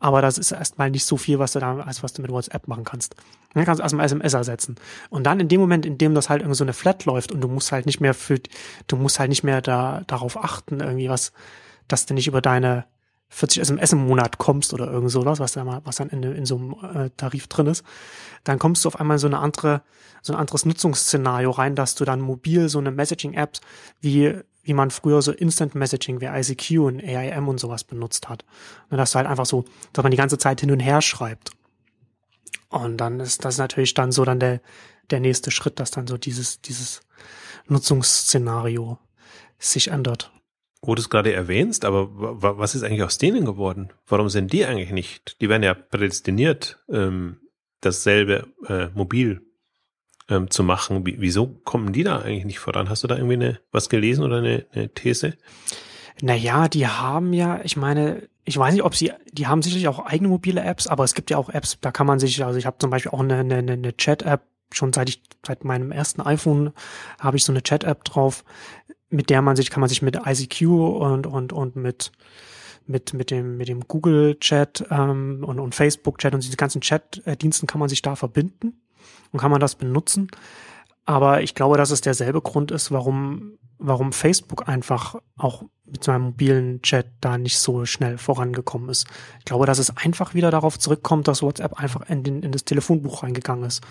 aber 0.00 0.22
das 0.22 0.38
ist 0.38 0.52
erstmal 0.52 0.90
nicht 0.90 1.04
so 1.04 1.18
viel, 1.18 1.38
was 1.38 1.52
du 1.52 1.58
da, 1.58 1.80
als 1.80 2.02
was 2.02 2.14
du 2.14 2.22
mit 2.22 2.30
WhatsApp 2.30 2.66
machen 2.66 2.84
kannst. 2.84 3.14
Dann 3.52 3.66
kannst 3.66 3.80
du 3.80 3.82
erstmal 3.82 4.06
SMS 4.06 4.32
ersetzen. 4.32 4.76
Und 5.10 5.24
dann 5.24 5.38
in 5.38 5.48
dem 5.48 5.60
Moment, 5.60 5.84
in 5.84 5.98
dem 5.98 6.14
das 6.14 6.30
halt 6.30 6.40
irgendwie 6.40 6.56
so 6.56 6.64
eine 6.64 6.72
Flat 6.72 7.04
läuft 7.04 7.30
und 7.30 7.42
du 7.42 7.48
musst 7.48 7.72
halt 7.72 7.84
nicht 7.84 8.00
mehr 8.00 8.14
für, 8.14 8.40
du 8.86 8.96
musst 8.96 9.18
halt 9.18 9.28
nicht 9.28 9.44
mehr 9.44 9.60
da, 9.60 10.02
darauf 10.06 10.42
achten, 10.42 10.80
irgendwie 10.80 11.10
was, 11.10 11.32
dass 11.88 12.06
du 12.06 12.14
nicht 12.14 12.26
über 12.26 12.40
deine 12.40 12.86
40 13.28 13.62
SMS 13.62 13.92
im 13.92 14.06
Monat 14.06 14.38
kommst 14.38 14.72
oder 14.72 14.90
irgend 14.90 15.10
sowas, 15.10 15.40
was 15.40 15.52
da 15.52 15.64
mal, 15.64 15.80
was 15.84 15.96
dann 15.96 16.10
in, 16.10 16.22
in 16.22 16.46
so 16.46 16.56
einem 16.56 16.76
äh, 16.82 17.10
Tarif 17.16 17.48
drin 17.48 17.66
ist, 17.66 17.84
dann 18.44 18.58
kommst 18.58 18.84
du 18.84 18.88
auf 18.88 19.00
einmal 19.00 19.16
in 19.16 19.20
so 19.20 19.26
eine 19.26 19.38
andere, 19.38 19.82
so 20.22 20.32
ein 20.32 20.38
anderes 20.38 20.64
Nutzungsszenario 20.64 21.50
rein, 21.50 21.74
dass 21.74 21.94
du 21.94 22.04
dann 22.04 22.20
mobil 22.20 22.68
so 22.68 22.78
eine 22.78 22.90
Messaging-App 22.90 23.58
wie 24.00 24.40
wie 24.62 24.74
man 24.74 24.90
früher 24.90 25.22
so 25.22 25.30
Instant 25.30 25.76
Messaging 25.76 26.20
wie 26.20 26.24
ICQ 26.24 26.80
und 26.80 27.00
AIM 27.00 27.46
und 27.46 27.60
sowas 27.60 27.84
benutzt 27.84 28.28
hat. 28.28 28.44
Und 28.90 28.98
dass 28.98 29.12
du 29.12 29.18
halt 29.18 29.28
einfach 29.28 29.46
so, 29.46 29.64
dass 29.92 30.02
man 30.02 30.10
die 30.10 30.16
ganze 30.16 30.38
Zeit 30.38 30.60
hin 30.60 30.72
und 30.72 30.80
her 30.80 31.02
schreibt. 31.02 31.52
Und 32.68 32.96
dann 32.96 33.20
ist 33.20 33.44
das 33.44 33.58
natürlich 33.58 33.94
dann 33.94 34.10
so 34.10 34.24
dann 34.24 34.40
der, 34.40 34.60
der 35.10 35.20
nächste 35.20 35.52
Schritt, 35.52 35.78
dass 35.78 35.92
dann 35.92 36.08
so 36.08 36.18
dieses, 36.18 36.60
dieses 36.62 37.00
Nutzungsszenario 37.68 38.98
sich 39.60 39.88
ändert 39.88 40.32
wo 40.82 40.94
du 40.94 41.00
es 41.00 41.10
gerade 41.10 41.32
erwähnst, 41.32 41.84
aber 41.84 42.08
was 42.12 42.74
ist 42.74 42.82
eigentlich 42.82 43.02
aus 43.02 43.18
denen 43.18 43.44
geworden? 43.44 43.90
Warum 44.06 44.28
sind 44.28 44.52
die 44.52 44.64
eigentlich 44.64 44.92
nicht? 44.92 45.40
Die 45.40 45.48
werden 45.48 45.62
ja 45.62 45.74
prädestiniert, 45.74 46.78
ähm, 46.88 47.38
dasselbe 47.80 48.46
äh, 48.68 48.88
mobil 48.94 49.42
ähm, 50.28 50.50
zu 50.50 50.62
machen. 50.62 51.06
Wie, 51.06 51.20
wieso 51.20 51.46
kommen 51.46 51.92
die 51.92 52.04
da 52.04 52.18
eigentlich 52.20 52.44
nicht 52.44 52.58
voran? 52.58 52.88
Hast 52.88 53.02
du 53.04 53.08
da 53.08 53.16
irgendwie 53.16 53.34
eine, 53.34 53.60
was 53.72 53.88
gelesen 53.88 54.24
oder 54.24 54.38
eine, 54.38 54.66
eine 54.72 54.88
These? 54.90 55.34
Naja, 56.20 56.68
die 56.68 56.86
haben 56.86 57.32
ja, 57.32 57.60
ich 57.62 57.76
meine, 57.76 58.28
ich 58.44 58.56
weiß 58.56 58.72
nicht, 58.72 58.84
ob 58.84 58.94
sie, 58.94 59.12
die 59.32 59.46
haben 59.46 59.62
sicherlich 59.62 59.88
auch 59.88 60.06
eigene 60.06 60.28
mobile 60.28 60.62
Apps, 60.62 60.86
aber 60.86 61.04
es 61.04 61.14
gibt 61.14 61.30
ja 61.30 61.36
auch 61.36 61.50
Apps, 61.50 61.78
da 61.80 61.90
kann 61.90 62.06
man 62.06 62.18
sich, 62.18 62.44
also 62.44 62.58
ich 62.58 62.64
habe 62.64 62.78
zum 62.78 62.90
Beispiel 62.90 63.12
auch 63.12 63.20
eine, 63.20 63.38
eine, 63.38 63.58
eine 63.58 63.96
Chat-App 63.96 64.42
schon 64.72 64.92
seit 64.92 65.08
ich, 65.08 65.22
seit 65.46 65.64
meinem 65.64 65.92
ersten 65.92 66.20
iPhone 66.20 66.72
habe 67.20 67.36
ich 67.36 67.44
so 67.44 67.52
eine 67.52 67.62
Chat-App 67.62 68.04
drauf, 68.04 68.44
mit 69.08 69.30
der 69.30 69.42
man 69.42 69.56
sich, 69.56 69.70
kann 69.70 69.80
man 69.80 69.88
sich 69.88 70.02
mit 70.02 70.18
ICQ 70.26 70.62
und, 70.62 71.26
und, 71.26 71.52
und 71.52 71.76
mit, 71.76 72.12
mit, 72.86 73.14
mit 73.14 73.30
dem, 73.30 73.56
mit 73.56 73.68
dem 73.68 73.86
Google 73.86 74.38
Chat 74.38 74.84
ähm, 74.90 75.44
und, 75.46 75.60
und 75.60 75.74
Facebook 75.74 76.18
Chat 76.18 76.34
und 76.34 76.44
diese 76.44 76.56
ganzen 76.56 76.80
Chat-Diensten 76.80 77.66
kann 77.66 77.78
man 77.78 77.88
sich 77.88 78.02
da 78.02 78.16
verbinden 78.16 78.80
und 79.32 79.40
kann 79.40 79.50
man 79.50 79.60
das 79.60 79.74
benutzen. 79.74 80.28
Aber 81.04 81.42
ich 81.42 81.54
glaube, 81.54 81.76
dass 81.76 81.92
es 81.92 82.00
derselbe 82.00 82.40
Grund 82.40 82.72
ist, 82.72 82.90
warum, 82.90 83.58
warum 83.78 84.12
Facebook 84.12 84.68
einfach 84.68 85.14
auch 85.36 85.62
mit 85.84 86.02
seinem 86.02 86.22
mobilen 86.22 86.82
Chat 86.82 87.06
da 87.20 87.38
nicht 87.38 87.58
so 87.58 87.84
schnell 87.84 88.18
vorangekommen 88.18 88.88
ist. 88.88 89.06
Ich 89.38 89.44
glaube, 89.44 89.66
dass 89.66 89.78
es 89.78 89.96
einfach 89.96 90.34
wieder 90.34 90.50
darauf 90.50 90.78
zurückkommt, 90.80 91.28
dass 91.28 91.42
WhatsApp 91.42 91.74
einfach 91.74 92.08
in, 92.10 92.24
den, 92.24 92.42
in 92.42 92.50
das 92.50 92.64
Telefonbuch 92.64 93.22
reingegangen 93.22 93.64
ist. 93.64 93.82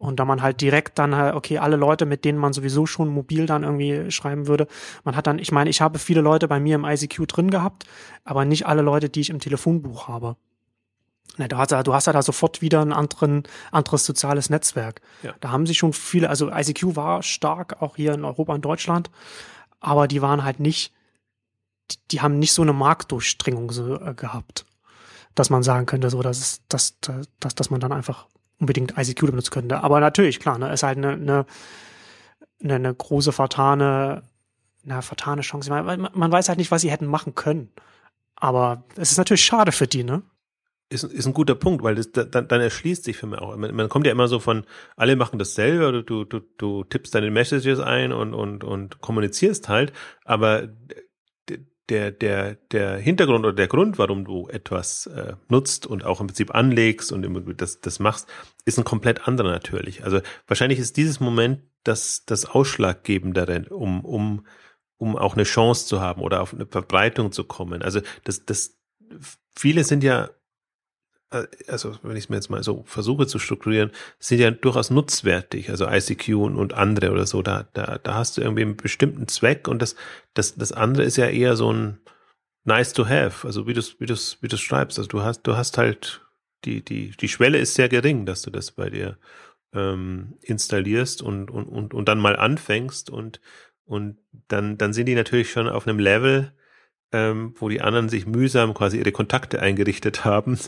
Und 0.00 0.18
da 0.18 0.24
man 0.24 0.40
halt 0.40 0.62
direkt 0.62 0.98
dann, 0.98 1.12
okay, 1.34 1.58
alle 1.58 1.76
Leute, 1.76 2.06
mit 2.06 2.24
denen 2.24 2.38
man 2.38 2.54
sowieso 2.54 2.86
schon 2.86 3.08
mobil 3.08 3.44
dann 3.44 3.64
irgendwie 3.64 4.10
schreiben 4.10 4.46
würde, 4.46 4.66
man 5.04 5.14
hat 5.14 5.26
dann, 5.26 5.38
ich 5.38 5.52
meine, 5.52 5.68
ich 5.68 5.82
habe 5.82 5.98
viele 5.98 6.22
Leute 6.22 6.48
bei 6.48 6.58
mir 6.58 6.76
im 6.76 6.86
ICQ 6.86 7.28
drin 7.28 7.50
gehabt, 7.50 7.84
aber 8.24 8.46
nicht 8.46 8.66
alle 8.66 8.80
Leute, 8.80 9.10
die 9.10 9.20
ich 9.20 9.28
im 9.28 9.40
Telefonbuch 9.40 10.08
habe. 10.08 10.36
Ne, 11.36 11.48
du 11.48 11.58
hast, 11.58 11.70
du 11.70 11.92
hast 11.92 12.06
ja 12.06 12.14
da 12.14 12.22
sofort 12.22 12.62
wieder 12.62 12.80
ein 12.80 12.94
anderen, 12.94 13.42
anderes 13.72 14.06
soziales 14.06 14.48
Netzwerk. 14.48 15.02
Ja. 15.22 15.34
Da 15.40 15.50
haben 15.50 15.66
sich 15.66 15.76
schon 15.76 15.92
viele, 15.92 16.30
also 16.30 16.50
ICQ 16.50 16.96
war 16.96 17.22
stark, 17.22 17.82
auch 17.82 17.96
hier 17.96 18.14
in 18.14 18.24
Europa 18.24 18.54
und 18.54 18.64
Deutschland, 18.64 19.10
aber 19.80 20.08
die 20.08 20.22
waren 20.22 20.44
halt 20.44 20.60
nicht, 20.60 20.94
die, 21.90 21.98
die 22.12 22.20
haben 22.22 22.38
nicht 22.38 22.54
so 22.54 22.62
eine 22.62 22.72
Marktdurchdringung 22.72 23.70
so, 23.70 24.00
äh, 24.00 24.14
gehabt, 24.14 24.64
dass 25.34 25.50
man 25.50 25.62
sagen 25.62 25.84
könnte, 25.84 26.08
so, 26.08 26.22
dass, 26.22 26.38
es, 26.38 26.62
dass, 26.68 26.98
dass, 27.38 27.54
dass 27.54 27.68
man 27.68 27.80
dann 27.80 27.92
einfach 27.92 28.28
unbedingt 28.60 28.94
ICQ 28.96 29.26
benutzen 29.26 29.50
könnte. 29.50 29.82
Aber 29.82 30.00
natürlich, 30.00 30.38
klar, 30.38 30.58
ne, 30.58 30.72
ist 30.72 30.82
halt 30.82 30.98
eine, 30.98 31.12
eine, 31.12 31.46
eine, 32.62 32.74
eine 32.74 32.94
große 32.94 33.32
vertane, 33.32 34.22
eine 34.84 35.02
vertane 35.02 35.42
Chance. 35.42 35.70
Man, 35.70 36.08
man 36.12 36.32
weiß 36.32 36.48
halt 36.48 36.58
nicht, 36.58 36.70
was 36.70 36.82
sie 36.82 36.90
hätten 36.90 37.06
machen 37.06 37.34
können. 37.34 37.70
Aber 38.36 38.84
es 38.96 39.12
ist 39.12 39.18
natürlich 39.18 39.44
schade 39.44 39.72
für 39.72 39.86
die, 39.86 40.04
ne? 40.04 40.22
Ist, 40.92 41.04
ist 41.04 41.26
ein 41.26 41.34
guter 41.34 41.54
Punkt, 41.54 41.84
weil 41.84 41.94
das, 41.94 42.10
dann, 42.10 42.48
dann 42.48 42.60
erschließt 42.60 43.04
sich 43.04 43.16
für 43.16 43.26
mich 43.26 43.38
auch. 43.38 43.56
Man, 43.56 43.74
man 43.74 43.88
kommt 43.88 44.06
ja 44.06 44.12
immer 44.12 44.26
so 44.26 44.40
von, 44.40 44.64
alle 44.96 45.14
machen 45.14 45.38
dasselbe 45.38 45.86
oder 45.86 46.02
du, 46.02 46.24
du, 46.24 46.40
du 46.58 46.84
tippst 46.84 47.14
deine 47.14 47.30
Messages 47.30 47.78
ein 47.78 48.12
und, 48.12 48.34
und, 48.34 48.64
und 48.64 49.00
kommunizierst 49.00 49.68
halt, 49.68 49.92
aber 50.24 50.68
der, 51.90 52.10
der, 52.12 52.54
der 52.70 52.96
Hintergrund 52.98 53.44
oder 53.44 53.52
der 53.52 53.68
Grund, 53.68 53.98
warum 53.98 54.24
du 54.24 54.48
etwas 54.48 55.06
äh, 55.06 55.34
nutzt 55.48 55.86
und 55.86 56.04
auch 56.04 56.20
im 56.20 56.28
Prinzip 56.28 56.54
anlegst 56.54 57.12
und 57.12 57.26
das, 57.60 57.80
das 57.80 57.98
machst, 57.98 58.28
ist 58.64 58.78
ein 58.78 58.84
komplett 58.84 59.26
anderer 59.26 59.50
natürlich. 59.50 60.04
Also 60.04 60.20
wahrscheinlich 60.46 60.78
ist 60.78 60.96
dieses 60.96 61.20
Moment 61.20 61.62
das, 61.82 62.24
das 62.24 62.46
Ausschlaggebendere, 62.46 63.66
um, 63.70 64.04
um, 64.04 64.46
um 64.96 65.16
auch 65.16 65.34
eine 65.34 65.44
Chance 65.44 65.86
zu 65.86 66.00
haben 66.00 66.22
oder 66.22 66.40
auf 66.40 66.54
eine 66.54 66.66
Verbreitung 66.66 67.32
zu 67.32 67.44
kommen. 67.44 67.82
Also 67.82 68.00
das, 68.24 68.44
das, 68.44 68.78
viele 69.54 69.84
sind 69.84 70.04
ja 70.04 70.30
also 71.68 71.96
wenn 72.02 72.16
ich 72.16 72.24
es 72.24 72.28
mir 72.28 72.36
jetzt 72.36 72.50
mal 72.50 72.62
so 72.62 72.82
versuche 72.86 73.26
zu 73.26 73.38
strukturieren, 73.38 73.90
sind 74.18 74.40
ja 74.40 74.50
durchaus 74.50 74.90
nutzwertig, 74.90 75.70
also 75.70 75.86
ICQ 75.88 76.28
und, 76.34 76.56
und 76.56 76.74
andere 76.74 77.12
oder 77.12 77.26
so, 77.26 77.42
da, 77.42 77.68
da, 77.72 77.98
da 77.98 78.14
hast 78.14 78.36
du 78.36 78.40
irgendwie 78.40 78.62
einen 78.62 78.76
bestimmten 78.76 79.28
Zweck 79.28 79.68
und 79.68 79.80
das, 79.80 79.94
das, 80.34 80.56
das 80.56 80.72
andere 80.72 81.04
ist 81.04 81.16
ja 81.16 81.26
eher 81.26 81.56
so 81.56 81.72
ein 81.72 82.00
nice 82.64 82.92
to 82.92 83.08
have, 83.08 83.46
also 83.46 83.66
wie 83.66 83.74
du 83.74 83.82
wie 83.98 84.06
du 84.06 84.14
wie 84.40 84.48
du 84.48 84.56
schreibst, 84.56 84.98
also 84.98 85.08
du 85.08 85.22
hast, 85.22 85.42
du 85.42 85.56
hast 85.56 85.78
halt, 85.78 86.20
die, 86.64 86.84
die, 86.84 87.10
die 87.12 87.28
Schwelle 87.28 87.58
ist 87.58 87.74
sehr 87.74 87.88
gering, 87.88 88.26
dass 88.26 88.42
du 88.42 88.50
das 88.50 88.72
bei 88.72 88.90
dir 88.90 89.16
ähm, 89.72 90.34
installierst 90.42 91.22
und, 91.22 91.50
und, 91.50 91.66
und, 91.66 91.94
und 91.94 92.08
dann 92.08 92.18
mal 92.18 92.36
anfängst 92.36 93.08
und, 93.08 93.40
und 93.84 94.18
dann, 94.48 94.78
dann 94.78 94.92
sind 94.92 95.06
die 95.06 95.14
natürlich 95.14 95.52
schon 95.52 95.68
auf 95.68 95.86
einem 95.86 96.00
Level, 96.00 96.52
ähm, 97.12 97.54
wo 97.58 97.68
die 97.68 97.80
anderen 97.80 98.08
sich 98.08 98.26
mühsam 98.26 98.74
quasi 98.74 98.98
ihre 98.98 99.12
Kontakte 99.12 99.60
eingerichtet 99.60 100.24
haben, 100.24 100.58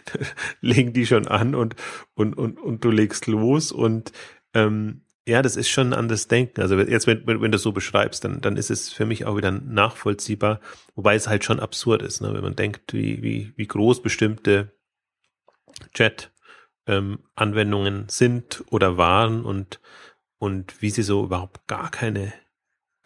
legen 0.60 0.92
die 0.92 1.06
schon 1.06 1.26
an 1.26 1.54
und, 1.54 1.76
und, 2.14 2.36
und, 2.36 2.60
und 2.60 2.84
du 2.84 2.90
legst 2.90 3.26
los 3.26 3.72
und 3.72 4.12
ähm, 4.54 5.02
ja, 5.26 5.42
das 5.42 5.56
ist 5.56 5.68
schon 5.68 5.88
ein 5.88 5.98
anderes 5.98 6.26
Denken. 6.26 6.62
Also 6.62 6.78
jetzt, 6.78 7.06
wenn, 7.06 7.26
wenn, 7.26 7.42
wenn 7.42 7.52
du 7.52 7.58
so 7.58 7.72
beschreibst, 7.72 8.24
dann, 8.24 8.40
dann 8.40 8.56
ist 8.56 8.70
es 8.70 8.90
für 8.90 9.04
mich 9.04 9.26
auch 9.26 9.36
wieder 9.36 9.50
nachvollziehbar, 9.50 10.60
wobei 10.94 11.14
es 11.14 11.28
halt 11.28 11.44
schon 11.44 11.60
absurd 11.60 12.02
ist, 12.02 12.22
ne? 12.22 12.32
wenn 12.32 12.42
man 12.42 12.56
denkt, 12.56 12.94
wie, 12.94 13.22
wie, 13.22 13.52
wie 13.56 13.66
groß 13.66 14.02
bestimmte 14.02 14.72
Chat-Anwendungen 15.92 17.94
ähm, 17.94 18.08
sind 18.08 18.64
oder 18.70 18.96
waren 18.96 19.44
und, 19.44 19.80
und 20.38 20.80
wie 20.80 20.90
sie 20.90 21.02
so 21.02 21.24
überhaupt 21.24 21.66
gar 21.66 21.90
keine 21.90 22.32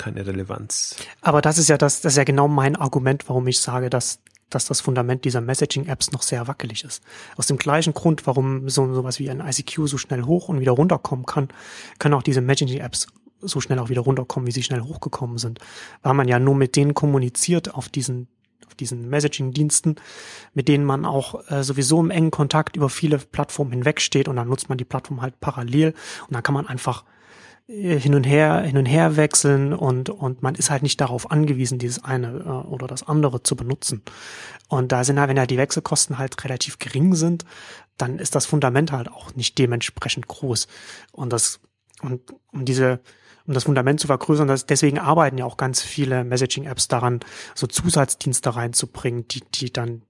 keine 0.02 0.26
Relevanz. 0.26 0.96
Aber 1.20 1.40
das 1.40 1.58
ist 1.58 1.68
ja 1.68 1.78
das, 1.78 2.00
das 2.00 2.14
ist 2.14 2.16
ja 2.16 2.24
genau 2.24 2.48
mein 2.48 2.74
Argument, 2.74 3.28
warum 3.28 3.46
ich 3.46 3.60
sage, 3.60 3.88
dass, 3.88 4.18
dass 4.50 4.66
das 4.66 4.80
Fundament 4.80 5.24
dieser 5.24 5.40
Messaging-Apps 5.40 6.10
noch 6.10 6.22
sehr 6.22 6.48
wackelig 6.48 6.82
ist. 6.82 7.04
Aus 7.36 7.46
dem 7.46 7.56
gleichen 7.56 7.94
Grund, 7.94 8.26
warum 8.26 8.68
so 8.68 8.92
sowas 8.92 9.20
wie 9.20 9.30
ein 9.30 9.40
ICQ 9.40 9.86
so 9.86 9.98
schnell 9.98 10.22
hoch 10.22 10.48
und 10.48 10.58
wieder 10.58 10.72
runterkommen 10.72 11.24
kann, 11.24 11.48
können 12.00 12.14
auch 12.14 12.24
diese 12.24 12.40
Messaging-Apps 12.40 13.06
so 13.40 13.60
schnell 13.60 13.78
auch 13.78 13.90
wieder 13.90 14.00
runterkommen, 14.00 14.48
wie 14.48 14.52
sie 14.52 14.64
schnell 14.64 14.80
hochgekommen 14.80 15.38
sind. 15.38 15.60
Weil 16.02 16.14
man 16.14 16.26
ja 16.26 16.40
nur 16.40 16.56
mit 16.56 16.74
denen 16.74 16.94
kommuniziert 16.94 17.74
auf 17.74 17.88
diesen 17.88 18.28
auf 18.66 18.76
diesen 18.76 19.10
Messaging-Diensten, 19.10 19.96
mit 20.54 20.66
denen 20.66 20.84
man 20.84 21.04
auch 21.04 21.50
äh, 21.50 21.62
sowieso 21.62 22.00
im 22.00 22.10
engen 22.10 22.30
Kontakt 22.30 22.74
über 22.74 22.88
viele 22.88 23.18
Plattformen 23.18 23.70
hinwegsteht 23.70 24.28
und 24.28 24.36
dann 24.36 24.48
nutzt 24.48 24.70
man 24.70 24.78
die 24.78 24.86
Plattform 24.86 25.20
halt 25.20 25.38
parallel 25.40 25.92
und 26.26 26.32
dann 26.32 26.42
kann 26.42 26.54
man 26.54 26.66
einfach 26.66 27.04
hin 27.66 28.14
und 28.14 28.24
her, 28.24 28.60
hin 28.62 28.76
und 28.76 28.86
her 28.86 29.16
wechseln 29.16 29.72
und, 29.72 30.10
und 30.10 30.42
man 30.42 30.54
ist 30.54 30.70
halt 30.70 30.82
nicht 30.82 31.00
darauf 31.00 31.30
angewiesen, 31.30 31.78
dieses 31.78 32.04
eine 32.04 32.28
äh, 32.28 32.68
oder 32.68 32.86
das 32.86 33.06
andere 33.06 33.42
zu 33.42 33.56
benutzen. 33.56 34.02
Und 34.68 34.92
da 34.92 35.04
sind 35.04 35.18
halt, 35.18 35.28
wenn 35.28 35.36
ja 35.36 35.46
die 35.46 35.58
Wechselkosten 35.58 36.18
halt 36.18 36.42
relativ 36.44 36.78
gering 36.78 37.14
sind, 37.14 37.44
dann 37.96 38.18
ist 38.18 38.34
das 38.34 38.46
Fundament 38.46 38.92
halt 38.92 39.08
auch 39.08 39.34
nicht 39.34 39.58
dementsprechend 39.58 40.28
groß. 40.28 40.66
Und 41.12 41.32
das, 41.32 41.60
und 42.00 42.22
um 42.52 42.64
diese, 42.64 43.00
um 43.46 43.54
das 43.54 43.64
Fundament 43.64 44.00
zu 44.00 44.06
vergrößern, 44.06 44.48
das, 44.48 44.66
deswegen 44.66 44.98
arbeiten 44.98 45.38
ja 45.38 45.44
auch 45.44 45.56
ganz 45.56 45.82
viele 45.82 46.24
Messaging-Apps 46.24 46.88
daran, 46.88 47.20
so 47.54 47.66
Zusatzdienste 47.66 48.54
reinzubringen, 48.54 49.28
die, 49.28 49.42
die 49.54 49.72
dann, 49.72 50.02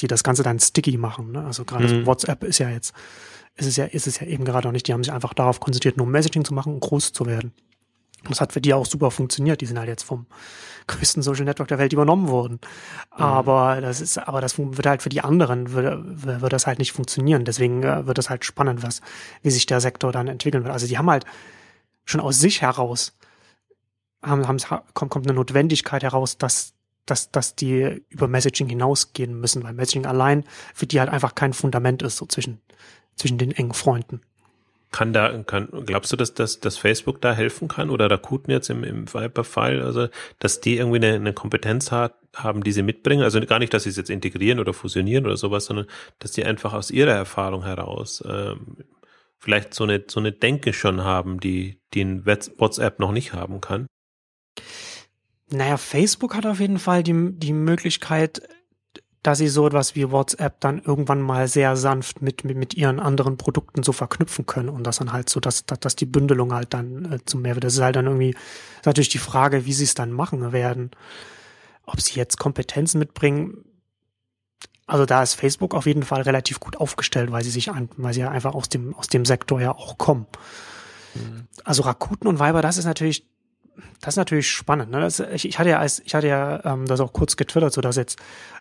die 0.00 0.08
das 0.08 0.24
Ganze 0.24 0.42
dann 0.42 0.58
sticky 0.58 0.96
machen. 0.96 1.32
Ne? 1.32 1.44
Also 1.44 1.64
gerade 1.64 1.84
mhm. 1.84 1.88
so 1.88 2.06
WhatsApp 2.06 2.44
ist 2.44 2.58
ja 2.58 2.68
jetzt 2.70 2.94
ist 3.56 3.66
es 3.66 3.76
ja, 3.76 3.84
ist 3.84 4.06
es 4.06 4.20
ja 4.20 4.26
eben 4.26 4.44
gerade 4.44 4.68
auch 4.68 4.72
nicht. 4.72 4.86
Die 4.86 4.92
haben 4.92 5.04
sich 5.04 5.12
einfach 5.12 5.34
darauf 5.34 5.60
konzentriert, 5.60 5.96
nur 5.96 6.06
Messaging 6.06 6.44
zu 6.44 6.54
machen 6.54 6.74
und 6.74 6.80
groß 6.80 7.12
zu 7.12 7.26
werden. 7.26 7.52
Und 8.22 8.30
das 8.30 8.40
hat 8.40 8.52
für 8.52 8.60
die 8.60 8.74
auch 8.74 8.86
super 8.86 9.10
funktioniert. 9.10 9.60
Die 9.60 9.66
sind 9.66 9.78
halt 9.78 9.88
jetzt 9.88 10.02
vom 10.02 10.26
größten 10.86 11.22
Social 11.22 11.44
Network 11.44 11.68
der 11.68 11.78
Welt 11.78 11.92
übernommen 11.92 12.28
worden. 12.28 12.60
Mhm. 13.16 13.22
Aber 13.22 13.80
das 13.80 14.00
ist, 14.00 14.18
aber 14.18 14.40
das 14.40 14.58
wird 14.58 14.86
halt 14.86 15.02
für 15.02 15.08
die 15.08 15.20
anderen, 15.20 15.72
wird, 15.72 16.40
wird 16.40 16.52
das 16.52 16.66
halt 16.66 16.78
nicht 16.78 16.92
funktionieren. 16.92 17.44
Deswegen 17.44 17.82
äh, 17.82 18.06
wird 18.06 18.18
das 18.18 18.30
halt 18.30 18.44
spannend, 18.44 18.82
was, 18.82 19.00
wie 19.42 19.50
sich 19.50 19.66
der 19.66 19.80
Sektor 19.80 20.12
dann 20.12 20.28
entwickeln 20.28 20.64
wird. 20.64 20.72
Also 20.72 20.86
die 20.86 20.98
haben 20.98 21.10
halt 21.10 21.24
schon 22.04 22.20
aus 22.20 22.40
sich 22.40 22.62
heraus, 22.62 23.16
haben, 24.22 24.46
haben, 24.46 24.58
kommt, 24.94 25.10
kommt 25.10 25.26
eine 25.26 25.34
Notwendigkeit 25.34 26.02
heraus, 26.02 26.38
dass, 26.38 26.74
dass, 27.06 27.30
dass 27.30 27.56
die 27.56 28.02
über 28.08 28.28
Messaging 28.28 28.68
hinausgehen 28.68 29.38
müssen, 29.38 29.62
weil 29.62 29.74
Messaging 29.74 30.06
allein 30.06 30.44
für 30.74 30.86
die 30.86 31.00
halt 31.00 31.10
einfach 31.10 31.34
kein 31.34 31.52
Fundament 31.52 32.02
ist, 32.02 32.16
so 32.16 32.26
zwischen, 32.26 32.60
zwischen 33.16 33.38
den 33.38 33.52
engen 33.52 33.74
Freunden. 33.74 34.20
Kann 34.92 35.12
da, 35.12 35.42
kann, 35.44 35.68
glaubst 35.86 36.12
du, 36.12 36.16
dass, 36.16 36.34
dass, 36.34 36.58
dass 36.58 36.76
Facebook 36.76 37.20
da 37.20 37.32
helfen 37.32 37.68
kann 37.68 37.90
oder 37.90 38.10
Rakuten 38.10 38.50
jetzt 38.50 38.70
im, 38.70 38.82
im 38.82 39.12
Viper-Fall, 39.12 39.82
also, 39.82 40.08
dass 40.40 40.60
die 40.60 40.78
irgendwie 40.78 40.96
eine, 40.96 41.14
eine 41.14 41.32
Kompetenz 41.32 41.92
hat, 41.92 42.16
haben, 42.34 42.64
die 42.64 42.72
sie 42.72 42.82
mitbringen? 42.82 43.22
Also 43.22 43.40
gar 43.42 43.60
nicht, 43.60 43.72
dass 43.72 43.84
sie 43.84 43.90
es 43.90 43.96
jetzt 43.96 44.10
integrieren 44.10 44.58
oder 44.58 44.72
fusionieren 44.72 45.26
oder 45.26 45.36
sowas, 45.36 45.66
sondern 45.66 45.86
dass 46.18 46.32
die 46.32 46.44
einfach 46.44 46.72
aus 46.72 46.90
ihrer 46.90 47.12
Erfahrung 47.12 47.62
heraus 47.62 48.22
ähm, 48.26 48.78
vielleicht 49.38 49.74
so 49.74 49.84
eine, 49.84 50.04
so 50.08 50.18
eine 50.18 50.32
Denke 50.32 50.72
schon 50.72 51.04
haben, 51.04 51.38
die, 51.38 51.80
die 51.94 52.02
ein 52.02 52.26
WhatsApp 52.26 52.98
noch 52.98 53.12
nicht 53.12 53.32
haben 53.32 53.60
kann? 53.60 53.86
Naja, 55.52 55.76
Facebook 55.76 56.34
hat 56.34 56.46
auf 56.46 56.60
jeden 56.60 56.78
Fall 56.78 57.02
die, 57.02 57.32
die 57.32 57.52
Möglichkeit, 57.52 58.42
dass 59.22 59.38
sie 59.38 59.48
so 59.48 59.66
etwas 59.66 59.94
wie 59.94 60.10
WhatsApp 60.10 60.60
dann 60.60 60.80
irgendwann 60.80 61.20
mal 61.20 61.46
sehr 61.46 61.76
sanft 61.76 62.22
mit, 62.22 62.44
mit, 62.44 62.56
mit 62.56 62.74
ihren 62.74 63.00
anderen 63.00 63.36
Produkten 63.36 63.82
so 63.82 63.92
verknüpfen 63.92 64.46
können 64.46 64.70
und 64.70 64.84
das 64.84 64.96
dann 64.96 65.12
halt 65.12 65.28
so, 65.28 65.40
dass, 65.40 65.66
dass, 65.66 65.80
dass 65.80 65.96
die 65.96 66.06
Bündelung 66.06 66.54
halt 66.54 66.72
dann 66.72 67.12
äh, 67.12 67.18
zum 67.26 67.42
Mehrwert. 67.42 67.64
Das 67.64 67.74
ist 67.74 67.80
halt 67.80 67.96
dann 67.96 68.06
irgendwie 68.06 68.30
ist 68.30 68.86
natürlich 68.86 69.10
die 69.10 69.18
Frage, 69.18 69.66
wie 69.66 69.74
sie 69.74 69.84
es 69.84 69.94
dann 69.94 70.10
machen 70.10 70.52
werden. 70.52 70.90
Ob 71.84 72.00
sie 72.00 72.14
jetzt 72.14 72.38
Kompetenzen 72.38 72.98
mitbringen. 72.98 73.64
Also 74.86 75.04
da 75.04 75.22
ist 75.22 75.34
Facebook 75.34 75.74
auf 75.74 75.86
jeden 75.86 76.02
Fall 76.02 76.22
relativ 76.22 76.58
gut 76.58 76.76
aufgestellt, 76.76 77.30
weil 77.30 77.44
sie 77.44 77.50
sich 77.50 77.70
an, 77.70 77.90
weil 77.96 78.14
sie 78.14 78.20
ja 78.20 78.30
einfach 78.30 78.54
aus 78.54 78.68
dem, 78.68 78.94
aus 78.94 79.08
dem 79.08 79.24
Sektor 79.24 79.60
ja 79.60 79.72
auch 79.72 79.98
kommen. 79.98 80.26
Mhm. 81.14 81.46
Also 81.64 81.82
Rakuten 81.82 82.26
und 82.26 82.40
Viber, 82.40 82.62
das 82.62 82.78
ist 82.78 82.86
natürlich 82.86 83.26
das 84.00 84.14
ist 84.14 84.18
natürlich 84.18 84.50
spannend. 84.50 84.90
Ne? 84.90 85.00
Das, 85.00 85.20
ich, 85.20 85.46
ich 85.46 85.58
hatte 85.58 85.70
ja 85.70 85.78
als, 85.78 86.00
ich 86.00 86.14
hatte 86.14 86.28
ja 86.28 86.64
ähm, 86.64 86.86
das 86.86 87.00
auch 87.00 87.12
kurz 87.12 87.36
getwittert, 87.36 87.72
so 87.72 87.80
dass 87.80 87.96
jetzt 87.96 88.18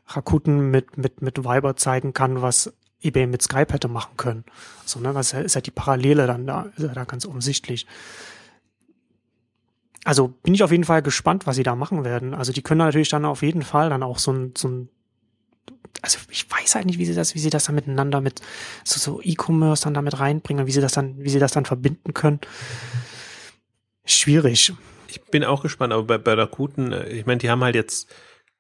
Rakuten 0.08 0.72
mit 0.72 0.98
mit 0.98 1.22
mit 1.22 1.44
Viber 1.44 1.76
zeigen 1.76 2.14
kann, 2.14 2.42
was 2.42 2.74
eBay 3.02 3.28
mit 3.28 3.42
Skype 3.42 3.74
hätte 3.74 3.88
machen 3.88 4.18
können. 4.18 4.44
So, 4.86 5.00
ne, 5.00 5.16
was 5.16 5.34
ist 5.34 5.56
ja 5.56 5.62
die 5.62 5.72
Parallele 5.72 6.28
dann 6.28 6.46
da, 6.46 6.64
ist 6.76 6.84
ja 6.84 6.94
da 6.94 7.06
ganz 7.06 7.26
offensichtlich. 7.26 7.88
Also 10.04 10.30
bin 10.30 10.54
ich 10.54 10.64
auf 10.64 10.72
jeden 10.72 10.86
Fall 10.86 11.02
gespannt, 11.02 11.46
was 11.46 11.56
sie 11.56 11.64
da 11.64 11.76
machen 11.76 12.04
werden. 12.04 12.34
Also 12.34 12.52
die 12.52 12.62
können 12.62 12.80
natürlich 12.80 13.10
dann 13.10 13.26
auf 13.26 13.42
jeden 13.42 13.62
Fall 13.62 13.90
dann 13.90 14.04
auch 14.04 14.18
so 14.18 14.32
ein, 14.32 14.54
so 14.58 14.68
ein 14.68 14.90
also 16.02 16.20
ich 16.30 16.50
weiß 16.50 16.76
halt 16.76 16.86
nicht, 16.86 16.98
wie 16.98 17.06
sie 17.06 17.14
das, 17.14 17.36
wie 17.36 17.40
sie 17.40 17.50
das 17.50 17.66
dann 17.66 17.76
miteinander 17.76 18.22
mit 18.22 18.42
so, 18.84 19.00
so 19.00 19.22
E-Commerce 19.22 19.84
dann 19.84 19.94
damit 19.94 20.20
reinbringen, 20.20 20.68
wie 20.68 20.72
sie 20.72 20.82
das 20.82 20.94
dann, 20.94 21.18
wie 21.20 21.30
sie 21.30 21.40
das 21.40 21.52
dann 21.52 21.66
verbinden 21.66 22.14
können. 22.14 22.40
Schwierig. 24.06 24.74
Ich 25.10 25.22
bin 25.24 25.44
auch 25.44 25.64
gespannt, 25.64 25.92
aber 25.94 26.04
bei, 26.04 26.18
bei 26.18 26.34
Rakuten, 26.34 26.94
äh, 26.94 27.10
ich 27.10 27.26
meine, 27.26 27.40
die 27.40 27.50
haben 27.50 27.64
halt 27.64 27.76
jetzt 27.76 28.14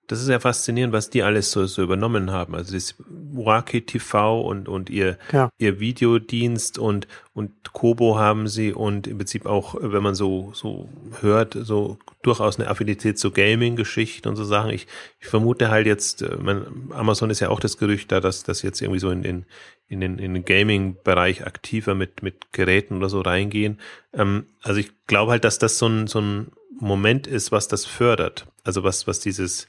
das 0.10 0.22
ist 0.24 0.28
ja 0.28 0.40
faszinierend, 0.40 0.92
was 0.92 1.12
die 1.12 1.22
alles 1.22 1.52
so, 1.52 1.68
so 1.68 1.84
übernommen 1.84 2.32
haben. 2.32 2.56
Also 2.56 2.74
das 2.74 2.96
Waki 3.08 3.86
TV 3.86 4.42
und, 4.42 4.68
und 4.68 4.90
ihr, 4.90 5.20
ja. 5.32 5.52
ihr 5.60 5.80
Videodienst 5.80 6.80
und, 6.80 7.08
und 7.34 7.74
Kobo 7.74 8.18
haben 8.18 8.48
sie 8.48 8.74
und 8.74 9.06
im 9.06 9.20
Prinzip 9.20 9.46
auch, 9.46 9.76
wenn 9.80 10.02
man 10.02 10.16
so, 10.16 10.52
so 10.56 10.90
hört, 11.22 11.56
so 11.62 12.00
durchaus 12.22 12.60
eine 12.60 12.70
Affinität 12.70 13.18
zu 13.18 13.32
Gaming-Geschichten 13.32 14.28
und 14.28 14.36
so 14.36 14.44
Sachen. 14.44 14.72
Ich, 14.72 14.88
ich 15.20 15.28
vermute 15.28 15.70
halt 15.70 15.88
jetzt, 15.88 16.22
äh, 16.22 16.36
man, 16.38 16.90
Amazon 16.92 17.30
ist 17.30 17.40
ja 17.40 17.50
auch 17.50 17.60
das 17.60 17.78
Gerücht 17.78 18.12
da, 18.12 18.20
dass 18.20 18.44
das 18.44 18.62
jetzt 18.62 18.82
irgendwie 18.82 19.00
so 19.00 19.10
in 19.10 19.24
den, 19.24 19.46
in 19.88 20.02
den, 20.02 20.20
in 20.20 20.34
den 20.34 20.46
Gaming-Bereich 20.46 21.46
aktiver 21.46 21.96
mit, 21.96 22.24
mit 22.24 22.52
Geräten 22.52 22.98
oder 22.98 23.10
so 23.10 23.22
reingehen. 23.22 23.80
Ähm, 24.14 24.48
also 24.62 24.80
ich 24.80 24.92
glaube 25.08 25.32
halt, 25.32 25.44
dass 25.44 25.60
das 25.60 25.78
so 25.78 25.88
ein, 25.88 26.08
so 26.08 26.20
ein 26.20 26.52
Moment 26.80 27.28
ist, 27.28 27.52
was 27.52 27.68
das 27.68 27.86
fördert. 27.86 28.48
Also 28.64 28.84
was, 28.84 29.08
was 29.08 29.20
dieses, 29.20 29.68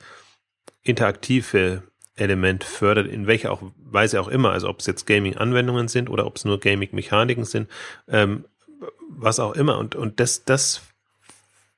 interaktive 0.82 1.82
Element 2.16 2.64
fördert, 2.64 3.06
in 3.06 3.26
welcher 3.26 3.52
auch 3.52 3.62
Weise 3.76 4.20
auch 4.20 4.28
immer, 4.28 4.52
also 4.52 4.68
ob 4.68 4.80
es 4.80 4.86
jetzt 4.86 5.06
Gaming-Anwendungen 5.06 5.88
sind 5.88 6.10
oder 6.10 6.26
ob 6.26 6.36
es 6.36 6.44
nur 6.44 6.60
Gaming-Mechaniken 6.60 7.44
sind, 7.44 7.68
ähm, 8.08 8.44
was 9.08 9.40
auch 9.40 9.54
immer. 9.54 9.78
Und, 9.78 9.94
und 9.94 10.20
das, 10.20 10.44
das, 10.44 10.82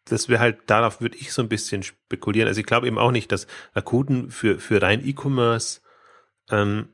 das 0.05 0.29
wäre 0.29 0.41
halt, 0.41 0.59
darauf 0.67 1.01
würde 1.01 1.17
ich 1.17 1.33
so 1.33 1.43
ein 1.43 1.49
bisschen 1.49 1.83
spekulieren. 1.83 2.49
Also 2.49 2.61
ich 2.61 2.67
glaube 2.67 2.87
eben 2.87 2.99
auch 2.99 3.13
nicht, 3.13 3.31
dass 3.33 3.47
Rakuten 3.75 4.31
für, 4.31 4.59
für 4.59 4.83
rein 4.83 5.07
E-Commerce 5.07 5.81
ähm, 6.51 6.89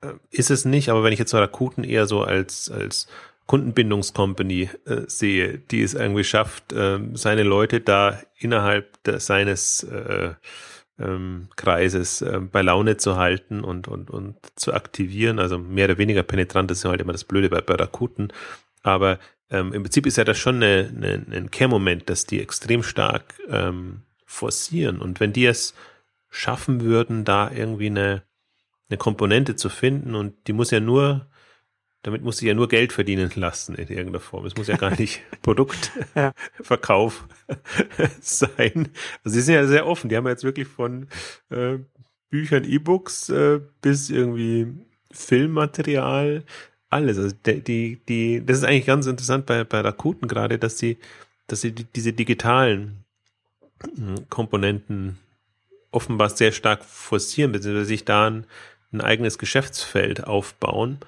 äh, 0.00 0.12
ist 0.30 0.50
es 0.50 0.64
nicht, 0.64 0.88
aber 0.88 1.04
wenn 1.04 1.12
ich 1.12 1.18
jetzt 1.18 1.34
Rakuten 1.34 1.84
eher 1.84 2.06
so 2.06 2.22
als, 2.22 2.70
als 2.70 3.06
Kundenbindungscompany 3.46 4.70
äh, 4.86 5.02
sehe, 5.06 5.58
die 5.58 5.82
es 5.82 5.94
irgendwie 5.94 6.24
schafft, 6.24 6.72
äh, 6.72 6.98
seine 7.14 7.42
Leute 7.42 7.80
da 7.80 8.20
innerhalb 8.38 9.02
de, 9.04 9.18
seines 9.18 9.82
äh, 9.84 10.34
ähm, 10.98 11.48
Kreises 11.56 12.22
äh, 12.22 12.40
bei 12.40 12.62
Laune 12.62 12.96
zu 12.96 13.16
halten 13.16 13.64
und, 13.64 13.88
und, 13.88 14.10
und 14.10 14.36
zu 14.56 14.72
aktivieren. 14.72 15.38
Also 15.38 15.58
mehr 15.58 15.86
oder 15.86 15.98
weniger 15.98 16.22
penetrant 16.22 16.70
ist 16.70 16.84
ja 16.84 16.90
halt 16.90 17.00
immer 17.00 17.12
das 17.12 17.24
Blöde 17.24 17.48
bei, 17.48 17.60
bei 17.60 17.74
Rakuten. 17.74 18.32
Aber 18.82 19.18
ähm, 19.52 19.72
im 19.72 19.82
Prinzip 19.82 20.06
ist 20.06 20.16
ja 20.16 20.24
das 20.24 20.38
schon 20.38 20.56
eine, 20.56 20.92
eine, 20.96 21.24
ein 21.30 21.50
Kehrmoment, 21.50 22.10
dass 22.10 22.26
die 22.26 22.40
extrem 22.40 22.82
stark 22.82 23.34
ähm, 23.48 24.02
forcieren. 24.26 25.00
Und 25.00 25.20
wenn 25.20 25.32
die 25.32 25.46
es 25.46 25.74
schaffen 26.30 26.80
würden, 26.80 27.24
da 27.24 27.50
irgendwie 27.50 27.86
eine, 27.86 28.22
eine 28.88 28.96
Komponente 28.98 29.54
zu 29.54 29.68
finden 29.68 30.14
und 30.14 30.34
die 30.48 30.52
muss 30.52 30.70
ja 30.70 30.80
nur 30.80 31.26
damit 32.02 32.22
muss 32.22 32.38
sie 32.38 32.48
ja 32.48 32.54
nur 32.54 32.68
Geld 32.68 32.92
verdienen 32.92 33.30
lassen 33.36 33.76
in 33.76 33.88
irgendeiner 33.88 34.20
Form. 34.20 34.44
Es 34.44 34.56
muss 34.56 34.66
ja 34.66 34.76
gar 34.76 34.98
nicht 34.98 35.22
Produktverkauf 35.42 37.28
sein. 38.20 38.88
Also 39.24 39.34
sie 39.36 39.40
sind 39.40 39.54
ja 39.54 39.66
sehr 39.66 39.86
offen. 39.86 40.08
Die 40.08 40.16
haben 40.16 40.26
jetzt 40.26 40.44
wirklich 40.44 40.66
von 40.66 41.06
äh, 41.50 41.78
Büchern, 42.28 42.64
E-Books 42.64 43.28
äh, 43.28 43.60
bis 43.80 44.10
irgendwie 44.10 44.66
Filmmaterial, 45.12 46.44
alles. 46.92 47.18
Also 47.18 47.34
die, 47.46 47.96
die, 48.08 48.42
das 48.44 48.58
ist 48.58 48.64
eigentlich 48.64 48.86
ganz 48.86 49.06
interessant 49.06 49.46
bei, 49.46 49.64
bei 49.64 49.80
Rakuten 49.80 50.28
gerade, 50.28 50.58
dass 50.58 50.78
sie, 50.78 50.98
dass 51.46 51.60
sie 51.60 51.72
die, 51.72 51.84
diese 51.84 52.12
digitalen 52.12 53.04
hm, 53.96 54.28
Komponenten 54.28 55.18
offenbar 55.90 56.30
sehr 56.30 56.52
stark 56.52 56.84
forcieren, 56.84 57.52
beziehungsweise 57.52 57.86
sich 57.86 58.04
da 58.04 58.28
ein, 58.28 58.46
ein 58.92 59.00
eigenes 59.00 59.38
Geschäftsfeld 59.38 60.24
aufbauen 60.24 60.98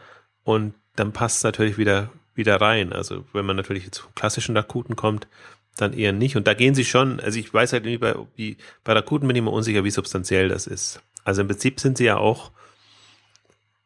und 0.45 0.75
dann 0.97 1.13
passt 1.13 1.39
es 1.39 1.45
natürlich 1.45 1.79
wieder, 1.79 2.11
wieder 2.35 2.61
rein. 2.61 2.93
Also 2.93 3.25
wenn 3.33 3.47
man 3.47 3.57
natürlich 3.57 3.91
zu 3.91 4.07
klassischen 4.15 4.57
Rakuten 4.57 4.97
kommt, 4.97 5.27
dann 5.77 5.93
eher 5.93 6.13
nicht. 6.13 6.37
Und 6.37 6.47
da 6.47 6.55
gehen 6.55 6.75
sie 6.75 6.85
schon, 6.85 7.21
also 7.21 7.39
ich 7.39 7.53
weiß 7.53 7.73
halt 7.73 7.85
nicht, 7.85 8.01
bei, 8.01 8.15
wie, 8.37 8.57
bei 8.85 8.93
Rakuten 8.93 9.27
bin 9.27 9.37
ich 9.37 9.41
immer 9.41 9.53
unsicher, 9.53 9.85
wie 9.85 9.91
substanziell 9.91 10.49
das 10.49 10.67
ist. 10.67 11.01
Also 11.25 11.41
im 11.41 11.49
Prinzip 11.49 11.81
sind 11.81 11.99
sie 11.99 12.05
ja 12.05 12.17
auch, 12.17 12.53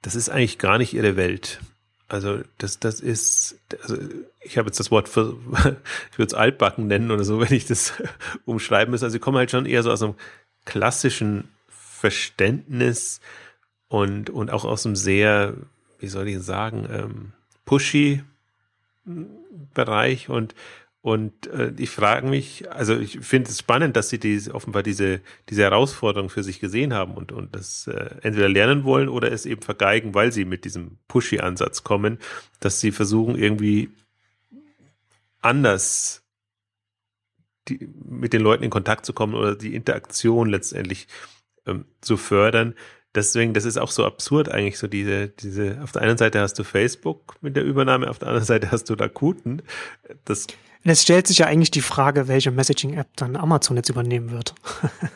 das 0.03 0.15
ist 0.15 0.29
eigentlich 0.29 0.59
gar 0.59 0.79
nicht 0.79 0.95
ihre 0.95 1.17
Welt. 1.17 1.61
Also 2.09 2.41
das, 2.57 2.79
das 2.79 3.01
ist, 3.01 3.59
also 3.83 3.97
ich 4.41 4.57
habe 4.57 4.69
jetzt 4.69 4.81
das 4.81 4.91
Wort, 4.91 5.09
für, 5.09 5.37
ich 6.13 6.19
würde 6.19 6.29
es 6.29 6.35
altbacken 6.35 6.87
nennen 6.87 7.11
oder 7.11 7.25
so, 7.25 7.41
wenn 7.41 7.53
ich 7.53 7.67
das 7.67 7.93
umschreiben 8.45 8.93
muss. 8.93 9.03
Also 9.03 9.13
sie 9.13 9.19
kommen 9.19 9.37
halt 9.37 9.51
schon 9.51 9.67
eher 9.67 9.83
so 9.83 9.91
aus 9.91 10.03
einem 10.03 10.15
klassischen 10.65 11.49
Verständnis 11.69 13.21
und, 13.89 14.31
und 14.31 14.51
auch 14.51 14.65
aus 14.65 14.87
einem 14.87 14.97
sehr 14.97 15.55
wie 15.99 16.09
soll 16.09 16.29
ich 16.29 16.41
sagen, 16.41 16.89
ähm, 16.91 17.33
pushy 17.65 18.23
Bereich 19.75 20.29
und 20.29 20.55
und 21.01 21.47
äh, 21.47 21.73
ich 21.79 21.91
frage 21.91 22.27
mich, 22.27 22.71
also 22.73 22.99
ich 22.99 23.21
finde 23.21 23.51
es 23.51 23.59
spannend, 23.59 23.97
dass 23.97 24.09
sie 24.09 24.19
die, 24.19 24.51
offenbar 24.51 24.83
diese, 24.83 25.21
diese 25.49 25.63
Herausforderung 25.63 26.29
für 26.29 26.43
sich 26.43 26.59
gesehen 26.59 26.93
haben 26.93 27.15
und, 27.15 27.31
und 27.31 27.55
das 27.55 27.87
äh, 27.87 28.17
entweder 28.23 28.49
lernen 28.49 28.85
wollen 28.85 29.09
oder 29.09 29.31
es 29.31 29.47
eben 29.47 29.63
vergeigen, 29.63 30.15
weil 30.15 30.33
sie 30.33 30.45
mit 30.45 30.65
diesem 30.65 30.99
Pushy-Ansatz 31.07 31.85
kommen, 31.85 32.19
dass 32.59 32.81
sie 32.81 32.91
versuchen, 32.91 33.37
irgendwie 33.37 33.91
anders 35.41 36.25
die, 37.69 37.89
mit 38.05 38.33
den 38.33 38.43
Leuten 38.43 38.65
in 38.65 38.71
Kontakt 38.71 39.07
zu 39.07 39.13
kommen 39.13 39.35
oder 39.35 39.55
die 39.55 39.77
Interaktion 39.77 40.49
letztendlich 40.49 41.07
ähm, 41.67 41.85
zu 42.01 42.17
fördern 42.17 42.75
deswegen, 43.15 43.55
das 43.55 43.65
ist 43.65 43.79
auch 43.79 43.91
so 43.91 44.05
absurd 44.05 44.49
eigentlich, 44.49 44.79
so 44.79 44.87
diese, 44.87 45.29
diese, 45.29 45.81
auf 45.83 45.93
der 45.93 46.03
einen 46.03 46.19
Seite 46.19 46.41
hast 46.41 46.59
du 46.59 46.65
Facebook 46.65 47.37
mit 47.41 47.57
der 47.57 47.65
Übernahme, 47.65 48.09
auf 48.09 48.19
der 48.19 48.29
anderen 48.29 48.47
Seite 48.47 48.71
hast 48.71 48.89
du 48.91 48.95
Rakuten. 48.95 49.63
Das 50.25 50.47
es 50.85 51.03
stellt 51.03 51.27
sich 51.27 51.39
ja 51.39 51.47
eigentlich 51.47 51.71
die 51.71 51.81
Frage, 51.81 52.29
welche 52.29 52.51
Messaging-App 52.51 53.09
dann 53.17 53.37
Amazon 53.37 53.77
jetzt 53.77 53.89
übernehmen 53.89 54.31
wird. 54.31 54.55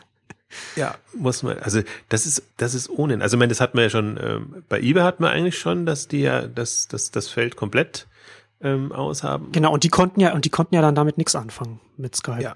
ja, 0.75 0.95
muss 1.13 1.43
man, 1.43 1.57
also 1.59 1.81
das 2.09 2.25
ist, 2.25 2.43
das 2.57 2.73
ist 2.73 2.89
ohne. 2.89 3.21
Also 3.21 3.37
ich 3.37 3.39
meine, 3.39 3.49
das 3.49 3.61
hat 3.61 3.75
man 3.75 3.83
ja 3.83 3.89
schon, 3.89 4.19
ähm, 4.21 4.63
bei 4.69 4.79
eBay 4.79 5.03
hat 5.03 5.19
man 5.19 5.31
eigentlich 5.31 5.57
schon, 5.57 5.85
dass 5.85 6.07
die 6.07 6.21
ja, 6.21 6.47
dass, 6.47 6.87
dass 6.87 7.11
das 7.11 7.27
Feld 7.29 7.55
komplett 7.55 8.07
ähm, 8.61 8.91
aushaben. 8.91 9.51
Genau, 9.51 9.73
und 9.73 9.83
die 9.83 9.89
konnten 9.89 10.19
ja, 10.19 10.33
und 10.33 10.45
die 10.45 10.49
konnten 10.49 10.75
ja 10.75 10.81
dann 10.81 10.95
damit 10.95 11.17
nichts 11.17 11.35
anfangen 11.35 11.79
mit 11.97 12.15
Skype. 12.15 12.41
Ja. 12.41 12.55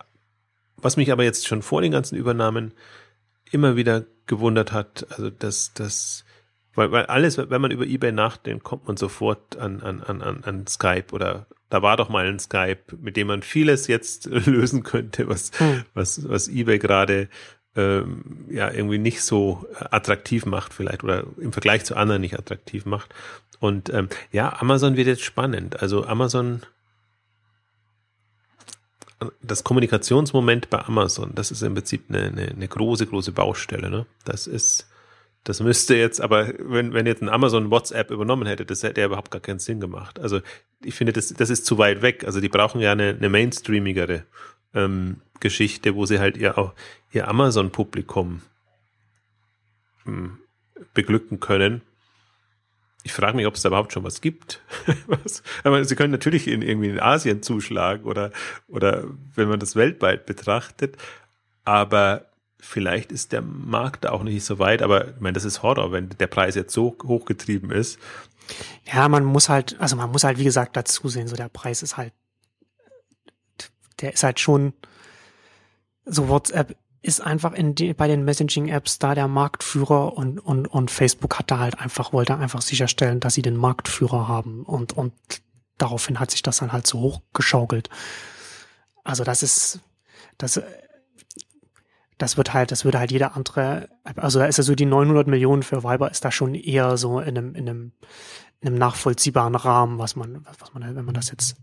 Was 0.77 0.97
mich 0.97 1.11
aber 1.11 1.23
jetzt 1.23 1.47
schon 1.47 1.61
vor 1.61 1.81
den 1.81 1.91
ganzen 1.91 2.15
Übernahmen 2.15 2.73
immer 3.51 3.75
wieder 3.75 4.05
gewundert 4.25 4.71
hat, 4.71 5.07
also 5.09 5.29
dass 5.29 5.73
das, 5.73 6.23
weil, 6.77 6.91
weil 6.91 7.07
alles, 7.07 7.37
wenn 7.37 7.61
man 7.61 7.71
über 7.71 7.85
eBay 7.85 8.11
nachdenkt, 8.11 8.63
kommt 8.63 8.87
man 8.87 8.97
sofort 8.97 9.57
an, 9.57 9.81
an, 9.81 10.01
an, 10.01 10.43
an 10.43 10.67
Skype 10.67 11.07
oder 11.11 11.47
da 11.69 11.81
war 11.81 11.97
doch 11.97 12.07
mal 12.07 12.27
ein 12.27 12.39
Skype, 12.39 12.95
mit 13.01 13.17
dem 13.17 13.27
man 13.27 13.41
vieles 13.41 13.87
jetzt 13.87 14.25
lösen 14.45 14.83
könnte, 14.83 15.27
was, 15.27 15.51
hm. 15.57 15.83
was, 15.95 16.29
was 16.29 16.47
eBay 16.47 16.77
gerade 16.77 17.29
ähm, 17.75 18.45
ja 18.49 18.71
irgendwie 18.71 18.99
nicht 18.99 19.23
so 19.23 19.65
attraktiv 19.89 20.45
macht 20.45 20.71
vielleicht 20.71 21.03
oder 21.03 21.25
im 21.41 21.51
Vergleich 21.51 21.83
zu 21.83 21.97
anderen 21.97 22.21
nicht 22.21 22.37
attraktiv 22.37 22.85
macht. 22.85 23.13
Und 23.59 23.91
ähm, 23.91 24.07
ja, 24.31 24.61
Amazon 24.61 24.95
wird 24.95 25.07
jetzt 25.07 25.23
spannend. 25.23 25.81
Also 25.81 26.05
Amazon 26.05 26.61
das 29.41 29.63
Kommunikationsmoment 29.63 30.69
bei 30.69 30.85
Amazon, 30.85 31.31
das 31.33 31.49
ist 31.49 31.63
im 31.63 31.73
Prinzip 31.73 32.03
eine, 32.09 32.25
eine, 32.25 32.47
eine 32.49 32.67
große, 32.67 33.07
große 33.07 33.31
Baustelle. 33.31 33.89
Ne? 33.89 34.05
Das 34.25 34.45
ist, 34.45 34.87
das 35.47 35.59
müsste 35.61 35.95
jetzt, 35.95 36.19
aber 36.21 36.53
wenn, 36.59 36.93
wenn 36.93 37.05
jetzt 37.05 37.21
ein 37.21 37.29
Amazon 37.29 37.71
WhatsApp 37.71 38.11
übernommen 38.11 38.47
hätte, 38.47 38.65
das 38.65 38.83
hätte 38.83 39.01
ja 39.01 39.07
überhaupt 39.07 39.31
gar 39.31 39.41
keinen 39.41 39.59
Sinn 39.59 39.79
gemacht. 39.79 40.19
Also 40.19 40.41
ich 40.83 40.95
finde, 40.95 41.13
das, 41.13 41.33
das 41.33 41.49
ist 41.49 41.65
zu 41.65 41.77
weit 41.77 42.01
weg. 42.01 42.23
Also 42.25 42.41
die 42.41 42.49
brauchen 42.49 42.81
ja 42.81 42.91
eine, 42.91 43.09
eine 43.09 43.29
mainstreamigere 43.29 44.23
ähm, 44.73 45.21
Geschichte, 45.39 45.95
wo 45.95 46.05
sie 46.05 46.19
halt 46.19 46.37
ihr 46.37 46.57
auch 46.57 46.73
ihr 47.11 47.27
Amazon-Publikum 47.27 48.41
hm, 50.03 50.37
beglücken 50.93 51.39
können 51.39 51.81
ich 53.07 53.13
frage 53.13 53.37
mich, 53.37 53.47
ob 53.47 53.55
es 53.55 53.61
da 53.61 53.69
überhaupt 53.69 53.93
schon 53.93 54.03
was 54.03 54.19
gibt. 54.19 54.61
was, 55.07 55.41
aber 55.63 55.83
sie 55.85 55.95
können 55.95 56.11
natürlich 56.11 56.45
in, 56.45 56.61
irgendwie 56.61 56.89
in 56.89 56.99
Asien 56.99 57.41
zuschlagen 57.41 58.03
oder, 58.03 58.31
oder 58.67 59.05
wenn 59.33 59.47
man 59.47 59.61
das 59.61 59.77
weltweit 59.77 60.25
betrachtet. 60.25 60.97
Aber 61.63 62.25
vielleicht 62.59 63.11
ist 63.11 63.31
der 63.31 63.41
Markt 63.41 64.05
da 64.05 64.11
auch 64.11 64.23
nicht 64.23 64.43
so 64.43 64.59
weit. 64.59 64.81
Aber 64.81 65.09
ich 65.09 65.19
meine, 65.19 65.33
das 65.33 65.45
ist 65.45 65.63
Horror, 65.63 65.91
wenn 65.91 66.09
der 66.09 66.27
Preis 66.27 66.55
jetzt 66.55 66.73
so 66.73 66.97
hochgetrieben 67.03 67.71
ist. 67.71 67.99
Ja, 68.91 69.09
man 69.09 69.25
muss 69.25 69.49
halt, 69.49 69.79
also 69.79 69.95
man 69.95 70.11
muss 70.11 70.23
halt, 70.23 70.37
wie 70.37 70.43
gesagt, 70.43 70.77
dazu 70.77 71.09
sehen, 71.09 71.27
so 71.27 71.35
der 71.35 71.49
Preis 71.49 71.83
ist 71.83 71.97
halt, 71.97 72.13
der 74.01 74.13
ist 74.13 74.23
halt 74.23 74.39
schon, 74.39 74.73
so 76.05 76.29
WhatsApp 76.29 76.75
ist 77.01 77.21
einfach 77.21 77.53
in 77.53 77.75
die, 77.75 77.93
bei 77.93 78.07
den 78.07 78.25
Messaging-Apps 78.25 78.99
da 78.99 79.15
der 79.15 79.27
Marktführer 79.27 80.13
und, 80.13 80.39
und, 80.39 80.67
und 80.67 80.91
Facebook 80.91 81.37
hat 81.37 81.51
da 81.51 81.59
halt 81.59 81.79
einfach, 81.79 82.13
wollte 82.13 82.37
einfach 82.37 82.61
sicherstellen, 82.61 83.19
dass 83.19 83.33
sie 83.33 83.41
den 83.41 83.55
Marktführer 83.55 84.27
haben 84.27 84.63
und, 84.63 84.93
und 84.93 85.13
daraufhin 85.77 86.19
hat 86.19 86.31
sich 86.31 86.41
das 86.41 86.57
dann 86.57 86.73
halt 86.73 86.87
so 86.87 86.99
hochgeschaukelt. 86.99 87.89
Also 89.03 89.23
das 89.23 89.43
ist, 89.43 89.79
das, 90.37 90.61
das 92.17 92.37
wird 92.37 92.53
halt, 92.53 92.71
das 92.71 92.83
würde 92.85 92.99
halt 92.99 93.11
jeder 93.11 93.35
andere, 93.35 93.89
also 94.15 94.39
da 94.39 94.45
ist 94.45 94.57
ja 94.57 94.63
so 94.63 94.75
die 94.75 94.85
900 94.85 95.27
Millionen 95.27 95.63
für 95.63 95.83
Viber 95.83 96.09
ist 96.09 96.25
da 96.25 96.31
schon 96.31 96.55
eher 96.55 96.97
so 96.97 97.19
in 97.19 97.37
einem, 97.37 97.55
in 97.55 97.69
einem, 97.69 97.91
in 98.59 98.69
einem 98.69 98.77
nachvollziehbaren 98.77 99.55
Rahmen, 99.55 99.99
was 99.99 100.15
man, 100.15 100.45
was 100.59 100.73
man, 100.73 100.95
wenn 100.95 101.05
man 101.05 101.13
das 101.13 101.29
jetzt 101.29 101.57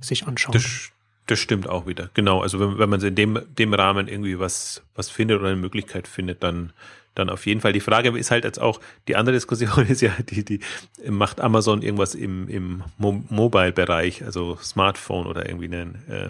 sich 0.00 0.26
anschaut. 0.26 0.54
Das, 0.54 0.92
das 1.26 1.38
stimmt 1.38 1.68
auch 1.68 1.86
wieder. 1.86 2.10
Genau. 2.14 2.40
Also 2.40 2.60
wenn, 2.60 2.78
wenn 2.78 2.88
man 2.88 3.00
in 3.00 3.14
dem, 3.14 3.40
dem 3.58 3.74
Rahmen 3.74 4.06
irgendwie 4.06 4.38
was, 4.38 4.82
was 4.94 5.10
findet 5.10 5.40
oder 5.40 5.48
eine 5.48 5.60
Möglichkeit 5.60 6.06
findet, 6.06 6.44
dann, 6.44 6.72
dann 7.16 7.28
auf 7.28 7.46
jeden 7.46 7.60
Fall. 7.60 7.72
Die 7.72 7.80
Frage 7.80 8.16
ist 8.16 8.30
halt 8.30 8.44
jetzt 8.44 8.60
auch, 8.60 8.80
die 9.08 9.16
andere 9.16 9.34
Diskussion 9.34 9.86
ist 9.88 10.02
ja, 10.02 10.12
die, 10.20 10.44
die 10.44 10.60
macht 11.08 11.40
Amazon 11.40 11.82
irgendwas 11.82 12.14
im, 12.14 12.48
im 12.48 12.84
Mo 12.96 13.24
Mobile-Bereich, 13.28 14.24
also 14.24 14.56
Smartphone 14.62 15.26
oder 15.26 15.48
irgendwie 15.48 15.74
ein 15.74 16.04
äh, 16.08 16.28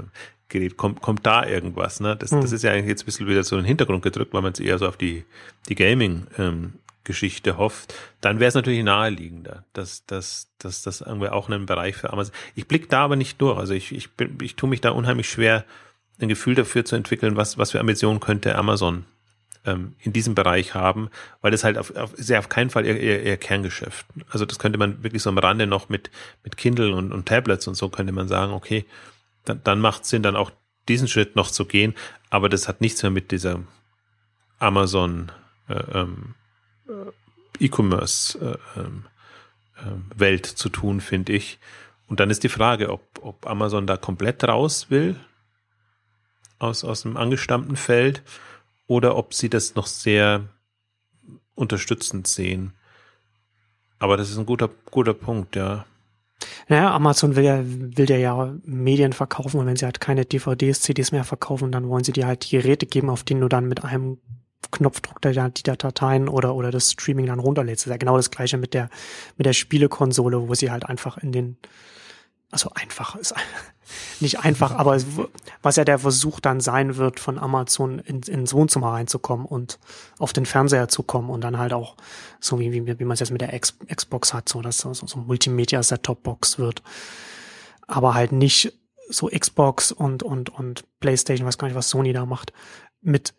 Gerät, 0.49 0.77
kommt, 0.77 1.03
kommt 1.03 1.27
da 1.27 1.45
irgendwas, 1.45 2.01
ne? 2.01 2.17
Das, 2.17 2.31
hm. 2.31 2.41
das 2.41 2.53
ist 2.53 2.63
ja 2.63 2.73
eigentlich 2.73 2.87
jetzt 2.87 3.03
ein 3.03 3.07
bisschen 3.07 3.27
wieder 3.27 3.43
so 3.43 3.57
in 3.57 3.63
den 3.63 3.69
Hintergrund 3.69 4.03
gedrückt, 4.03 4.33
weil 4.33 4.43
man 4.43 4.53
es 4.53 4.61
eher 4.61 4.79
so 4.79 4.87
auf 4.87 4.97
die, 4.97 5.25
die 5.69 5.75
Gaming 5.75 6.27
ähm, 6.39 6.75
hofft, 7.57 7.95
dann 8.21 8.41
wäre 8.41 8.49
es 8.49 8.55
natürlich 8.55 8.83
naheliegender, 8.83 9.65
dass, 9.73 10.07
dass, 10.07 10.49
dass 10.59 10.83
das 10.83 11.01
irgendwie 11.01 11.29
auch 11.29 11.49
einen 11.49 11.67
Bereich 11.67 11.97
für 11.97 12.13
Amazon. 12.13 12.35
Ich 12.55 12.67
blicke 12.67 12.89
da 12.89 13.05
aber 13.05 13.17
nicht 13.17 13.41
durch. 13.41 13.59
Also 13.59 13.75
ich, 13.75 13.93
ich, 13.93 14.11
bin, 14.13 14.39
ich 14.43 14.57
tue 14.57 14.69
mich 14.69 14.81
da 14.81 14.91
unheimlich 14.91 15.29
schwer, 15.29 15.65
ein 16.21 16.29
Gefühl 16.29 16.55
dafür 16.55 16.85
zu 16.85 16.97
entwickeln, 16.97 17.37
was, 17.37 17.59
was 17.59 17.73
für 17.73 17.81
Ambitionen 17.81 18.21
könnte 18.21 18.57
Amazon 18.57 19.05
ähm, 19.67 19.95
in 20.01 20.13
diesem 20.13 20.35
Bereich 20.35 20.75
haben, 20.75 21.11
weil 21.43 21.51
das 21.51 21.65
halt 21.65 21.77
auf, 21.77 21.95
auf, 21.95 22.13
sehr 22.17 22.39
auf 22.39 22.49
keinen 22.49 22.71
Fall 22.71 22.87
ihr, 22.87 22.99
ihr, 22.99 23.23
ihr 23.23 23.37
Kerngeschäft. 23.37 24.07
Also 24.31 24.47
das 24.47 24.59
könnte 24.59 24.79
man 24.79 25.03
wirklich 25.03 25.23
so 25.23 25.31
am 25.31 25.39
Rande 25.39 25.67
noch 25.67 25.89
mit, 25.89 26.11
mit 26.43 26.57
Kindle 26.57 26.95
und, 26.95 27.13
und 27.13 27.27
Tablets 27.27 27.67
und 27.67 27.75
so 27.75 27.89
könnte 27.89 28.13
man 28.13 28.29
sagen, 28.29 28.53
okay, 28.53 28.87
dann, 29.47 29.63
dann 29.65 29.81
macht 29.81 30.03
es 30.03 30.11
Sinn, 30.11 30.23
dann 30.23 30.37
auch 30.37 30.51
diesen 30.89 31.09
Schritt 31.09 31.37
noch 31.37 31.51
zu 31.51 31.65
gehen, 31.65 31.95
aber 32.31 32.49
das 32.49 32.69
hat 32.69 32.81
nichts 32.81 33.03
mehr 33.03 33.11
mit 33.11 33.33
dieser 33.33 33.61
Amazon 34.59 35.33
äh, 35.69 35.75
ähm, 35.75 36.35
äh, 36.89 37.65
E-Commerce 37.65 38.39
äh, 38.39 38.81
äh, 38.81 39.91
Welt 40.15 40.47
zu 40.47 40.69
tun, 40.69 41.01
finde 41.01 41.33
ich. 41.33 41.59
Und 42.07 42.21
dann 42.21 42.31
ist 42.31 42.45
die 42.45 42.49
Frage, 42.49 42.91
ob, 42.91 43.03
ob 43.21 43.47
Amazon 43.47 43.87
da 43.87 43.97
komplett 43.97 44.45
raus 44.45 44.91
will 44.91 45.17
aus, 46.59 46.85
aus 46.85 47.03
dem 47.03 47.17
angestammten 47.17 47.77
Feld 47.77 48.23
oder 48.87 49.17
ob 49.17 49.35
sie 49.35 49.51
das 49.51 49.75
noch 49.75 49.87
sehr 49.87 50.49
unterstützend 51.55 52.27
sehen. 52.27 52.73
Aber 53.99 54.17
das 54.17 54.31
ist 54.31 54.39
ein 54.39 54.47
guter, 54.47 54.71
guter 54.91 55.15
Punkt, 55.15 55.57
ja. 55.57 55.87
Naja, 56.69 56.95
Amazon 56.95 57.37
will 57.37 57.45
ja, 57.45 57.61
will 57.65 58.11
ja 58.11 58.55
Medien 58.65 59.13
verkaufen 59.13 59.61
und 59.61 59.67
wenn 59.67 59.77
sie 59.77 59.85
halt 59.85 60.01
keine 60.01 60.25
DVDs, 60.25 60.81
CDs 60.83 61.13
mehr 61.13 61.25
verkaufen, 61.25 61.73
dann 61.73 61.89
wollen 61.89 62.05
sie 62.05 62.13
dir 62.13 62.27
halt 62.27 62.45
die 62.45 62.57
Geräte 62.57 62.87
geben, 62.87 63.09
auf 63.09 63.23
denen 63.23 63.41
du 63.41 63.49
dann 63.49 63.67
mit 63.67 63.85
einem 63.85 64.19
Knopfdruck 64.71 65.23
der, 65.23 65.49
die 65.51 65.63
Dateien 65.63 66.29
oder, 66.29 66.55
oder 66.55 66.71
das 66.71 66.93
Streaming 66.93 67.27
dann 67.27 67.39
runterlädst. 67.39 67.85
Das 67.85 67.87
ist 67.87 67.93
ja 67.93 67.99
genau 67.99 68.17
das 68.17 68.31
gleiche 68.31 68.59
mit 68.59 68.75
der, 68.75 68.91
mit 69.37 69.47
der 69.47 69.53
Spielekonsole, 69.53 70.49
wo 70.49 70.55
sie 70.55 70.71
halt 70.71 70.87
einfach 70.87 71.19
in 71.19 71.33
den, 71.33 71.57
also 72.51 72.71
einfach 72.75 73.17
ist 73.17 73.35
nicht 74.21 74.41
einfach, 74.41 74.73
aber 74.73 75.01
was 75.63 75.77
ja 75.77 75.85
der 75.85 75.99
Versuch 75.99 76.41
dann 76.41 76.61
sein 76.61 76.97
wird, 76.97 77.21
von 77.21 77.39
Amazon 77.39 77.99
in, 77.99 78.23
ins 78.23 78.53
Wohnzimmer 78.55 78.93
reinzukommen 78.93 79.47
und 79.47 79.79
auf 80.19 80.33
den 80.33 80.47
Fernseher 80.47 80.89
zu 80.89 81.03
kommen 81.03 81.31
und 81.31 81.43
dann 81.43 81.59
halt 81.59 81.73
auch 81.73 81.97
so 82.41 82.59
wie, 82.59 82.73
wie, 82.73 82.99
wie 82.99 83.05
man 83.05 83.15
es 83.15 83.21
jetzt 83.21 83.33
mit 83.33 83.41
der 83.41 83.53
X, 83.53 83.79
Xbox 83.93 84.33
hat, 84.33 84.49
so 84.49 84.63
dass 84.63 84.79
so, 84.79 84.93
so 84.93 85.19
Multimedia 85.19 85.83
Set-Top-Box 85.83 86.59
wird. 86.59 86.83
Aber 87.87 88.15
halt 88.15 88.33
nicht 88.33 88.73
so 89.09 89.29
Xbox 89.29 89.93
und, 89.93 90.23
und, 90.23 90.51
und 90.51 90.85
PlayStation, 91.01 91.47
weiß 91.47 91.59
gar 91.59 91.69
nicht, 91.69 91.77
was 91.77 91.91
Sony 91.91 92.13
da 92.13 92.27
macht, 92.27 92.53
mit 93.01 93.35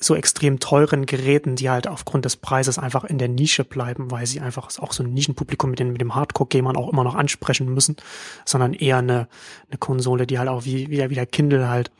so 0.00 0.14
extrem 0.14 0.60
teuren 0.60 1.06
Geräten, 1.06 1.56
die 1.56 1.70
halt 1.70 1.86
aufgrund 1.86 2.24
des 2.24 2.36
Preises 2.36 2.78
einfach 2.78 3.04
in 3.04 3.18
der 3.18 3.28
Nische 3.28 3.64
bleiben, 3.64 4.10
weil 4.10 4.26
sie 4.26 4.40
einfach 4.40 4.68
auch 4.78 4.92
so 4.92 5.02
ein 5.02 5.12
Nischenpublikum 5.12 5.70
mit, 5.70 5.78
den, 5.78 5.92
mit 5.92 6.00
dem 6.00 6.14
Hardcore-Gamern 6.14 6.76
auch 6.76 6.92
immer 6.92 7.04
noch 7.04 7.14
ansprechen 7.14 7.72
müssen, 7.72 7.96
sondern 8.44 8.72
eher 8.72 8.98
eine, 8.98 9.28
eine 9.68 9.78
Konsole, 9.78 10.26
die 10.26 10.38
halt 10.38 10.48
auch 10.48 10.64
wie, 10.64 10.90
wie, 10.90 10.96
der, 10.96 11.10
wie 11.10 11.14
der 11.14 11.26
Kindle 11.26 11.68
halt 11.68 11.90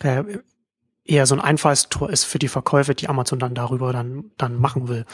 äh, 0.00 0.24
eher 1.04 1.26
so 1.26 1.34
ein 1.34 1.40
Einfallstor 1.40 2.10
ist 2.10 2.24
für 2.24 2.38
die 2.38 2.48
Verkäufe, 2.48 2.94
die 2.94 3.08
Amazon 3.08 3.38
dann 3.38 3.54
darüber 3.54 3.92
dann, 3.92 4.30
dann 4.36 4.60
machen 4.60 4.88
will. 4.88 5.04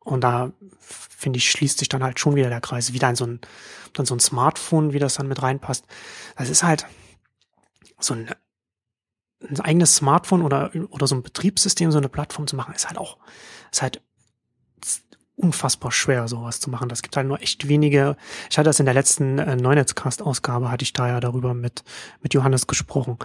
Und 0.00 0.22
da 0.22 0.52
finde 0.80 1.38
ich, 1.38 1.50
schließt 1.50 1.78
sich 1.78 1.88
dann 1.88 2.02
halt 2.02 2.20
schon 2.20 2.34
wieder 2.36 2.50
der 2.50 2.60
Kreis, 2.60 2.92
wieder 2.92 3.08
in 3.08 3.16
so 3.16 3.26
ein, 3.26 3.40
dann 3.94 4.06
so 4.06 4.14
ein 4.14 4.20
Smartphone, 4.20 4.92
wie 4.92 4.98
das 4.98 5.14
dann 5.14 5.28
mit 5.28 5.42
reinpasst. 5.42 5.86
Das 6.36 6.50
ist 6.50 6.62
halt 6.62 6.86
so 7.98 8.14
ein 8.14 8.28
ein 9.48 9.60
eigenes 9.60 9.96
Smartphone 9.96 10.42
oder, 10.42 10.70
oder 10.90 11.06
so 11.06 11.14
ein 11.14 11.22
Betriebssystem, 11.22 11.90
so 11.90 11.98
eine 11.98 12.08
Plattform 12.08 12.46
zu 12.46 12.56
machen, 12.56 12.74
ist 12.74 12.88
halt 12.88 12.98
auch, 12.98 13.18
ist 13.70 13.82
halt 13.82 14.02
unfassbar 15.36 15.90
schwer, 15.90 16.28
sowas 16.28 16.60
zu 16.60 16.70
machen. 16.70 16.88
Das 16.88 17.02
gibt 17.02 17.16
halt 17.16 17.26
nur 17.26 17.40
echt 17.42 17.68
wenige. 17.68 18.16
Ich 18.50 18.58
hatte 18.58 18.68
das 18.68 18.78
in 18.80 18.86
der 18.86 18.94
letzten 18.94 19.38
äh, 19.38 19.56
Neunetzcast-Ausgabe, 19.56 20.70
hatte 20.70 20.84
ich 20.84 20.92
da 20.92 21.08
ja 21.08 21.20
darüber 21.20 21.54
mit, 21.54 21.82
mit 22.20 22.34
Johannes 22.34 22.66
gesprochen. 22.66 23.18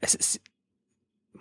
Es 0.00 0.14
ist, 0.14 0.40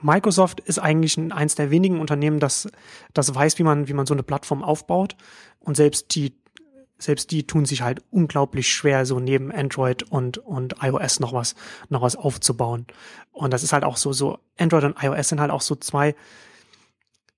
Microsoft 0.01 0.61
ist 0.61 0.79
eigentlich 0.79 1.17
ein, 1.17 1.31
eins 1.31 1.55
der 1.55 1.71
wenigen 1.71 1.99
Unternehmen, 1.99 2.39
das, 2.39 2.69
das 3.13 3.33
weiß, 3.35 3.59
wie 3.59 3.63
man, 3.63 3.87
wie 3.87 3.93
man 3.93 4.05
so 4.05 4.13
eine 4.13 4.23
Plattform 4.23 4.63
aufbaut. 4.63 5.15
Und 5.59 5.75
selbst 5.75 6.15
die 6.15 6.35
selbst 7.01 7.31
die 7.31 7.47
tun 7.47 7.65
sich 7.65 7.81
halt 7.81 8.03
unglaublich 8.11 8.71
schwer, 8.71 9.05
so 9.05 9.19
neben 9.19 9.51
Android 9.51 10.03
und, 10.03 10.37
und 10.37 10.75
iOS 10.81 11.19
noch 11.19 11.33
was, 11.33 11.55
noch 11.89 12.01
was 12.01 12.15
aufzubauen. 12.15 12.85
Und 13.31 13.51
das 13.51 13.63
ist 13.63 13.73
halt 13.73 13.83
auch 13.83 13.97
so, 13.97 14.13
so 14.13 14.39
Android 14.57 14.83
und 14.83 15.01
iOS 15.01 15.29
sind 15.29 15.41
halt 15.41 15.51
auch 15.51 15.61
so 15.61 15.75
zwei, 15.75 16.15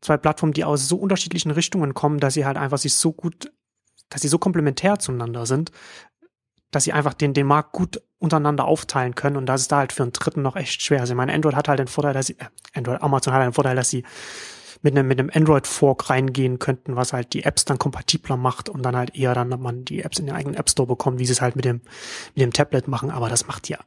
zwei 0.02 0.18
Plattformen, 0.18 0.54
die 0.54 0.66
aus 0.66 0.88
so 0.88 0.98
unterschiedlichen 0.98 1.52
Richtungen 1.52 1.94
kommen, 1.94 2.20
dass 2.20 2.34
sie 2.34 2.46
halt 2.46 2.58
einfach 2.58 2.78
sich 2.78 2.94
so 2.94 3.14
gut, 3.14 3.52
dass 4.10 4.22
sie 4.22 4.28
so 4.28 4.38
komplementär 4.38 5.00
zueinander 5.00 5.46
sind, 5.46 5.72
dass 6.72 6.84
sie 6.84 6.94
einfach 6.94 7.14
den, 7.14 7.34
den 7.34 7.48
Markt 7.48 7.72
gut 7.72 8.02
untereinander 8.20 8.66
aufteilen 8.66 9.16
können. 9.16 9.38
Und 9.38 9.46
das 9.46 9.62
ist 9.62 9.72
da 9.72 9.78
halt 9.78 9.94
für 9.94 10.04
einen 10.04 10.14
Dritten 10.14 10.42
noch 10.42 10.56
echt 10.56 10.82
schwer. 10.82 11.02
Also 11.02 11.14
ich 11.14 11.18
meine, 11.18 11.34
Android 11.34 11.56
hat 11.56 11.68
halt 11.68 11.80
den 11.80 11.88
Vorteil, 11.88 12.14
dass 12.14 12.28
sie, 12.28 12.38
äh, 12.40 12.46
Android, 12.74 13.02
Amazon 13.02 13.34
hat 13.34 13.42
halt 13.42 13.52
den 13.52 13.54
Vorteil, 13.54 13.76
dass 13.76 13.90
sie 13.90 14.04
mit 14.84 14.96
einem, 14.96 15.08
mit 15.08 15.20
einem 15.20 15.32
Android-Fork 15.34 16.10
reingehen 16.10 16.60
könnten, 16.60 16.96
was 16.96 17.14
halt 17.14 17.34
die 17.34 17.44
Apps 17.44 17.66
dann 17.66 17.80
kompatibler 17.80 18.38
macht 18.38 18.70
und 18.70 18.84
dann 18.84 18.96
halt 18.96 19.16
eher 19.16 19.34
dann 19.34 19.50
man 19.62 19.86
die 19.86 20.02
Apps 20.04 20.20
in 20.20 20.28
den 20.28 20.36
eigenen 20.36 20.56
App 20.56 20.70
Store 20.70 20.88
bekommt, 20.88 21.20
wie 21.20 21.26
sie 21.26 21.32
es 21.32 21.42
halt 21.42 21.56
mit 21.56 21.66
dem, 21.66 21.82
mit 22.36 22.44
dem 22.44 22.54
Tablet 22.54 22.88
machen. 22.88 23.10
Aber 23.10 23.30
das 23.30 23.48
macht 23.48 23.70
ja 23.70 23.80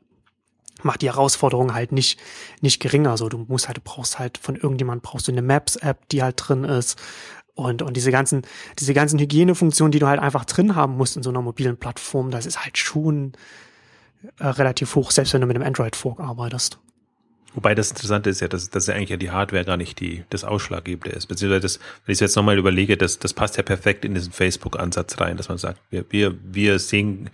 macht 0.82 1.02
die 1.02 1.06
Herausforderung 1.06 1.74
halt 1.74 1.92
nicht, 1.92 2.18
nicht 2.60 2.80
geringer. 2.80 3.16
So, 3.16 3.28
du 3.28 3.44
musst 3.48 3.66
halt, 3.66 3.78
du 3.78 3.80
brauchst 3.82 4.18
halt 4.18 4.38
von 4.38 4.56
irgendjemand 4.56 5.02
brauchst 5.02 5.26
du 5.28 5.32
eine 5.32 5.42
Maps-App, 5.42 6.08
die 6.10 6.22
halt 6.22 6.36
drin 6.36 6.64
ist. 6.64 6.98
Und, 7.54 7.80
und 7.80 7.96
diese 7.96 8.10
ganzen, 8.10 8.42
diese 8.78 8.92
ganzen 8.92 9.18
Hygienefunktionen, 9.18 9.90
die 9.90 9.98
du 9.98 10.06
halt 10.06 10.20
einfach 10.20 10.44
drin 10.44 10.76
haben 10.76 10.96
musst 10.96 11.16
in 11.16 11.22
so 11.22 11.30
einer 11.30 11.40
mobilen 11.40 11.78
Plattform, 11.78 12.30
das 12.30 12.44
ist 12.44 12.62
halt 12.62 12.76
schon 12.76 13.32
äh, 14.38 14.46
relativ 14.46 14.94
hoch, 14.94 15.10
selbst 15.10 15.32
wenn 15.32 15.40
du 15.40 15.46
mit 15.46 15.56
einem 15.56 15.66
Android-Fork 15.66 16.20
arbeitest. 16.20 16.78
Wobei 17.56 17.74
das 17.74 17.90
Interessante 17.90 18.28
ist 18.28 18.40
ja, 18.40 18.48
dass, 18.48 18.68
dass 18.68 18.88
eigentlich 18.90 19.08
ja 19.08 19.16
die 19.16 19.30
Hardware 19.30 19.64
gar 19.64 19.78
nicht 19.78 19.98
die, 19.98 20.24
das 20.28 20.44
Ausschlaggebende 20.44 21.16
ist. 21.16 21.26
Beziehungsweise 21.26 21.62
das, 21.62 21.78
wenn 22.04 22.12
ich 22.12 22.16
es 22.16 22.20
jetzt 22.20 22.36
nochmal 22.36 22.58
überlege, 22.58 22.98
das, 22.98 23.18
das 23.18 23.32
passt 23.32 23.56
ja 23.56 23.62
perfekt 23.62 24.04
in 24.04 24.12
diesen 24.12 24.30
Facebook-Ansatz 24.30 25.18
rein, 25.20 25.38
dass 25.38 25.48
man 25.48 25.56
sagt, 25.56 25.80
wir, 25.88 26.04
wir, 26.10 26.34
wir 26.44 26.78
sehen, 26.78 27.30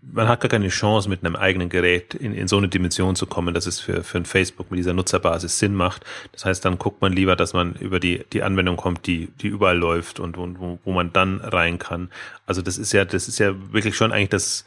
man 0.00 0.28
hat 0.28 0.40
gar 0.42 0.48
keine 0.48 0.68
Chance, 0.68 1.08
mit 1.08 1.24
einem 1.24 1.34
eigenen 1.34 1.68
Gerät 1.70 2.14
in, 2.14 2.34
in 2.34 2.46
so 2.46 2.56
eine 2.56 2.68
Dimension 2.68 3.16
zu 3.16 3.26
kommen, 3.26 3.52
dass 3.52 3.66
es 3.66 3.80
für, 3.80 4.04
für 4.04 4.18
ein 4.18 4.26
Facebook 4.26 4.70
mit 4.70 4.78
dieser 4.78 4.94
Nutzerbasis 4.94 5.58
Sinn 5.58 5.74
macht. 5.74 6.04
Das 6.30 6.44
heißt, 6.44 6.64
dann 6.64 6.78
guckt 6.78 7.02
man 7.02 7.12
lieber, 7.12 7.34
dass 7.34 7.52
man 7.52 7.74
über 7.74 7.98
die, 7.98 8.24
die 8.32 8.44
Anwendung 8.44 8.76
kommt, 8.76 9.08
die, 9.08 9.26
die 9.40 9.48
überall 9.48 9.76
läuft 9.76 10.20
und, 10.20 10.38
und 10.38 10.60
wo, 10.60 10.78
wo 10.84 10.92
man 10.92 11.12
dann 11.12 11.40
rein 11.40 11.80
kann. 11.80 12.10
Also 12.46 12.62
das 12.62 12.78
ist 12.78 12.92
ja, 12.92 13.04
das 13.04 13.26
ist 13.26 13.40
ja 13.40 13.54
wirklich 13.72 13.96
schon 13.96 14.12
eigentlich 14.12 14.28
das 14.28 14.64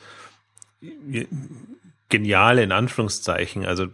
Geniale 2.09 2.61
in 2.61 2.73
Anführungszeichen. 2.73 3.65
Also 3.65 3.87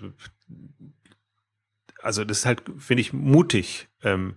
also 2.04 2.24
das 2.24 2.40
ist 2.40 2.46
halt, 2.46 2.64
finde 2.78 3.02
ich, 3.02 3.14
mutig. 3.14 3.88
Ähm, 4.04 4.36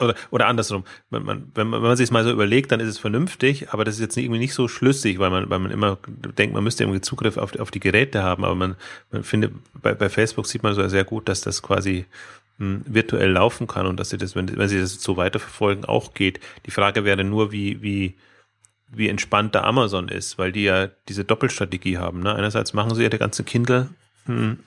oder, 0.00 0.14
oder 0.30 0.46
andersrum, 0.46 0.84
wenn 1.10 1.22
man, 1.22 1.52
wenn 1.54 1.68
man, 1.68 1.82
wenn 1.82 1.88
man 1.88 1.96
sich 1.96 2.10
mal 2.10 2.24
so 2.24 2.30
überlegt, 2.30 2.72
dann 2.72 2.80
ist 2.80 2.88
es 2.88 2.98
vernünftig, 2.98 3.72
aber 3.72 3.84
das 3.84 3.96
ist 3.96 4.00
jetzt 4.00 4.16
irgendwie 4.16 4.38
nicht 4.38 4.54
so 4.54 4.66
schlüssig, 4.66 5.18
weil 5.18 5.30
man, 5.30 5.50
weil 5.50 5.58
man 5.58 5.70
immer 5.70 5.98
denkt, 6.38 6.54
man 6.54 6.64
müsste 6.64 6.84
irgendwie 6.84 7.02
Zugriff 7.02 7.36
auf, 7.36 7.58
auf 7.58 7.70
die 7.70 7.80
Geräte 7.80 8.22
haben, 8.22 8.44
aber 8.44 8.54
man, 8.54 8.76
man 9.10 9.22
findet, 9.22 9.52
bei, 9.80 9.94
bei 9.94 10.08
Facebook 10.08 10.46
sieht 10.46 10.62
man 10.62 10.74
so 10.74 10.86
sehr 10.88 11.04
gut, 11.04 11.28
dass 11.28 11.42
das 11.42 11.62
quasi 11.62 12.06
mh, 12.58 12.66
hm, 12.66 12.84
virtuell 12.86 13.30
laufen 13.30 13.66
kann 13.66 13.86
und 13.86 14.00
dass 14.00 14.10
sie 14.10 14.18
das, 14.18 14.34
wenn, 14.34 14.56
wenn 14.56 14.68
sie 14.68 14.80
das 14.80 14.94
so 14.94 15.16
weiterverfolgen, 15.16 15.84
auch 15.84 16.14
geht. 16.14 16.40
Die 16.66 16.70
Frage 16.70 17.04
wäre 17.04 17.22
nur, 17.22 17.52
wie, 17.52 17.82
wie, 17.82 18.16
wie 18.88 19.08
entspannt 19.08 19.54
da 19.54 19.62
Amazon 19.62 20.08
ist, 20.08 20.38
weil 20.38 20.52
die 20.52 20.64
ja 20.64 20.88
diese 21.08 21.24
Doppelstrategie 21.24 21.98
haben. 21.98 22.20
Ne? 22.20 22.34
Einerseits 22.34 22.72
machen 22.72 22.94
sie 22.94 23.02
ja 23.02 23.10
die 23.10 23.18
ganze 23.18 23.44
Kindle 23.44 23.90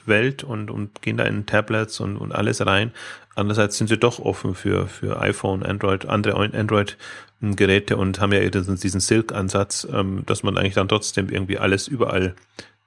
Welt 0.05 0.43
und, 0.43 0.69
und 0.69 1.01
gehen 1.01 1.17
da 1.17 1.23
in 1.25 1.45
Tablets 1.45 1.99
und, 1.99 2.17
und 2.17 2.33
alles 2.33 2.65
rein. 2.65 2.91
Andererseits 3.35 3.77
sind 3.77 3.87
sie 3.87 3.97
doch 3.97 4.19
offen 4.19 4.55
für, 4.55 4.87
für 4.87 5.19
iPhone, 5.21 5.63
Android, 5.63 6.05
andere 6.05 6.35
Android-Geräte 6.37 7.97
und 7.97 8.19
haben 8.19 8.31
ja 8.31 8.49
diesen 8.49 8.77
Silk-Ansatz, 8.77 9.87
ähm, 9.91 10.23
dass 10.25 10.43
man 10.43 10.57
eigentlich 10.57 10.73
dann 10.73 10.87
trotzdem 10.87 11.29
irgendwie 11.29 11.57
alles 11.57 11.87
überall 11.87 12.35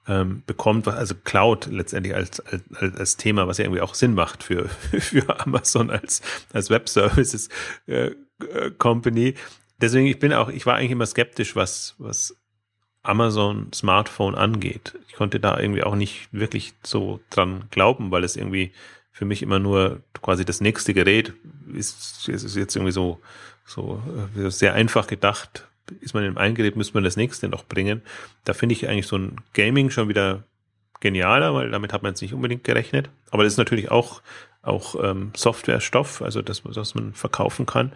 ähm, 0.07 0.41
bekommt, 0.47 0.87
also 0.87 1.13
Cloud 1.23 1.67
letztendlich 1.67 2.15
als, 2.15 2.39
als, 2.39 2.63
als 2.97 3.17
Thema, 3.17 3.47
was 3.47 3.59
ja 3.59 3.65
irgendwie 3.65 3.81
auch 3.81 3.93
Sinn 3.93 4.15
macht 4.15 4.43
für, 4.43 4.67
für 4.99 5.39
Amazon 5.39 5.91
als, 5.91 6.21
als 6.51 6.69
Web 6.69 6.89
Services 6.89 7.49
äh. 7.85 8.11
Deswegen, 9.81 10.07
ich 10.07 10.19
bin 10.19 10.33
auch, 10.33 10.49
ich 10.49 10.65
war 10.65 10.75
eigentlich 10.75 10.91
immer 10.91 11.05
skeptisch, 11.05 11.55
was, 11.55 11.95
was 11.99 12.35
Amazon 13.09 13.73
Smartphone 13.73 14.35
angeht. 14.35 14.97
Ich 15.07 15.15
konnte 15.15 15.39
da 15.39 15.59
irgendwie 15.59 15.83
auch 15.83 15.95
nicht 15.95 16.29
wirklich 16.31 16.73
so 16.83 17.19
dran 17.29 17.65
glauben, 17.71 18.11
weil 18.11 18.23
es 18.23 18.35
irgendwie 18.35 18.71
für 19.11 19.25
mich 19.25 19.41
immer 19.41 19.59
nur 19.59 20.01
quasi 20.21 20.45
das 20.45 20.61
nächste 20.61 20.93
Gerät 20.93 21.33
ist, 21.73 22.29
ist 22.29 22.55
jetzt 22.55 22.75
irgendwie 22.75 22.93
so, 22.93 23.19
so 23.65 24.01
äh, 24.37 24.49
sehr 24.49 24.73
einfach 24.73 25.07
gedacht, 25.07 25.67
ist 25.99 26.13
man 26.13 26.23
im 26.23 26.37
einen 26.37 26.55
Gerät, 26.55 26.75
müsste 26.75 26.93
man 26.93 27.03
das 27.03 27.17
nächste 27.17 27.49
noch 27.49 27.65
bringen. 27.65 28.01
Da 28.45 28.53
finde 28.53 28.73
ich 28.73 28.87
eigentlich 28.87 29.07
so 29.07 29.17
ein 29.17 29.37
Gaming 29.53 29.89
schon 29.89 30.07
wieder 30.07 30.43
genialer, 30.99 31.53
weil 31.53 31.71
damit 31.71 31.93
hat 31.93 32.03
man 32.03 32.11
jetzt 32.11 32.21
nicht 32.21 32.33
unbedingt 32.33 32.63
gerechnet. 32.63 33.09
Aber 33.31 33.43
das 33.43 33.53
ist 33.53 33.57
natürlich 33.57 33.89
auch, 33.89 34.21
auch 34.61 34.95
ähm, 35.03 35.31
Softwarestoff, 35.35 36.21
also 36.21 36.41
das, 36.41 36.63
was 36.65 36.95
man 36.95 37.13
verkaufen 37.13 37.65
kann. 37.65 37.91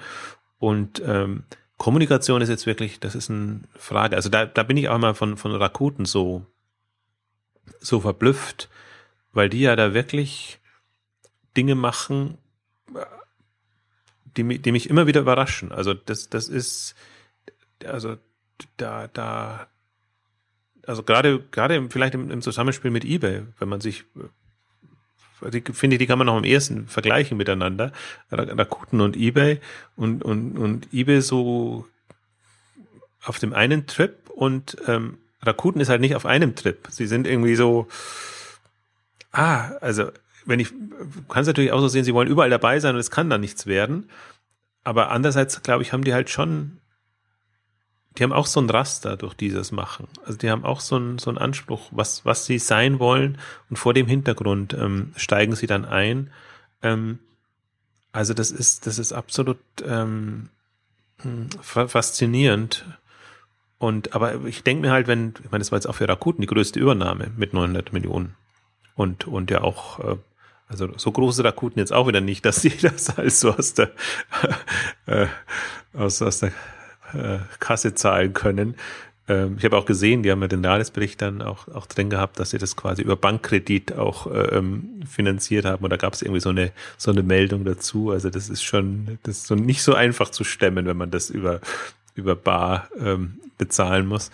Und 0.59 1.01
ähm, 1.05 1.43
Kommunikation 1.77 2.41
ist 2.41 2.49
jetzt 2.49 2.65
wirklich, 2.65 2.99
das 2.99 3.15
ist 3.15 3.29
eine 3.29 3.61
Frage. 3.75 4.15
Also 4.15 4.29
da, 4.29 4.45
da 4.45 4.63
bin 4.63 4.77
ich 4.77 4.89
auch 4.89 4.97
mal 4.97 5.15
von, 5.15 5.37
von 5.37 5.53
Rakuten 5.55 6.05
so, 6.05 6.45
so 7.79 7.99
verblüfft, 7.99 8.69
weil 9.31 9.49
die 9.49 9.61
ja 9.61 9.75
da 9.75 9.93
wirklich 9.93 10.59
Dinge 11.57 11.75
machen, 11.75 12.37
die, 14.37 14.59
die 14.59 14.71
mich 14.71 14.89
immer 14.89 15.07
wieder 15.07 15.21
überraschen. 15.21 15.71
Also 15.71 15.93
das, 15.93 16.29
das 16.29 16.47
ist, 16.47 16.95
also 17.85 18.17
da, 18.77 19.07
da, 19.07 19.67
also 20.85 21.03
gerade, 21.03 21.39
gerade 21.51 21.89
vielleicht 21.89 22.15
im, 22.15 22.31
im 22.31 22.41
Zusammenspiel 22.41 22.91
mit 22.91 23.05
eBay, 23.05 23.43
wenn 23.59 23.69
man 23.69 23.81
sich, 23.81 24.05
die, 25.51 25.63
finde 25.73 25.95
ich, 25.95 25.99
die 25.99 26.07
kann 26.07 26.17
man 26.17 26.27
noch 26.27 26.35
am 26.35 26.43
ehesten 26.43 26.87
vergleichen 26.87 27.37
miteinander, 27.37 27.91
Rakuten 28.31 29.01
und 29.01 29.15
eBay 29.15 29.59
und, 29.95 30.23
und, 30.23 30.57
und 30.57 30.87
eBay 30.93 31.21
so 31.21 31.85
auf 33.23 33.39
dem 33.39 33.53
einen 33.53 33.87
Trip 33.87 34.29
und 34.29 34.77
ähm, 34.87 35.17
Rakuten 35.41 35.81
ist 35.81 35.89
halt 35.89 36.01
nicht 36.01 36.15
auf 36.15 36.25
einem 36.25 36.55
Trip. 36.55 36.87
Sie 36.89 37.07
sind 37.07 37.27
irgendwie 37.27 37.55
so, 37.55 37.87
ah, 39.31 39.71
also 39.81 40.11
wenn 40.45 40.59
ich, 40.59 40.69
kann 41.29 41.41
es 41.41 41.47
natürlich 41.47 41.71
auch 41.71 41.79
so 41.79 41.87
sehen, 41.87 42.03
sie 42.03 42.13
wollen 42.13 42.27
überall 42.27 42.49
dabei 42.49 42.79
sein 42.79 42.95
und 42.95 42.99
es 42.99 43.11
kann 43.11 43.29
dann 43.29 43.41
nichts 43.41 43.65
werden. 43.65 44.09
Aber 44.83 45.11
andererseits, 45.11 45.61
glaube 45.63 45.83
ich, 45.83 45.93
haben 45.93 46.03
die 46.03 46.13
halt 46.13 46.29
schon 46.29 46.79
die 48.17 48.23
haben 48.23 48.33
auch 48.33 48.45
so 48.45 48.59
ein 48.59 48.69
Raster 48.69 49.17
durch 49.17 49.33
dieses 49.33 49.71
Machen. 49.71 50.07
Also 50.25 50.37
die 50.37 50.49
haben 50.49 50.63
auch 50.63 50.79
so 50.79 50.95
einen, 50.95 51.17
so 51.17 51.31
Anspruch, 51.31 51.89
was, 51.91 52.25
was 52.25 52.45
sie 52.45 52.59
sein 52.59 52.99
wollen 52.99 53.37
und 53.69 53.77
vor 53.77 53.93
dem 53.93 54.07
Hintergrund 54.07 54.73
ähm, 54.73 55.13
steigen 55.15 55.55
sie 55.55 55.67
dann 55.67 55.85
ein. 55.85 56.29
Ähm, 56.81 57.19
also 58.11 58.33
das 58.33 58.51
ist, 58.51 58.85
das 58.85 58.99
ist 58.99 59.13
absolut 59.13 59.57
ähm, 59.85 60.49
hm, 61.21 61.49
faszinierend. 61.61 62.85
Und 63.79 64.15
aber 64.15 64.45
ich 64.45 64.63
denke 64.63 64.83
mir 64.83 64.91
halt, 64.91 65.07
wenn, 65.07 65.33
ich 65.43 65.51
meine, 65.51 65.61
das 65.61 65.71
war 65.71 65.77
jetzt 65.77 65.87
auch 65.87 65.95
für 65.95 66.07
Rakuten 66.07 66.41
die 66.41 66.47
größte 66.47 66.79
Übernahme 66.79 67.31
mit 67.35 67.53
900 67.53 67.91
Millionen. 67.93 68.35
Und, 68.95 69.27
und 69.27 69.49
ja 69.49 69.61
auch, 69.61 69.99
äh, 69.99 70.15
also 70.67 70.89
so 70.97 71.11
große 71.11 71.43
Rakuten 71.43 71.79
jetzt 71.79 71.91
auch 71.91 72.07
wieder 72.07 72.21
nicht, 72.21 72.45
dass 72.45 72.61
sie 72.61 72.77
das 72.81 73.17
halt 73.17 73.33
so 73.33 73.51
aus 73.51 73.73
der, 73.73 73.91
äh, 75.07 75.25
aus, 75.93 76.21
aus 76.21 76.39
der 76.39 76.51
äh, 77.13 77.39
Kasse 77.59 77.95
zahlen 77.95 78.33
können. 78.33 78.75
Ähm, 79.27 79.55
ich 79.57 79.65
habe 79.65 79.77
auch 79.77 79.85
gesehen, 79.85 80.23
die 80.23 80.31
haben 80.31 80.41
ja 80.41 80.47
den 80.47 80.63
Jahresbericht 80.63 81.21
dann 81.21 81.41
auch, 81.41 81.67
auch 81.69 81.85
drin 81.85 82.09
gehabt, 82.09 82.39
dass 82.39 82.49
sie 82.49 82.57
das 82.57 82.75
quasi 82.75 83.01
über 83.01 83.15
Bankkredit 83.15 83.93
auch 83.93 84.27
äh, 84.27 84.57
ähm, 84.57 85.01
finanziert 85.09 85.65
haben. 85.65 85.83
Und 85.83 85.89
da 85.89 85.97
gab 85.97 86.13
es 86.13 86.21
irgendwie 86.21 86.41
so 86.41 86.49
eine, 86.49 86.71
so 86.97 87.11
eine 87.11 87.23
Meldung 87.23 87.63
dazu. 87.63 88.11
Also 88.11 88.29
das 88.29 88.49
ist 88.49 88.63
schon, 88.63 89.19
das 89.23 89.37
ist 89.37 89.47
so 89.47 89.55
nicht 89.55 89.81
so 89.81 89.93
einfach 89.93 90.29
zu 90.29 90.43
stemmen, 90.43 90.85
wenn 90.85 90.97
man 90.97 91.11
das 91.11 91.29
über, 91.29 91.61
über 92.15 92.35
Bar 92.35 92.89
ähm, 92.99 93.39
bezahlen 93.57 94.07
muss. 94.07 94.29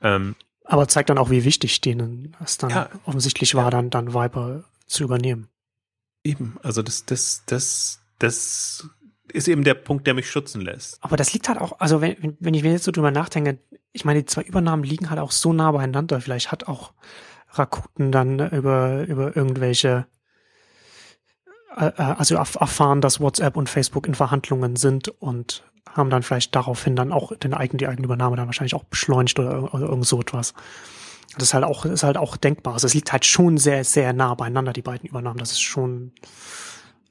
Ähm, 0.00 0.34
aber 0.64 0.88
zeigt 0.88 1.10
dann 1.10 1.18
auch, 1.18 1.30
wie 1.30 1.44
wichtig 1.44 1.80
denen 1.80 2.36
es 2.42 2.58
dann 2.58 2.70
ja, 2.70 2.88
offensichtlich 3.04 3.54
war, 3.54 3.70
dann, 3.70 3.90
dann 3.90 4.14
Viper 4.14 4.64
zu 4.86 5.04
übernehmen. 5.04 5.48
Eben, 6.24 6.56
also 6.62 6.82
das, 6.82 7.04
das, 7.04 7.42
das, 7.46 8.00
das 8.18 8.88
ist 9.30 9.48
eben 9.48 9.64
der 9.64 9.74
Punkt, 9.74 10.06
der 10.06 10.14
mich 10.14 10.30
schützen 10.30 10.60
lässt. 10.60 11.02
Aber 11.02 11.16
das 11.16 11.32
liegt 11.32 11.48
halt 11.48 11.60
auch, 11.60 11.78
also 11.80 12.00
wenn, 12.00 12.36
wenn 12.40 12.54
ich 12.54 12.62
mir 12.62 12.72
jetzt 12.72 12.84
so 12.84 12.90
drüber 12.90 13.10
nachdenke, 13.10 13.58
ich 13.92 14.04
meine, 14.04 14.20
die 14.20 14.26
zwei 14.26 14.42
Übernahmen 14.42 14.84
liegen 14.84 15.10
halt 15.10 15.20
auch 15.20 15.32
so 15.32 15.52
nah 15.52 15.70
beieinander. 15.70 16.20
Vielleicht 16.20 16.50
hat 16.50 16.66
auch 16.66 16.92
Rakuten 17.50 18.10
dann 18.10 18.38
über, 18.50 19.04
über 19.06 19.36
irgendwelche, 19.36 20.06
äh, 21.76 21.86
äh 21.86 22.02
also 22.02 22.34
erfahren, 22.34 23.00
dass 23.00 23.20
WhatsApp 23.20 23.56
und 23.56 23.68
Facebook 23.68 24.06
in 24.06 24.14
Verhandlungen 24.14 24.76
sind 24.76 25.08
und 25.08 25.64
haben 25.90 26.10
dann 26.10 26.22
vielleicht 26.22 26.54
daraufhin 26.54 26.96
dann 26.96 27.12
auch 27.12 27.36
den 27.36 27.52
eigenen, 27.52 27.78
die 27.78 27.86
eigene 27.86 28.06
Übernahme 28.06 28.36
dann 28.36 28.46
wahrscheinlich 28.46 28.74
auch 28.74 28.84
beschleunigt 28.84 29.38
oder, 29.38 29.74
oder 29.74 29.88
irgend 29.88 30.06
so 30.06 30.20
etwas. 30.20 30.54
Das 31.34 31.44
ist 31.44 31.54
halt 31.54 31.64
auch, 31.64 31.84
ist 31.84 32.02
halt 32.02 32.16
auch 32.16 32.36
denkbar. 32.36 32.74
Also 32.74 32.86
es 32.86 32.94
liegt 32.94 33.12
halt 33.12 33.24
schon 33.24 33.58
sehr, 33.58 33.84
sehr 33.84 34.12
nah 34.12 34.34
beieinander, 34.34 34.72
die 34.72 34.82
beiden 34.82 35.08
Übernahmen. 35.08 35.38
Das 35.38 35.52
ist 35.52 35.60
schon 35.60 36.12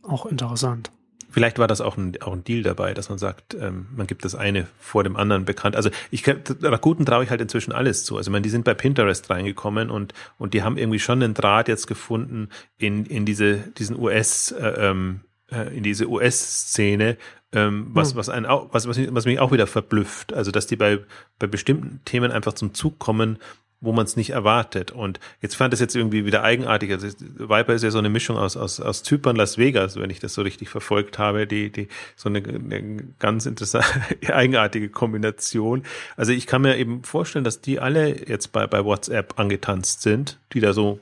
auch 0.04 0.26
interessant. 0.26 0.92
Vielleicht 1.32 1.60
war 1.60 1.68
das 1.68 1.82
auch 1.82 1.98
ein, 1.98 2.22
auch 2.22 2.34
ein 2.34 2.44
Deal 2.44 2.62
dabei, 2.62 2.94
dass 2.94 3.10
man 3.10 3.18
sagt, 3.18 3.56
ähm, 3.56 3.88
man 3.96 4.06
gibt 4.06 4.26
das 4.26 4.36
eine 4.36 4.68
vor 4.80 5.04
dem 5.04 5.16
anderen 5.16 5.46
bekannt. 5.46 5.76
Also 5.76 5.90
ich 6.12 6.24
Rakuten 6.28 7.06
traue 7.06 7.24
ich 7.24 7.30
halt 7.30 7.42
inzwischen 7.42 7.72
alles 7.72 8.06
zu. 8.06 8.18
Also 8.18 8.30
ich 8.30 8.32
meine, 8.32 8.44
die 8.44 8.50
sind 8.50 8.66
bei 8.66 8.74
Pinterest 8.74 9.30
reingekommen 9.30 9.90
und 9.90 10.14
und 10.38 10.54
die 10.54 10.64
haben 10.64 10.78
irgendwie 10.78 11.00
schon 11.00 11.24
einen 11.24 11.34
Draht 11.34 11.68
jetzt 11.68 11.88
gefunden 11.88 12.50
in 12.78 13.06
in 13.06 13.26
diese 13.26 13.58
diesen 13.78 13.98
US 13.98 14.52
äh, 14.52 14.68
ähm, 14.68 15.22
äh, 15.52 15.76
in 15.76 15.84
diese 15.84 16.10
US-Szene, 16.10 17.18
ähm, 17.52 17.88
was, 17.90 18.12
hm. 18.12 18.18
was, 18.18 18.28
was, 18.30 18.88
was, 18.88 19.14
was 19.14 19.26
mich 19.26 19.40
auch 19.40 19.52
wieder 19.52 19.68
verblüfft. 19.68 20.34
Also, 20.34 20.52
dass 20.52 20.68
die 20.68 20.78
bei, 20.78 21.00
bei 21.40 21.48
bestimmten 21.48 22.00
Themen 22.06 22.32
einfach 22.32 22.54
zum 22.54 22.74
Zug 22.74 23.00
kommen, 23.00 23.38
wo 23.82 23.92
man 23.92 24.06
es 24.06 24.16
nicht 24.16 24.30
erwartet. 24.30 24.92
Und 24.92 25.20
jetzt 25.42 25.56
fand 25.56 25.74
es 25.74 25.80
jetzt 25.80 25.96
irgendwie 25.96 26.24
wieder 26.26 26.44
eigenartig. 26.44 26.92
Also 26.92 27.08
Viper 27.08 27.74
ist 27.74 27.84
ja 27.84 27.90
so 27.90 27.98
eine 27.98 28.10
Mischung 28.10 28.38
aus, 28.38 28.56
aus, 28.56 28.80
aus 28.80 29.02
Zypern, 29.02 29.36
Las 29.36 29.58
Vegas, 29.58 29.98
wenn 29.98 30.12
ich 30.12 30.20
das 30.20 30.36
so 30.36 30.44
richtig 30.44 30.70
verfolgt 30.70 31.18
habe, 31.18 31.48
die, 31.48 31.72
die, 31.72 31.88
so 32.16 32.30
eine, 32.30 32.44
eine 32.44 33.04
ganz 33.18 33.48
interessante, 33.48 33.90
eigenartige 34.34 34.90
Kombination. 34.90 35.84
Also 36.16 36.32
ich 36.32 36.46
kann 36.46 36.62
mir 36.62 36.78
eben 36.78 37.04
vorstellen, 37.04 37.44
dass 37.44 37.62
die 37.62 37.80
alle 37.80 38.28
jetzt 38.30 38.52
bei, 38.52 38.68
bei 38.68 38.86
WhatsApp 38.86 39.40
angetanzt 39.40 40.04
sind, 40.04 40.40
die 40.54 40.60
da 40.60 40.74
so 40.74 41.00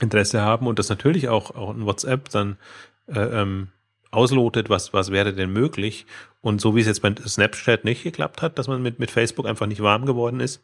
Interesse 0.00 0.42
haben 0.42 0.66
und 0.66 0.78
das 0.78 0.88
natürlich 0.88 1.28
auch, 1.28 1.54
auch 1.54 1.72
in 1.72 1.86
WhatsApp 1.86 2.28
dann 2.30 2.58
äh, 3.06 3.20
ähm, 3.20 3.68
auslotet, 4.10 4.70
was, 4.70 4.92
was 4.92 5.12
wäre 5.12 5.32
denn 5.32 5.52
möglich. 5.52 6.04
Und 6.40 6.60
so 6.60 6.74
wie 6.74 6.80
es 6.80 6.86
jetzt 6.86 7.02
bei 7.02 7.14
Snapchat 7.14 7.84
nicht 7.84 8.02
geklappt 8.02 8.42
hat, 8.42 8.58
dass 8.58 8.66
man 8.66 8.82
mit, 8.82 8.98
mit 8.98 9.10
Facebook 9.10 9.46
einfach 9.46 9.66
nicht 9.66 9.82
warm 9.82 10.04
geworden 10.04 10.40
ist, 10.40 10.62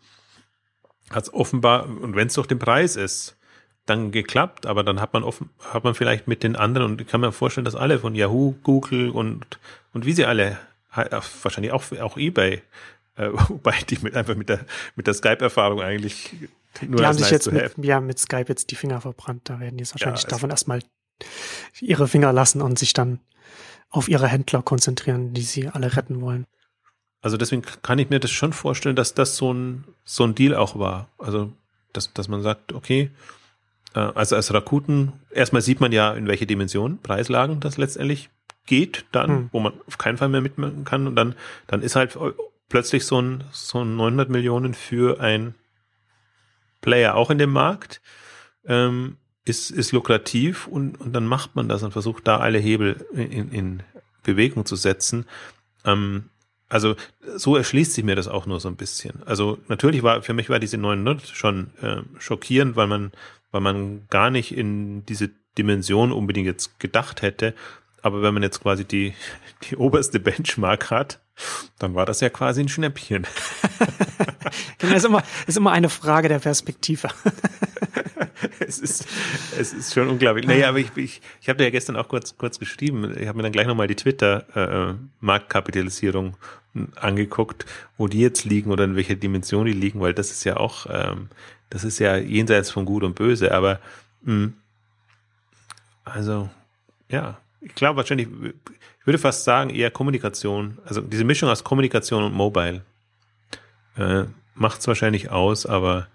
hat 1.11 1.25
es 1.25 1.35
offenbar, 1.35 1.87
und 1.87 2.17
wenn 2.17 2.29
es 2.29 2.35
doch 2.35 2.47
den 2.47 2.59
Preis 2.59 2.97
ist, 2.97 3.37
dann 3.87 4.13
geklappt, 4.13 4.67
aber 4.67 4.85
dann 4.85 5.01
hat 5.01 5.13
man 5.13 5.25
offen, 5.25 5.51
hat 5.73 5.85
man 5.85 5.95
vielleicht 5.95 6.29
mit 6.29 6.43
den 6.43 6.57
anderen, 6.57 6.93
und 6.93 7.01
ich 7.01 7.07
kann 7.07 7.21
mir 7.21 7.33
vorstellen, 7.33 7.65
dass 7.65 7.75
alle 7.75 7.99
von 7.99 8.15
Yahoo, 8.15 8.55
Google 8.63 9.11
und, 9.11 9.59
und 9.93 10.07
wie 10.07 10.13
sie 10.13 10.25
alle, 10.25 10.59
wahrscheinlich 11.43 11.73
auch, 11.73 11.85
auch 12.01 12.17
eBay, 12.17 12.63
äh, 13.17 13.29
wobei 13.33 13.75
die 13.89 13.99
mit, 14.03 14.15
einfach 14.15 14.37
mit 14.37 14.49
der, 14.49 14.65
mit 14.97 15.07
der 15.07 15.15
Skype-Erfahrung 15.15 15.81
eigentlich 15.81 16.33
nur 16.81 17.01
Die 17.01 17.07
haben 17.07 17.15
sich 17.15 17.23
nice 17.23 17.31
jetzt 17.31 17.53
mit, 17.53 17.73
ja, 17.85 18.01
mit 18.01 18.19
Skype 18.19 18.47
jetzt 18.49 18.71
die 18.71 18.77
Finger 18.77 19.01
verbrannt, 19.01 19.43
da 19.45 19.61
werden 19.61 19.77
die 19.77 19.83
jetzt 19.83 19.95
wahrscheinlich 19.95 20.23
ja, 20.23 20.29
davon 20.31 20.51
erstmal 20.51 20.81
ihre 21.81 22.09
Finger 22.09 22.33
lassen 22.33 22.63
und 22.63 22.79
sich 22.79 22.93
dann 22.93 23.21
auf 23.91 24.09
ihre 24.09 24.27
Händler 24.27 24.63
konzentrieren, 24.63 25.35
die 25.35 25.43
sie 25.43 25.69
alle 25.69 25.97
retten 25.97 26.21
wollen. 26.21 26.47
Also 27.23 27.37
deswegen 27.37 27.63
kann 27.83 27.99
ich 28.01 28.11
mir 28.11 28.19
das 28.21 28.33
schon 28.33 28.53
vorstellen, 28.53 28.97
dass 28.97 29.15
das 29.15 29.37
so 29.37 29.55
ein, 29.55 29.85
so 30.05 30.25
ein 30.25 30.35
Deal 30.35 30.55
auch 30.55 30.79
war. 30.79 31.09
Also, 31.19 31.53
dass, 31.93 32.13
dass 32.13 32.29
man 32.29 32.43
sagt, 32.43 32.73
okay, 32.73 33.11
äh, 33.95 34.01
also 34.01 34.37
als 34.37 34.53
Rakuten, 34.53 35.13
erstmal 35.31 35.63
sieht 35.63 35.81
man 35.81 35.93
ja, 35.93 36.13
in 36.13 36.27
welche 36.27 36.47
Dimension, 36.47 36.99
Preislagen 36.99 37.61
das 37.61 37.79
letztendlich 37.79 38.29
geht, 38.67 39.07
dann, 39.13 39.31
hm. 39.31 39.49
wo 39.53 39.61
man 39.61 39.73
auf 39.87 39.99
keinen 39.99 40.19
Fall 40.19 40.29
mehr 40.29 40.41
mitmachen 40.41 40.85
kann. 40.85 41.07
Und 41.07 41.15
dann, 41.15 41.37
dann 41.69 41.83
ist 41.83 41.95
halt 41.97 42.19
plötzlich 42.69 43.07
so 43.07 43.23
ein, 43.23 43.45
so 43.53 43.83
ein 43.83 43.97
900 43.97 44.29
Millionen 44.29 44.75
für 44.75 45.21
ein 45.21 45.55
Player 46.81 47.15
auch 47.15 47.31
in 47.31 47.39
dem 47.39 47.53
Markt, 47.53 48.01
ähm, 48.67 49.17
ist, 49.45 49.71
ist 49.71 49.93
lukrativ 49.93 50.67
und, 50.67 51.01
und 51.01 51.13
dann 51.13 51.27
macht 51.27 51.55
man 51.55 51.69
das 51.69 51.83
und 51.83 51.93
versucht 51.93 52.27
da 52.27 52.39
alle 52.39 52.59
Hebel 52.59 53.07
in, 53.13 53.51
in 53.51 53.83
Bewegung 54.23 54.67
zu 54.67 54.77
setzen. 54.77 55.27
Ähm, 55.85 56.31
also 56.73 56.97
so 57.37 57.57
erschließt 57.57 57.93
sich 57.93 58.05
mir 58.05 58.17
das 58.17 58.29
auch 58.29 58.47
nur 58.47 58.59
so 58.59 58.69
ein 58.69 58.77
bisschen. 58.77 59.23
Also 59.25 59.59
natürlich 59.69 60.03
war 60.03 60.23
für 60.23 60.33
mich 60.33 60.49
war 60.49 60.59
diese 60.59 60.79
900 60.79 61.29
schon 61.29 61.71
äh, 61.83 62.03
schockierend, 62.19 62.77
weil 62.77 62.87
man 62.87 63.13
weil 63.51 63.61
man 63.61 64.07
gar 64.09 64.31
nicht 64.31 64.57
in 64.57 65.05
diese 65.05 65.31
Dimension 65.59 66.13
unbedingt 66.13 66.47
jetzt 66.47 66.81
gedacht 66.81 67.23
hätte. 67.23 67.55
Aber 68.01 68.23
wenn 68.23 68.35
man 68.35 68.43
jetzt 68.43 68.63
quasi 68.63 68.85
die, 68.85 69.15
die 69.71 69.77
oberste 69.77 70.19
Benchmark 70.19 70.91
hat, 70.91 71.21
dann 71.79 71.95
war 71.95 72.07
das 72.07 72.21
ja 72.21 72.31
quasi 72.31 72.63
ein 72.63 72.69
Schnäppchen. 72.69 73.27
genau, 74.79 74.97
ist 74.97 75.05
immer, 75.05 75.23
ist 75.47 75.57
immer 75.57 75.71
eine 75.73 75.89
Frage 75.89 76.29
der 76.29 76.41
Perspektive. 76.41 77.09
es 78.61 78.79
ist, 78.79 79.09
es 79.59 79.73
ist 79.73 79.95
schon 79.95 80.09
unglaublich. 80.09 80.47
Naja, 80.47 80.69
aber 80.69 80.79
ich, 80.79 80.95
ich, 80.97 81.23
ich 81.41 81.49
habe 81.49 81.57
dir 81.59 81.65
ja 81.65 81.71
gestern 81.71 81.97
auch 81.97 82.07
kurz, 82.09 82.37
kurz 82.37 82.59
geschrieben. 82.59 83.17
Ich 83.19 83.29
habe 83.29 83.37
mir 83.37 83.45
dann 83.45 83.53
gleich 83.53 83.67
nochmal 83.67 83.87
die 83.87 83.97
Twitter-Marktkapitalisierung 83.97 86.29
äh, 86.29 86.33
angeguckt, 86.97 87.67
wo 87.99 88.09
die 88.09 88.21
jetzt 88.21 88.45
liegen 88.45 88.71
oder 88.71 88.85
in 88.85 88.97
welcher 88.97 89.15
Dimension 89.15 89.67
die 89.67 89.73
liegen, 89.73 90.01
weil 90.01 90.15
das 90.15 90.31
ist 90.31 90.45
ja 90.45 90.57
auch, 90.57 90.87
ähm, 90.89 91.29
das 91.71 91.85
ist 91.85 91.99
ja 91.99 92.17
jenseits 92.17 92.71
von 92.71 92.85
Gut 92.85 93.03
und 93.03 93.15
Böse. 93.15 93.53
Aber 93.53 93.81
mh, 94.23 94.33
hm, 94.33 94.55
also, 96.05 96.51
ja, 97.09 97.39
ich 97.61 97.75
glaube 97.75 97.97
wahrscheinlich, 97.99 98.29
ich 99.01 99.07
würde 99.07 99.19
fast 99.19 99.45
sagen, 99.45 99.71
eher 99.71 99.91
Kommunikation, 99.91 100.79
also 100.85 101.01
diese 101.01 101.25
Mischung 101.25 101.49
aus 101.49 101.63
Kommunikation 101.63 102.25
und 102.25 102.35
Mobile 102.35 102.83
äh, 103.97 104.25
macht 104.55 104.81
es 104.81 104.89
wahrscheinlich 104.89 105.31
aus, 105.31 105.67
aber 105.67 106.09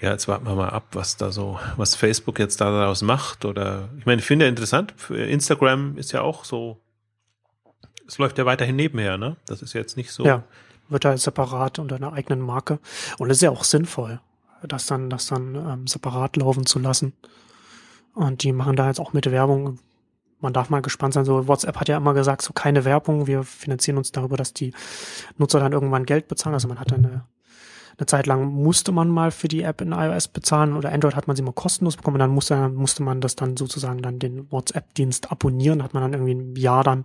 ja, 0.00 0.10
jetzt 0.10 0.28
warten 0.28 0.46
wir 0.46 0.54
mal 0.54 0.68
ab, 0.68 0.88
was 0.92 1.16
da 1.16 1.30
so, 1.30 1.58
was 1.76 1.94
Facebook 1.94 2.38
jetzt 2.38 2.60
daraus 2.60 3.00
macht. 3.02 3.44
Oder 3.44 3.88
ich 3.98 4.04
meine, 4.04 4.20
ich 4.20 4.26
finde 4.26 4.44
ja 4.44 4.48
interessant, 4.50 4.92
Instagram 5.08 5.96
ist 5.96 6.12
ja 6.12 6.20
auch 6.20 6.44
so, 6.44 6.78
es 8.06 8.18
läuft 8.18 8.38
ja 8.38 8.46
weiterhin 8.46 8.76
nebenher, 8.76 9.18
ne? 9.18 9.36
Das 9.46 9.62
ist 9.62 9.72
jetzt 9.72 9.96
nicht 9.96 10.12
so. 10.12 10.24
Ja, 10.24 10.44
wird 10.88 11.04
halt 11.04 11.20
separat 11.20 11.78
unter 11.78 11.96
einer 11.96 12.12
eigenen 12.12 12.40
Marke. 12.40 12.78
Und 13.18 13.30
es 13.30 13.38
ist 13.38 13.42
ja 13.42 13.50
auch 13.50 13.64
sinnvoll, 13.64 14.20
das 14.62 14.86
dann, 14.86 15.10
das 15.10 15.26
dann 15.26 15.54
ähm, 15.54 15.86
separat 15.86 16.36
laufen 16.36 16.66
zu 16.66 16.78
lassen. 16.78 17.14
Und 18.14 18.42
die 18.42 18.52
machen 18.52 18.76
da 18.76 18.88
jetzt 18.88 19.00
auch 19.00 19.12
mit 19.12 19.30
Werbung. 19.30 19.78
Man 20.40 20.52
darf 20.52 20.70
mal 20.70 20.82
gespannt 20.82 21.14
sein. 21.14 21.24
So, 21.24 21.48
WhatsApp 21.48 21.80
hat 21.80 21.88
ja 21.88 21.96
immer 21.96 22.14
gesagt, 22.14 22.42
so 22.42 22.52
keine 22.52 22.84
Werbung. 22.84 23.26
Wir 23.26 23.42
finanzieren 23.42 23.96
uns 23.96 24.12
darüber, 24.12 24.36
dass 24.36 24.52
die 24.52 24.72
Nutzer 25.38 25.58
dann 25.58 25.72
irgendwann 25.72 26.06
Geld 26.06 26.28
bezahlen. 26.28 26.54
Also 26.54 26.68
man 26.68 26.78
hat 26.78 26.92
eine 26.92 27.24
eine 27.98 28.06
Zeit 28.06 28.26
lang 28.26 28.46
musste 28.46 28.92
man 28.92 29.08
mal 29.08 29.30
für 29.30 29.48
die 29.48 29.62
App 29.62 29.80
in 29.80 29.92
iOS 29.92 30.28
bezahlen 30.28 30.76
oder 30.76 30.92
Android 30.92 31.14
hat 31.14 31.28
man 31.28 31.36
sie 31.36 31.42
mal 31.42 31.52
kostenlos 31.52 31.96
bekommen. 31.96 32.16
Und 32.16 32.20
dann 32.20 32.30
musste, 32.30 32.68
musste 32.68 33.02
man 33.02 33.20
das 33.20 33.36
dann 33.36 33.56
sozusagen 33.56 34.02
dann 34.02 34.18
den 34.18 34.50
WhatsApp-Dienst 34.50 35.30
abonnieren. 35.30 35.82
Hat 35.82 35.94
man 35.94 36.02
dann 36.02 36.12
irgendwie 36.12 36.34
ein 36.34 36.56
Jahr 36.56 36.82
dann 36.82 37.04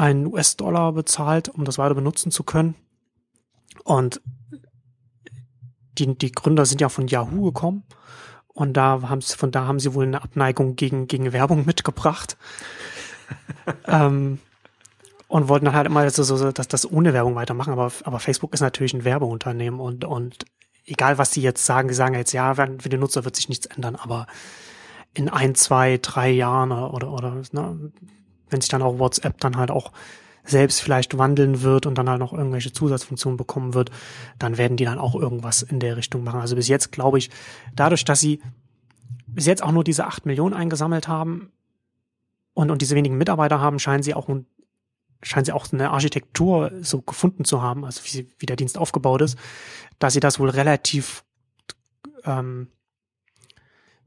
einen 0.00 0.26
US-Dollar 0.26 0.92
bezahlt, 0.92 1.50
um 1.50 1.64
das 1.64 1.76
weiter 1.76 1.94
benutzen 1.94 2.32
zu 2.32 2.42
können. 2.42 2.74
Und 3.84 4.22
die, 5.98 6.16
die 6.16 6.32
Gründer 6.32 6.64
sind 6.64 6.80
ja 6.80 6.88
von 6.88 7.06
Yahoo 7.06 7.42
gekommen. 7.42 7.84
Und 8.48 8.74
da 8.74 9.02
haben 9.02 9.20
sie, 9.20 9.36
von 9.36 9.50
da 9.50 9.66
haben 9.66 9.78
sie 9.78 9.94
wohl 9.94 10.04
eine 10.06 10.22
Abneigung 10.22 10.74
gegen, 10.74 11.06
gegen 11.06 11.32
Werbung 11.32 11.64
mitgebracht. 11.66 12.38
ähm, 13.86 14.38
und 15.28 15.48
wollten 15.48 15.66
dann 15.66 15.74
halt 15.74 15.86
immer 15.86 16.08
so, 16.10 16.24
so, 16.24 16.50
dass 16.50 16.66
das 16.66 16.90
ohne 16.90 17.12
Werbung 17.12 17.34
weitermachen. 17.34 17.72
Aber, 17.72 17.92
aber 18.04 18.18
Facebook 18.20 18.54
ist 18.54 18.60
natürlich 18.60 18.94
ein 18.94 19.04
Werbeunternehmen 19.04 19.78
und, 19.78 20.04
und 20.04 20.44
egal 20.86 21.18
was 21.18 21.30
die 21.30 21.42
jetzt 21.42 21.64
sagen, 21.64 21.88
die 21.88 21.94
sagen 21.94 22.14
jetzt, 22.14 22.32
ja, 22.32 22.54
für 22.54 22.88
den 22.88 23.00
Nutzer 23.00 23.24
wird 23.24 23.36
sich 23.36 23.48
nichts 23.48 23.66
ändern, 23.66 23.96
aber 23.96 24.26
in 25.14 25.28
ein, 25.28 25.54
zwei, 25.54 25.98
drei 25.98 26.30
Jahren 26.30 26.72
oder, 26.72 27.12
oder 27.12 27.42
ne, 27.52 27.92
wenn 28.50 28.60
sich 28.60 28.70
dann 28.70 28.82
auch 28.82 28.98
WhatsApp 28.98 29.40
dann 29.40 29.56
halt 29.56 29.70
auch 29.70 29.92
selbst 30.44 30.80
vielleicht 30.80 31.18
wandeln 31.18 31.62
wird 31.62 31.86
und 31.86 31.96
dann 31.96 32.08
halt 32.08 32.18
noch 32.18 32.32
irgendwelche 32.32 32.72
Zusatzfunktionen 32.72 33.36
bekommen 33.36 33.74
wird, 33.74 33.90
dann 34.38 34.58
werden 34.58 34.76
die 34.76 34.84
dann 34.84 34.98
auch 34.98 35.14
irgendwas 35.14 35.62
in 35.62 35.80
der 35.80 35.96
Richtung 35.96 36.24
machen. 36.24 36.40
Also 36.40 36.56
bis 36.56 36.68
jetzt 36.68 36.92
glaube 36.92 37.18
ich, 37.18 37.30
dadurch, 37.74 38.04
dass 38.04 38.20
sie 38.20 38.40
bis 39.26 39.46
jetzt 39.46 39.62
auch 39.62 39.72
nur 39.72 39.84
diese 39.84 40.06
acht 40.06 40.26
Millionen 40.26 40.54
eingesammelt 40.54 41.08
haben 41.08 41.52
und, 42.54 42.70
und 42.70 42.82
diese 42.82 42.96
wenigen 42.96 43.18
Mitarbeiter 43.18 43.60
haben, 43.60 43.78
scheinen 43.78 44.02
sie 44.02 44.14
auch 44.14 44.28
ein 44.28 44.46
scheint 45.22 45.46
sie 45.46 45.52
auch 45.52 45.70
eine 45.70 45.90
Architektur 45.90 46.72
so 46.80 47.02
gefunden 47.02 47.44
zu 47.44 47.60
haben, 47.60 47.84
also 47.84 48.00
wie, 48.04 48.26
wie 48.38 48.46
der 48.46 48.56
Dienst 48.56 48.78
aufgebaut 48.78 49.20
ist, 49.20 49.38
dass 49.98 50.14
sie 50.14 50.20
das 50.20 50.38
wohl 50.38 50.48
relativ 50.48 51.24
ähm, 52.24 52.68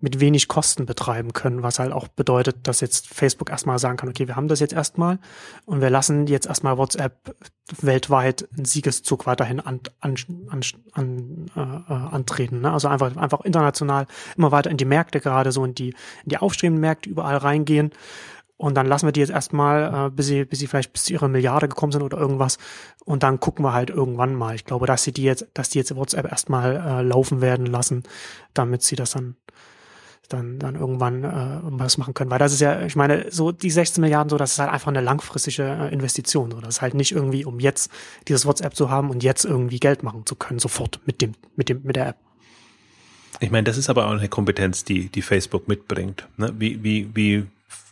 mit 0.04 0.20
wenig 0.20 0.50
Kosten 0.50 0.86
betreiben 0.86 1.32
können, 1.32 1.64
was 1.64 1.80
halt 1.80 1.94
auch 1.94 2.10
bedeutet, 2.10 2.68
dass 2.68 2.82
jetzt 2.82 3.08
Facebook 3.08 3.50
erstmal 3.50 3.80
sagen 3.80 3.96
kann, 3.96 4.10
okay, 4.10 4.28
wir 4.28 4.36
haben 4.36 4.50
das 4.50 4.60
jetzt 4.60 4.74
erstmal 4.74 5.18
und 5.66 5.80
wir 5.80 5.90
lassen 5.90 6.28
jetzt 6.28 6.46
erstmal 6.46 6.78
WhatsApp 6.78 7.34
weltweit 7.82 8.50
einen 8.54 8.66
Siegeszug 8.66 9.26
weiterhin 9.26 9.62
an, 9.62 9.80
an, 10.02 10.16
an, 10.92 11.46
äh, 11.56 11.62
äh, 11.62 11.94
antreten. 11.94 12.60
Ne? 12.60 12.74
Also 12.74 12.90
einfach, 12.90 13.16
einfach 13.16 13.40
international 13.46 14.06
immer 14.36 14.52
weiter 14.52 14.70
in 14.70 14.76
die 14.76 14.84
Märkte, 14.84 15.22
gerade 15.22 15.54
so 15.54 15.64
in 15.64 15.74
die, 15.74 15.92
in 15.92 16.30
die 16.30 16.38
aufstrebenden 16.38 16.82
Märkte 16.82 17.10
überall 17.10 17.38
reingehen 17.38 17.94
und 18.58 18.76
dann 18.76 18.88
lassen 18.88 19.08
wir 19.08 19.14
die 19.14 19.22
jetzt 19.22 19.32
erstmal, 19.32 20.08
äh, 20.08 20.10
bis 20.10 20.28
sie, 20.28 20.44
bis 20.44 20.60
sie 20.60 20.68
vielleicht 20.68 20.92
bis 20.92 21.06
zu 21.06 21.14
ihrer 21.14 21.30
Milliarde 21.30 21.70
gekommen 21.70 21.94
sind 21.94 22.02
oder 22.02 22.18
irgendwas. 22.18 22.58
Und 23.06 23.24
dann 23.24 23.40
gucken 23.40 23.64
wir 23.64 23.72
halt 23.72 23.90
irgendwann 23.90 24.36
mal. 24.36 24.54
Ich 24.54 24.66
glaube, 24.66 24.86
dass 24.86 25.04
sie 25.04 25.14
die 25.14 25.24
jetzt, 25.24 25.48
dass 25.54 25.70
die 25.70 25.78
jetzt 25.78 25.96
WhatsApp 25.96 26.30
erstmal 26.30 26.76
äh, 26.76 27.02
laufen 27.04 27.40
werden 27.40 27.66
lassen, 27.66 28.04
damit 28.54 28.84
sie 28.84 28.98
das 28.98 29.12
dann 29.12 29.38
dann, 30.30 30.60
dann 30.60 30.76
irgendwann 30.76 31.24
äh, 31.24 31.60
was 31.64 31.98
machen 31.98 32.14
können. 32.14 32.32
Weil 32.32 32.40
das 32.40 32.54
ist 32.54 32.62
ja, 32.62 32.82
ich 32.82 32.96
meine, 32.96 33.32
so 33.32 33.52
die 33.52 33.70
16 33.70 34.02
Milliarden, 34.02 34.30
so, 34.30 34.38
das 34.38 34.54
ist 34.54 34.60
halt 34.60 34.72
einfach 34.72 34.88
eine 34.88 35.02
langfristige 35.02 35.64
äh, 35.64 35.94
Investition. 35.94 36.52
So. 36.52 36.60
Das 36.60 36.76
ist 36.76 36.82
halt 36.82 36.94
nicht 36.94 37.12
irgendwie, 37.12 37.46
um 37.46 37.60
jetzt 37.60 37.92
dieses 38.28 38.46
WhatsApp 38.46 38.76
zu 38.76 38.90
haben 38.90 39.10
und 39.10 39.24
jetzt 39.24 39.46
irgendwie 39.46 39.80
Geld 39.80 40.04
machen 40.04 40.26
zu 40.26 40.36
können, 40.36 40.60
sofort 40.60 41.00
mit 41.06 41.22
dem, 41.22 41.34
mit 41.56 41.70
dem, 41.70 41.82
mit 41.84 41.96
der 41.96 42.10
App. 42.10 42.18
Ich 43.40 43.52
meine, 43.52 43.64
das 43.64 43.78
ist 43.78 43.90
aber 43.90 44.08
auch 44.08 44.12
eine 44.12 44.30
Kompetenz, 44.30 44.84
die, 44.84 45.10
die 45.10 45.22
Facebook 45.22 45.68
mitbringt. 45.68 46.28
Ne? 46.38 46.54
Wie, 46.58 46.84
wie, 46.84 47.10
wie 47.14 47.46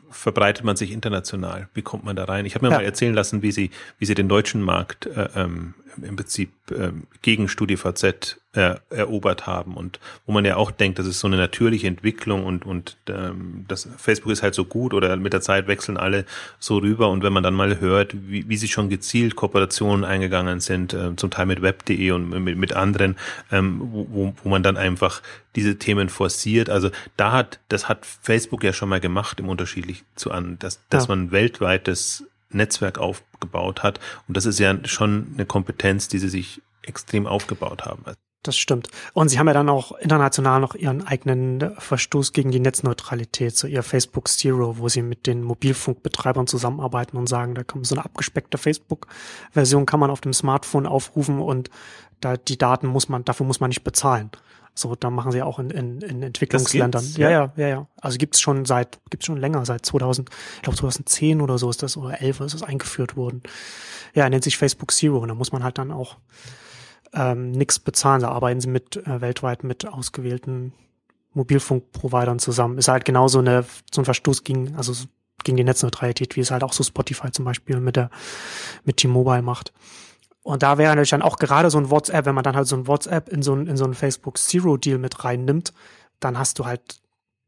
verbreitet 0.09 0.63
man 0.63 0.75
sich 0.75 0.91
international? 0.91 1.67
Wie 1.73 1.81
kommt 1.81 2.03
man 2.03 2.15
da 2.15 2.25
rein? 2.25 2.45
Ich 2.45 2.55
habe 2.55 2.65
mir 2.65 2.71
ja. 2.71 2.77
mal 2.77 2.85
erzählen 2.85 3.13
lassen, 3.13 3.41
wie 3.41 3.51
sie, 3.51 3.71
wie 3.97 4.05
sie 4.05 4.13
den 4.13 4.29
deutschen 4.29 4.61
Markt 4.61 5.07
äh, 5.07 5.29
ähm, 5.35 5.73
im 6.01 6.15
Prinzip 6.15 6.51
ähm, 6.71 7.07
gegen 7.21 7.47
StudiVZ 7.47 8.37
äh, 8.53 8.75
erobert 8.89 9.47
haben 9.47 9.75
und 9.75 9.99
wo 10.25 10.33
man 10.33 10.43
ja 10.43 10.57
auch 10.57 10.71
denkt, 10.71 10.99
das 10.99 11.07
ist 11.07 11.19
so 11.19 11.27
eine 11.27 11.37
natürliche 11.37 11.87
Entwicklung 11.87 12.45
und 12.45 12.65
und 12.65 12.97
ähm, 13.07 13.63
das 13.67 13.87
Facebook 13.97 14.31
ist 14.31 14.43
halt 14.43 14.55
so 14.55 14.65
gut 14.65 14.93
oder 14.93 15.15
mit 15.15 15.31
der 15.31 15.41
Zeit 15.41 15.67
wechseln 15.67 15.95
alle 15.97 16.25
so 16.59 16.77
rüber 16.77 17.09
und 17.09 17.23
wenn 17.23 17.31
man 17.31 17.43
dann 17.43 17.53
mal 17.53 17.79
hört, 17.79 18.13
wie, 18.13 18.49
wie 18.49 18.57
sie 18.57 18.67
schon 18.67 18.89
gezielt 18.89 19.35
Kooperationen 19.35 20.03
eingegangen 20.03 20.59
sind, 20.59 20.93
äh, 20.93 21.15
zum 21.15 21.29
Teil 21.29 21.45
mit 21.45 21.61
Web.de 21.61 22.11
und 22.11 22.29
mit, 22.43 22.57
mit 22.57 22.73
anderen, 22.73 23.15
ähm, 23.51 23.79
wo, 23.81 24.33
wo 24.43 24.49
man 24.49 24.63
dann 24.63 24.75
einfach 24.75 25.21
diese 25.55 25.77
Themen 25.77 26.09
forciert. 26.09 26.69
Also 26.69 26.89
da 27.15 27.31
hat 27.31 27.59
das 27.69 27.87
hat 27.87 28.05
Facebook 28.05 28.63
ja 28.63 28.73
schon 28.73 28.89
mal 28.89 28.99
gemacht 28.99 29.39
im 29.39 29.47
unterschiedlich 29.47 30.03
zu 30.15 30.31
an, 30.31 30.59
dass 30.59 30.81
dass 30.89 31.07
ja. 31.07 31.15
man 31.15 31.31
weltweites 31.31 32.25
Netzwerk 32.53 32.97
aufgebaut 32.97 33.83
hat. 33.83 33.99
Und 34.27 34.37
das 34.37 34.45
ist 34.45 34.59
ja 34.59 34.75
schon 34.85 35.27
eine 35.33 35.45
Kompetenz, 35.45 36.07
die 36.07 36.19
sie 36.19 36.29
sich 36.29 36.61
extrem 36.83 37.27
aufgebaut 37.27 37.85
haben. 37.85 38.03
Das 38.43 38.57
stimmt. 38.57 38.87
Und 39.13 39.29
sie 39.29 39.37
haben 39.37 39.47
ja 39.47 39.53
dann 39.53 39.69
auch 39.69 39.91
international 39.99 40.59
noch 40.61 40.73
ihren 40.73 41.05
eigenen 41.05 41.75
Verstoß 41.77 42.33
gegen 42.33 42.49
die 42.49 42.59
Netzneutralität, 42.59 43.55
so 43.55 43.67
ihr 43.67 43.83
Facebook 43.83 44.29
Zero, 44.29 44.79
wo 44.79 44.89
sie 44.89 45.03
mit 45.03 45.27
den 45.27 45.43
Mobilfunkbetreibern 45.43 46.47
zusammenarbeiten 46.47 47.17
und 47.17 47.29
sagen, 47.29 47.53
da 47.53 47.63
kommt 47.63 47.85
so 47.85 47.93
eine 47.93 48.03
abgespeckte 48.03 48.57
Facebook-Version, 48.57 49.85
kann 49.85 49.99
man 49.99 50.09
auf 50.09 50.21
dem 50.21 50.33
Smartphone 50.33 50.87
aufrufen 50.87 51.39
und 51.39 51.69
da 52.19 52.35
die 52.37 52.57
Daten 52.57 52.87
muss 52.87 53.09
man, 53.09 53.23
dafür 53.25 53.45
muss 53.45 53.59
man 53.59 53.69
nicht 53.69 53.83
bezahlen. 53.83 54.31
So, 54.73 54.95
da 54.95 55.09
machen 55.09 55.31
sie 55.31 55.41
auch 55.41 55.59
in, 55.59 55.69
in, 55.69 56.01
in 56.01 56.23
Entwicklungsländern. 56.23 57.05
Ja, 57.17 57.29
ja, 57.29 57.53
ja, 57.57 57.67
ja. 57.67 57.87
Also 57.99 58.17
gibt's 58.17 58.39
schon 58.39 58.65
seit, 58.65 58.99
gibt's 59.09 59.25
schon 59.25 59.37
länger, 59.37 59.65
seit 59.65 59.85
2000, 59.85 60.29
ich 60.55 60.61
glaube 60.61 60.77
2010 60.77 61.41
oder 61.41 61.57
so 61.57 61.69
ist 61.69 61.83
das, 61.83 61.97
oder 61.97 62.21
11 62.21 62.39
ist 62.41 62.53
das 62.53 62.63
eingeführt 62.63 63.17
worden. 63.17 63.43
Ja, 64.13 64.29
nennt 64.29 64.43
sich 64.43 64.57
Facebook 64.57 64.91
Zero 64.91 65.19
und 65.19 65.27
da 65.27 65.35
muss 65.35 65.51
man 65.51 65.63
halt 65.63 65.77
dann 65.77 65.91
auch 65.91 66.17
ähm, 67.13 67.51
nichts 67.51 67.79
bezahlen. 67.79 68.21
Da 68.21 68.29
arbeiten 68.29 68.61
sie 68.61 68.69
mit 68.69 68.95
äh, 68.95 69.21
weltweit 69.21 69.63
mit 69.63 69.87
ausgewählten 69.87 70.73
Mobilfunkprovidern 71.33 72.39
zusammen. 72.39 72.77
Ist 72.77 72.87
halt 72.87 73.05
genauso 73.05 73.39
eine, 73.39 73.65
so 73.93 74.01
ein 74.01 74.05
Verstoß 74.05 74.43
gegen, 74.43 74.75
also 74.75 74.93
gegen 75.43 75.57
die 75.57 75.63
Netzneutralität, 75.63 76.35
wie 76.35 76.41
es 76.41 76.51
halt 76.51 76.63
auch 76.63 76.73
so 76.73 76.83
Spotify 76.83 77.31
zum 77.31 77.45
Beispiel 77.45 77.79
mit 77.79 77.95
der, 77.95 78.09
mit 78.83 78.97
T-Mobile 78.97 79.41
macht. 79.41 79.73
Und 80.43 80.63
da 80.63 80.77
wäre 80.77 80.91
natürlich 80.91 81.11
dann 81.11 81.21
auch 81.21 81.37
gerade 81.37 81.69
so 81.69 81.77
ein 81.77 81.91
WhatsApp, 81.91 82.25
wenn 82.25 82.35
man 82.35 82.43
dann 82.43 82.55
halt 82.55 82.67
so 82.67 82.75
ein 82.75 82.87
WhatsApp 82.87 83.29
in 83.29 83.43
so 83.43 83.53
ein, 83.53 83.67
in 83.67 83.77
so 83.77 83.83
einen 83.83 83.93
Facebook 83.93 84.37
Zero 84.37 84.77
Deal 84.77 84.97
mit 84.97 85.23
reinnimmt, 85.23 85.73
dann 86.19 86.37
hast 86.37 86.57
du 86.59 86.65
halt, 86.65 86.99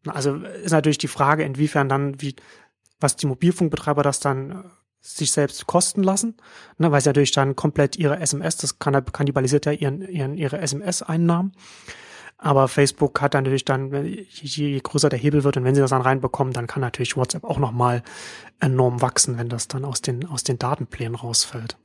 also 0.05 0.35
ist 0.35 0.71
natürlich 0.71 0.99
die 0.99 1.07
Frage, 1.07 1.43
inwiefern 1.43 1.89
dann, 1.89 2.21
wie, 2.21 2.35
was 2.99 3.15
die 3.15 3.25
Mobilfunkbetreiber 3.25 4.03
das 4.03 4.19
dann 4.19 4.51
äh, 4.51 4.55
sich 5.01 5.31
selbst 5.31 5.65
kosten 5.67 6.03
lassen, 6.03 6.37
ne, 6.77 6.91
weil 6.91 7.01
sie 7.01 7.09
natürlich 7.09 7.31
dann 7.31 7.55
komplett 7.55 7.97
ihre 7.97 8.19
SMS, 8.19 8.57
das 8.57 8.79
kann, 8.79 9.03
kannibalisiert 9.05 9.65
ja 9.65 9.71
ihren, 9.71 10.01
ihren, 10.07 10.37
ihre 10.37 10.59
SMS-Einnahmen. 10.59 11.53
Aber 12.37 12.67
Facebook 12.67 13.21
hat 13.21 13.33
dann 13.33 13.43
natürlich 13.43 13.65
dann, 13.65 13.91
je, 13.91 14.25
je 14.29 14.79
größer 14.79 15.09
der 15.09 15.19
Hebel 15.19 15.43
wird 15.43 15.57
und 15.57 15.63
wenn 15.63 15.75
sie 15.75 15.81
das 15.81 15.91
dann 15.91 16.01
reinbekommen, 16.01 16.53
dann 16.53 16.67
kann 16.67 16.81
natürlich 16.81 17.17
WhatsApp 17.17 17.43
auch 17.43 17.57
nochmal 17.57 18.03
enorm 18.59 19.01
wachsen, 19.01 19.37
wenn 19.37 19.49
das 19.49 19.67
dann 19.67 19.83
aus 19.85 20.01
den, 20.01 20.25
aus 20.25 20.43
den 20.43 20.59
Datenplänen 20.59 21.15
rausfällt. 21.15 21.77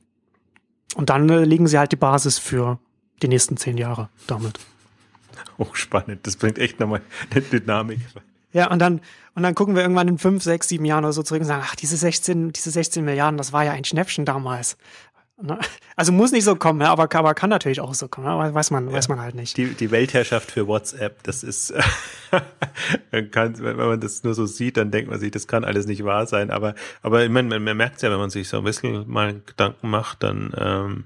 Und 0.95 1.09
dann 1.09 1.29
äh, 1.29 1.43
legen 1.43 1.67
sie 1.67 1.77
halt 1.77 1.91
die 1.91 1.97
Basis 1.97 2.39
für 2.39 2.79
die 3.21 3.27
nächsten 3.27 3.57
zehn 3.57 3.77
Jahre 3.77 4.09
damit. 4.27 4.59
Hochspannend. 5.57 6.25
Das 6.25 6.35
bringt 6.35 6.57
echt 6.57 6.79
nochmal 6.79 7.01
eine 7.31 7.41
Dynamik. 7.41 7.99
Ja, 8.51 8.71
und 8.71 8.79
dann, 8.79 9.01
und 9.35 9.43
dann 9.43 9.53
gucken 9.53 9.75
wir 9.75 9.83
irgendwann 9.83 10.07
in 10.07 10.17
fünf, 10.17 10.43
sechs, 10.43 10.69
sieben 10.69 10.85
Jahren 10.85 11.03
oder 11.03 11.13
so 11.13 11.21
zurück 11.21 11.41
und 11.41 11.47
sagen, 11.47 11.63
ach, 11.65 11.75
diese 11.75 11.97
16, 11.97 12.51
diese 12.51 12.71
16 12.71 13.05
Milliarden, 13.05 13.37
das 13.37 13.53
war 13.53 13.63
ja 13.63 13.73
ein 13.73 13.85
Schnäppchen 13.85 14.25
damals. 14.25 14.77
Ne? 15.41 15.57
Also 15.95 16.11
muss 16.11 16.31
nicht 16.31 16.43
so 16.43 16.55
kommen, 16.55 16.81
aber, 16.81 17.03
aber 17.13 17.33
kann 17.33 17.49
natürlich 17.49 17.79
auch 17.79 17.93
so 17.93 18.07
kommen, 18.07 18.27
aber 18.27 18.53
weiß 18.53 18.71
man, 18.71 18.87
ja. 18.87 18.93
weiß 18.93 19.07
man 19.07 19.21
halt 19.21 19.35
nicht. 19.35 19.55
Die, 19.57 19.73
die 19.73 19.91
Weltherrschaft 19.91 20.51
für 20.51 20.67
WhatsApp, 20.67 21.23
das 21.23 21.43
ist, 21.43 21.73
kann, 23.31 23.57
wenn 23.59 23.77
man 23.77 23.99
das 23.99 24.23
nur 24.23 24.33
so 24.33 24.45
sieht, 24.45 24.77
dann 24.77 24.91
denkt 24.91 25.09
man 25.09 25.19
sich, 25.19 25.31
das 25.31 25.47
kann 25.47 25.63
alles 25.63 25.85
nicht 25.85 26.03
wahr 26.03 26.25
sein. 26.25 26.51
Aber, 26.51 26.75
aber 27.01 27.23
ich 27.23 27.29
meine, 27.29 27.47
man, 27.47 27.63
man 27.63 27.77
merkt 27.77 28.01
ja, 28.01 28.11
wenn 28.11 28.19
man 28.19 28.29
sich 28.29 28.49
so 28.49 28.57
ein 28.57 28.63
bisschen 28.63 29.09
mal 29.09 29.41
Gedanken 29.45 29.89
macht, 29.89 30.23
dann, 30.23 30.53
ähm, 30.57 31.05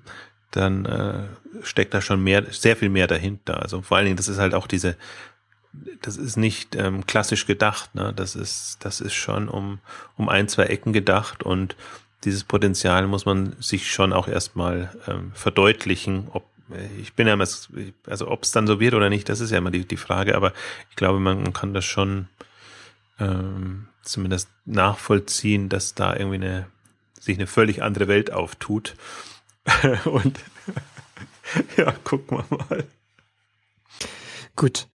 dann 0.51 0.85
äh, 0.85 1.23
steckt 1.61 1.93
da 1.93 2.01
schon 2.01 2.23
mehr, 2.23 2.43
sehr 2.51 2.75
viel 2.75 2.89
mehr 2.89 3.07
dahinter. 3.07 3.61
Also 3.61 3.81
vor 3.81 3.97
allen 3.97 4.05
Dingen, 4.05 4.17
das 4.17 4.27
ist 4.27 4.39
halt 4.39 4.55
auch 4.55 4.67
diese, 4.67 4.95
das 6.01 6.17
ist 6.17 6.37
nicht 6.37 6.75
ähm, 6.75 7.05
klassisch 7.05 7.45
gedacht, 7.45 7.95
ne? 7.95 8.13
Das 8.15 8.35
ist, 8.35 8.77
das 8.81 9.01
ist 9.01 9.13
schon 9.13 9.49
um, 9.49 9.79
um 10.17 10.29
ein, 10.29 10.47
zwei 10.47 10.65
Ecken 10.65 10.93
gedacht 10.93 11.43
und 11.43 11.75
dieses 12.23 12.43
Potenzial 12.43 13.07
muss 13.07 13.25
man 13.25 13.55
sich 13.59 13.91
schon 13.91 14.13
auch 14.13 14.27
erstmal 14.27 14.95
ähm, 15.07 15.31
verdeutlichen, 15.33 16.27
ob 16.31 16.45
ich 16.97 17.13
bin 17.13 17.27
ja 17.27 17.33
immer, 17.33 17.47
also 18.07 18.27
ob 18.29 18.43
es 18.43 18.51
dann 18.51 18.67
so 18.67 18.79
wird 18.79 18.93
oder 18.93 19.09
nicht, 19.09 19.29
das 19.29 19.41
ist 19.41 19.51
ja 19.51 19.57
immer 19.57 19.69
die, 19.69 19.85
die 19.85 19.97
Frage, 19.97 20.35
aber 20.35 20.53
ich 20.89 20.95
glaube, 20.95 21.19
man 21.19 21.53
kann 21.53 21.73
das 21.73 21.85
schon 21.85 22.29
ähm, 23.19 23.87
zumindest 24.01 24.49
nachvollziehen, 24.65 25.69
dass 25.69 25.93
da 25.93 26.15
irgendwie 26.15 26.35
eine, 26.35 26.67
sich 27.19 27.37
eine 27.37 27.47
völlig 27.47 27.83
andere 27.83 28.07
Welt 28.07 28.31
auftut. 28.31 28.95
Und 30.05 30.39
ja, 31.77 31.91
gucken 32.03 32.37
wir 32.37 32.57
mal. 32.57 32.83
Gut. 34.55 34.87